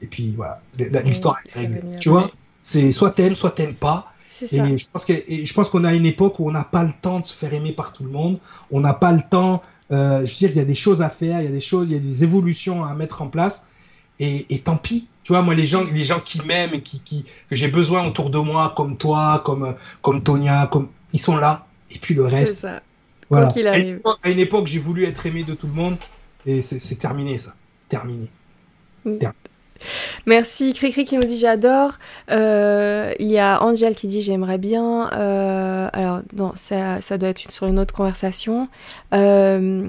[0.00, 0.60] Et puis voilà,
[1.04, 1.82] l'histoire est réglée.
[2.00, 2.30] Tu vois,
[2.62, 4.12] c'est soit t'aimes, soit t'aimes pas.
[4.50, 6.92] Et je pense que je pense qu'on a une époque où on n'a pas le
[7.00, 8.38] temps de se faire aimer par tout le monde.
[8.70, 9.62] On n'a pas le temps
[9.92, 11.60] euh, je veux dire, il y a des choses à faire, il y a des
[11.60, 13.64] choses, il y a des évolutions à mettre en place.
[14.18, 15.08] Et, et tant pis.
[15.22, 18.06] Tu vois, moi, les gens, les gens qui m'aiment et qui, qui, que j'ai besoin
[18.06, 21.66] autour de moi, comme toi, comme, comme Tonia, comme, ils sont là.
[21.90, 22.54] Et puis le reste.
[22.54, 22.82] C'est ça.
[23.30, 23.48] Voilà.
[23.48, 24.00] Quoi arrive.
[24.22, 25.96] À une époque, j'ai voulu être aimé de tout le monde.
[26.46, 27.54] Et c'est terminé, ça.
[27.88, 28.28] Terminé.
[29.04, 29.18] Mm.
[29.18, 29.38] terminé.
[30.26, 30.72] Merci.
[30.72, 31.92] Cricri qui nous dit j'adore.
[32.30, 35.10] Euh, il y a Angel qui dit j'aimerais bien.
[35.12, 38.68] Euh, alors, non, ça, doit être sur une autre conversation.
[39.12, 39.88] Euh,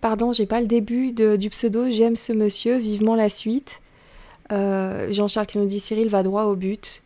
[0.00, 1.90] pardon, j'ai pas le début du pseudo.
[1.90, 3.80] J'aime ce monsieur, vivement la suite.
[4.50, 7.02] Euh, Jean-Charles qui nous dit Cyril va droit au but.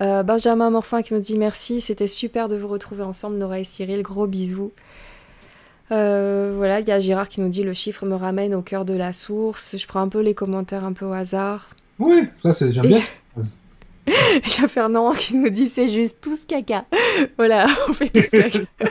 [0.00, 4.02] Benjamin Morfin qui nous dit merci, c'était super de vous retrouver ensemble, Nora et Cyril,
[4.02, 4.70] gros bisous.
[5.90, 8.84] Euh, voilà, il y a Gérard qui nous dit le chiffre me ramène au cœur
[8.84, 9.76] de la source.
[9.76, 11.68] Je prends un peu les commentaires un peu au hasard.
[11.98, 13.00] Oui, ça c'est j'aime bien.
[14.06, 16.84] Il y a Fernand qui nous dit c'est juste tout ce caca.
[17.38, 18.90] voilà, on fait tout ce caca.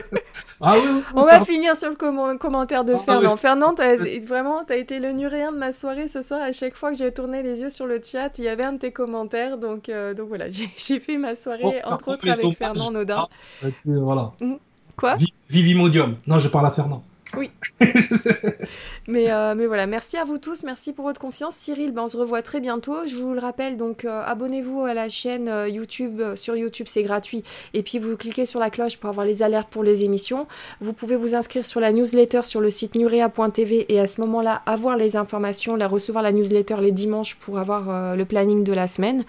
[0.60, 3.36] ah oui, on va finir sur le commentaire de ah, Fernand.
[3.36, 3.96] Fernand, as,
[4.26, 6.40] vraiment, t'as été le nuréen de ma soirée ce soir.
[6.40, 8.72] À chaque fois que j'ai tourné les yeux sur le chat, il y avait un
[8.72, 9.56] de tes commentaires.
[9.58, 13.28] Donc, euh, donc voilà, j'ai fait ma soirée, entre autres, avec Fernand Nodin.
[13.62, 14.32] Ah, voilà.
[14.40, 14.54] Mm.
[14.96, 15.16] Quoi?
[15.50, 16.16] Vivimodium.
[16.26, 17.04] Non, je parle à Fernand.
[17.36, 17.50] Oui.
[19.06, 21.54] mais, euh, mais voilà, merci à vous tous, merci pour votre confiance.
[21.56, 23.06] Cyril, ben, on se revoit très bientôt.
[23.06, 26.22] Je vous le rappelle, donc euh, abonnez-vous à la chaîne euh, YouTube.
[26.36, 27.44] Sur YouTube, c'est gratuit.
[27.74, 30.46] Et puis vous cliquez sur la cloche pour avoir les alertes pour les émissions.
[30.80, 34.62] Vous pouvez vous inscrire sur la newsletter sur le site nurea.tv et à ce moment-là,
[34.64, 38.88] avoir les informations, la recevoir la newsletter les dimanches pour avoir le planning de la
[38.88, 39.24] semaine.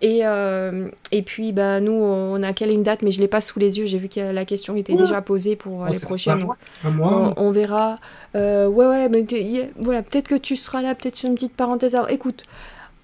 [0.00, 0.22] Et,
[1.10, 3.58] et puis, ben, nous, on a quelle une date, mais je ne l'ai pas sous
[3.58, 3.84] les yeux.
[3.84, 6.46] J'ai vu que la question était déjà posée pour les prochaines.
[6.84, 7.98] On, on verra.
[8.34, 9.17] Ouais, ouais, mais
[9.76, 11.94] voilà, peut-être que tu seras là, peut-être sur une petite parenthèse.
[11.94, 12.44] Alors, écoute,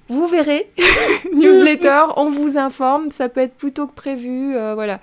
[0.09, 0.71] vous verrez,
[1.35, 5.01] newsletter, on vous informe, ça peut être plutôt que prévu, euh, voilà.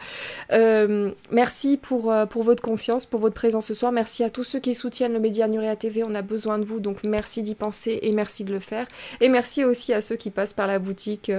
[0.52, 3.92] Euh, merci pour, euh, pour votre confiance, pour votre présence ce soir.
[3.92, 6.80] Merci à tous ceux qui soutiennent le média Nuria TV, on a besoin de vous,
[6.80, 8.86] donc merci d'y penser et merci de le faire.
[9.22, 11.32] Et merci aussi à ceux qui passent par la boutique,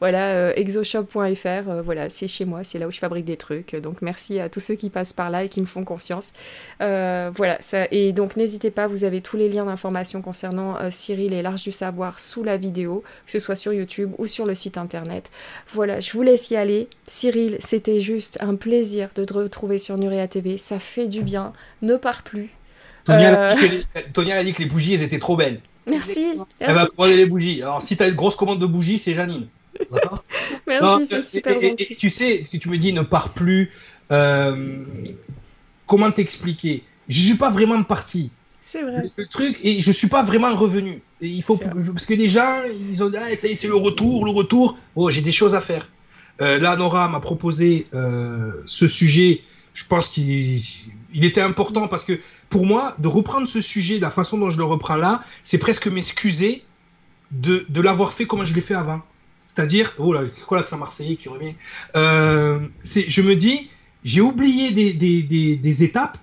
[0.00, 3.76] voilà, exoshop.fr, voilà, c'est chez moi, c'est là où je fabrique des trucs.
[3.76, 6.32] Donc merci à tous ceux qui passent par là et qui me font confiance.
[6.80, 11.42] voilà, ça, et donc n'hésitez pas, vous avez tous les liens d'information concernant Cyril et
[11.42, 14.78] l'Arche du Savoir sous la vidéo que ce soit sur YouTube ou sur le site
[14.78, 15.30] internet.
[15.72, 16.88] Voilà, je vous laisse y aller.
[17.04, 20.58] Cyril, c'était juste un plaisir de te retrouver sur Nuria TV.
[20.58, 21.52] Ça fait du bien.
[21.82, 22.50] Ne pars plus.
[23.04, 25.60] Tonia, a, dit euh, que les bougies, elles étaient trop belles.
[25.86, 26.26] Merci.
[26.58, 27.62] Elle va commander les bougies.
[27.62, 29.48] Alors, si tu as une grosse commande de bougies, c'est Janine.
[30.66, 31.86] Merci, c'est super gentil.
[31.90, 33.70] Et, tu sais, ce que tu me dis, ne pars plus.
[34.12, 34.84] Euh,
[35.86, 36.84] comment t'expliquer?
[37.08, 38.30] Je suis pas vraiment parti.
[38.70, 39.02] C'est vrai.
[39.16, 41.02] Le truc, et je suis pas vraiment revenu.
[41.20, 44.30] Et il faut, parce que les gens, ils ont dit, ah, c'est le retour, le
[44.30, 44.78] retour.
[44.94, 45.88] Oh, j'ai des choses à faire.
[46.40, 49.42] Euh, là, Nora m'a proposé euh, ce sujet.
[49.74, 50.60] Je pense qu'il
[51.12, 54.50] il était important parce que pour moi, de reprendre ce sujet de la façon dont
[54.50, 56.62] je le reprends là, c'est presque m'excuser
[57.32, 59.00] de, de l'avoir fait comme je l'ai fait avant.
[59.48, 61.54] C'est-à-dire, oh là, quoi l'accent marseillais qui revient?
[61.96, 63.68] Euh, Je me dis,
[64.04, 66.18] j'ai oublié des, des, des, des étapes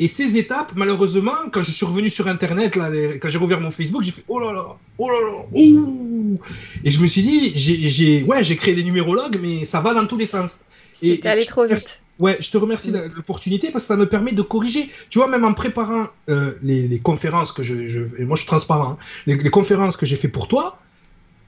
[0.00, 2.88] et ces étapes, malheureusement, quand je suis revenu sur Internet, là,
[3.20, 4.64] quand j'ai rouvert mon Facebook, j'ai fait oh là là,
[4.98, 6.38] oh là là, ouh
[6.84, 10.06] Et je me suis dit, j'ai, ouais, j'ai créé des numérologues, mais ça va dans
[10.06, 10.60] tous les sens.
[11.00, 12.00] C'est allé trop vite.
[12.20, 14.90] Ouais, je te remercie de l'opportunité parce que ça me permet de corriger.
[15.08, 18.48] Tu vois, même en préparant euh, les, conférences que je, je, et moi je suis
[18.48, 20.80] transparent, hein, les, les, conférences que j'ai fait pour toi,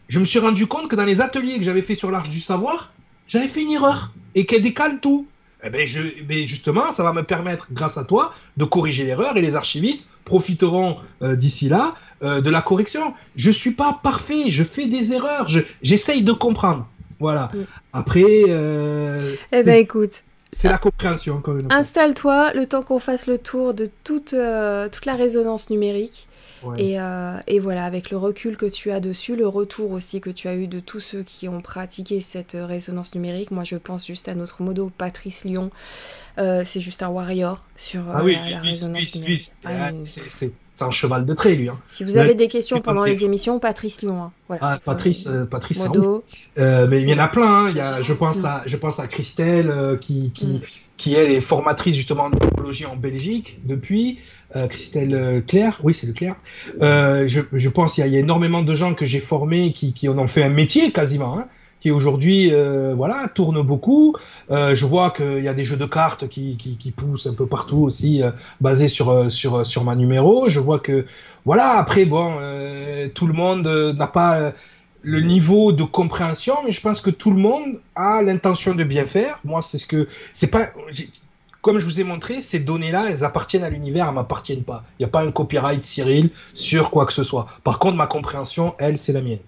[0.08, 2.40] je me suis rendu compte que dans les ateliers que j'avais fait sur l'Arche du
[2.40, 2.92] Savoir,
[3.26, 5.26] j'avais fait une erreur et qu'elle décale tout.
[5.62, 9.36] Eh ben, je, ben justement, ça va me permettre, grâce à toi, de corriger l'erreur
[9.36, 13.14] et les archivistes profiteront euh, d'ici là euh, de la correction.
[13.36, 15.48] Je suis pas parfait, je fais des erreurs,
[15.82, 16.88] j'essaye de comprendre.
[17.18, 17.50] Voilà.
[17.92, 18.44] Après.
[18.48, 20.22] Euh, eh ben, écoute.
[20.52, 25.06] C'est la compréhension, encore une Installe-toi le temps qu'on fasse le tour de toute, toute
[25.06, 26.26] la résonance numérique.
[26.76, 30.30] Et, euh, et, voilà, avec le recul que tu as dessus, le retour aussi que
[30.30, 34.06] tu as eu de tous ceux qui ont pratiqué cette résonance numérique, moi je pense
[34.06, 35.70] juste à notre modo Patrice Lyon,
[36.38, 39.50] euh, c'est juste un warrior sur ah oui, la, résonance numérique.
[39.64, 41.68] Ah, c'est un cheval de trait, lui.
[41.68, 41.78] Hein.
[41.88, 44.22] Si vous avez des questions pendant les émissions, Patrice Lyon.
[44.22, 44.32] Hein.
[44.48, 44.62] Voilà.
[44.64, 45.84] Ah, Patrice, euh, Patrice
[46.58, 47.66] euh, mais il y en a plein.
[47.66, 47.70] Hein.
[47.70, 50.60] Il y a, je, pense à, je pense à Christelle qui, qui, mm.
[51.00, 54.18] Qui, elle, est formatrice justement en anthropologie en Belgique depuis.
[54.68, 56.34] Christelle Claire, oui, c'est le Claire.
[56.80, 60.26] je, je, pense qu'il y, a énormément de gens que j'ai formés qui, en ont
[60.26, 61.38] fait un métier quasiment.
[61.38, 61.46] Hein
[61.80, 64.14] qui aujourd'hui euh, voilà tourne beaucoup.
[64.50, 67.46] Euh, je vois qu'il y a des jeux de cartes qui, qui, poussent un peu
[67.46, 68.30] partout aussi, euh,
[68.60, 70.48] basés sur euh, sur sur ma numéro.
[70.48, 71.06] Je vois que
[71.44, 74.52] voilà après bon, euh, tout le monde n'a pas
[75.02, 79.04] le niveau de compréhension, mais je pense que tout le monde a l'intention de bien
[79.04, 79.40] faire.
[79.44, 80.70] Moi, c'est ce que c'est pas
[81.62, 84.84] comme je vous ai montré, ces données-là, elles appartiennent à l'univers, elles m'appartiennent pas.
[84.98, 87.46] Il n'y a pas un copyright Cyril sur quoi que ce soit.
[87.64, 89.40] Par contre, ma compréhension, elle, c'est la mienne.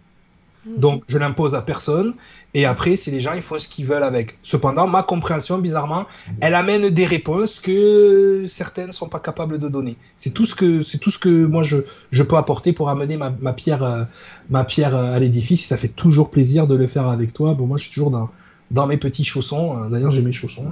[0.66, 0.78] Mm.
[0.78, 2.15] Donc, je l'impose à personne.
[2.55, 4.39] Et après, c'est les gens, ils font ce qu'ils veulent avec.
[4.42, 6.07] Cependant, ma compréhension, bizarrement,
[6.41, 9.97] elle amène des réponses que certaines ne sont pas capables de donner.
[10.16, 11.78] C'est tout ce que, c'est tout ce que moi je,
[12.10, 14.05] je peux apporter pour amener ma, ma pierre, euh,
[14.50, 15.66] ma pierre à l'édifice.
[15.66, 17.55] Ça fait toujours plaisir de le faire avec toi.
[17.55, 18.28] Bon, moi, je suis toujours dans,
[18.70, 19.89] dans mes petits chaussons.
[19.89, 20.66] D'ailleurs, j'ai mes chaussons,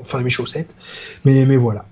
[0.00, 0.74] enfin mes chaussettes.
[1.24, 1.84] Mais, mais voilà.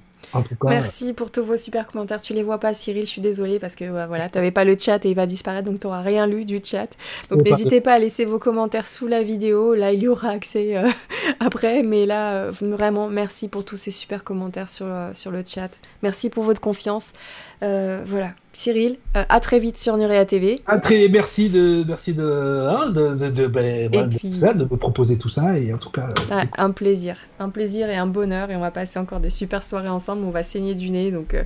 [0.65, 2.21] Merci pour tous vos super commentaires.
[2.21, 4.77] Tu les vois pas, Cyril, je suis désolée parce que voilà, tu n'avais pas le
[4.79, 6.89] chat et il va disparaître, donc tu n'auras rien lu du chat.
[7.31, 9.75] Donc n'hésitez pas à laisser vos commentaires sous la vidéo.
[9.75, 10.89] Là, il y aura accès euh,
[11.41, 15.43] après, mais là, euh, vraiment, merci pour tous ces super commentaires sur, euh, sur le
[15.45, 15.79] chat.
[16.03, 17.13] Merci pour votre confiance.
[17.61, 20.63] Voilà, Cyril, euh, à très vite sur Nurea TV.
[20.67, 25.29] À très, merci de, merci de, hein, de, de, de, ben, de, me proposer tout
[25.29, 26.07] ça et en tout cas.
[26.57, 29.91] un plaisir, un plaisir et un bonheur et on va passer encore des super soirées
[29.91, 30.25] ensemble.
[30.25, 31.43] On va saigner du nez donc euh,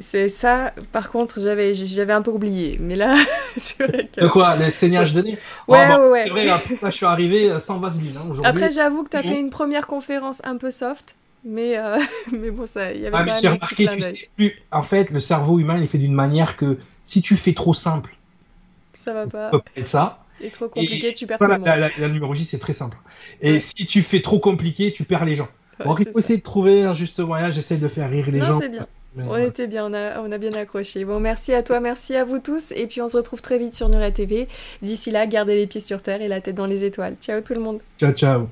[0.00, 0.72] c'est ça.
[0.90, 3.14] Par contre, j'avais, j'avais un peu oublié, mais là,
[3.56, 4.20] c'est vrai que.
[4.20, 5.38] De quoi, les saignages de nez?
[5.68, 6.22] Ouais, oh, ouais, ouais.
[6.24, 6.46] C'est vrai.
[6.46, 8.46] Là, je suis arrivé euh, sans vaseline hein, aujourd'hui.
[8.46, 11.14] Après, j'avoue que tu as fait une première conférence un peu soft.
[11.48, 11.98] Mais, euh,
[12.32, 14.62] mais bon, ça, il y avait ah, quand même remarqué, tu sais plus.
[14.70, 17.72] En fait, le cerveau humain, il est fait d'une manière que si tu fais trop
[17.72, 18.16] simple,
[19.04, 19.50] ça va pas.
[19.50, 20.24] Ça peut être ça.
[20.40, 22.98] Et trop compliqué, tu perds voilà, la, la, la, numérologie, c'est très simple.
[23.40, 25.48] Et si tu fais trop compliqué, tu perds les gens.
[25.84, 27.50] Donc, il faut essayer de trouver un juste moyen.
[27.50, 28.60] J'essaie de faire rire les non, gens.
[28.60, 28.82] c'est bien.
[29.16, 31.04] on était bien, on a, on a bien accroché.
[31.04, 32.72] Bon, merci à toi, merci à vous tous.
[32.72, 34.48] Et puis, on se retrouve très vite sur Nuria TV.
[34.82, 37.16] D'ici là, gardez les pieds sur terre et la tête dans les étoiles.
[37.20, 37.80] Ciao tout le monde.
[37.98, 38.48] Ciao, ciao.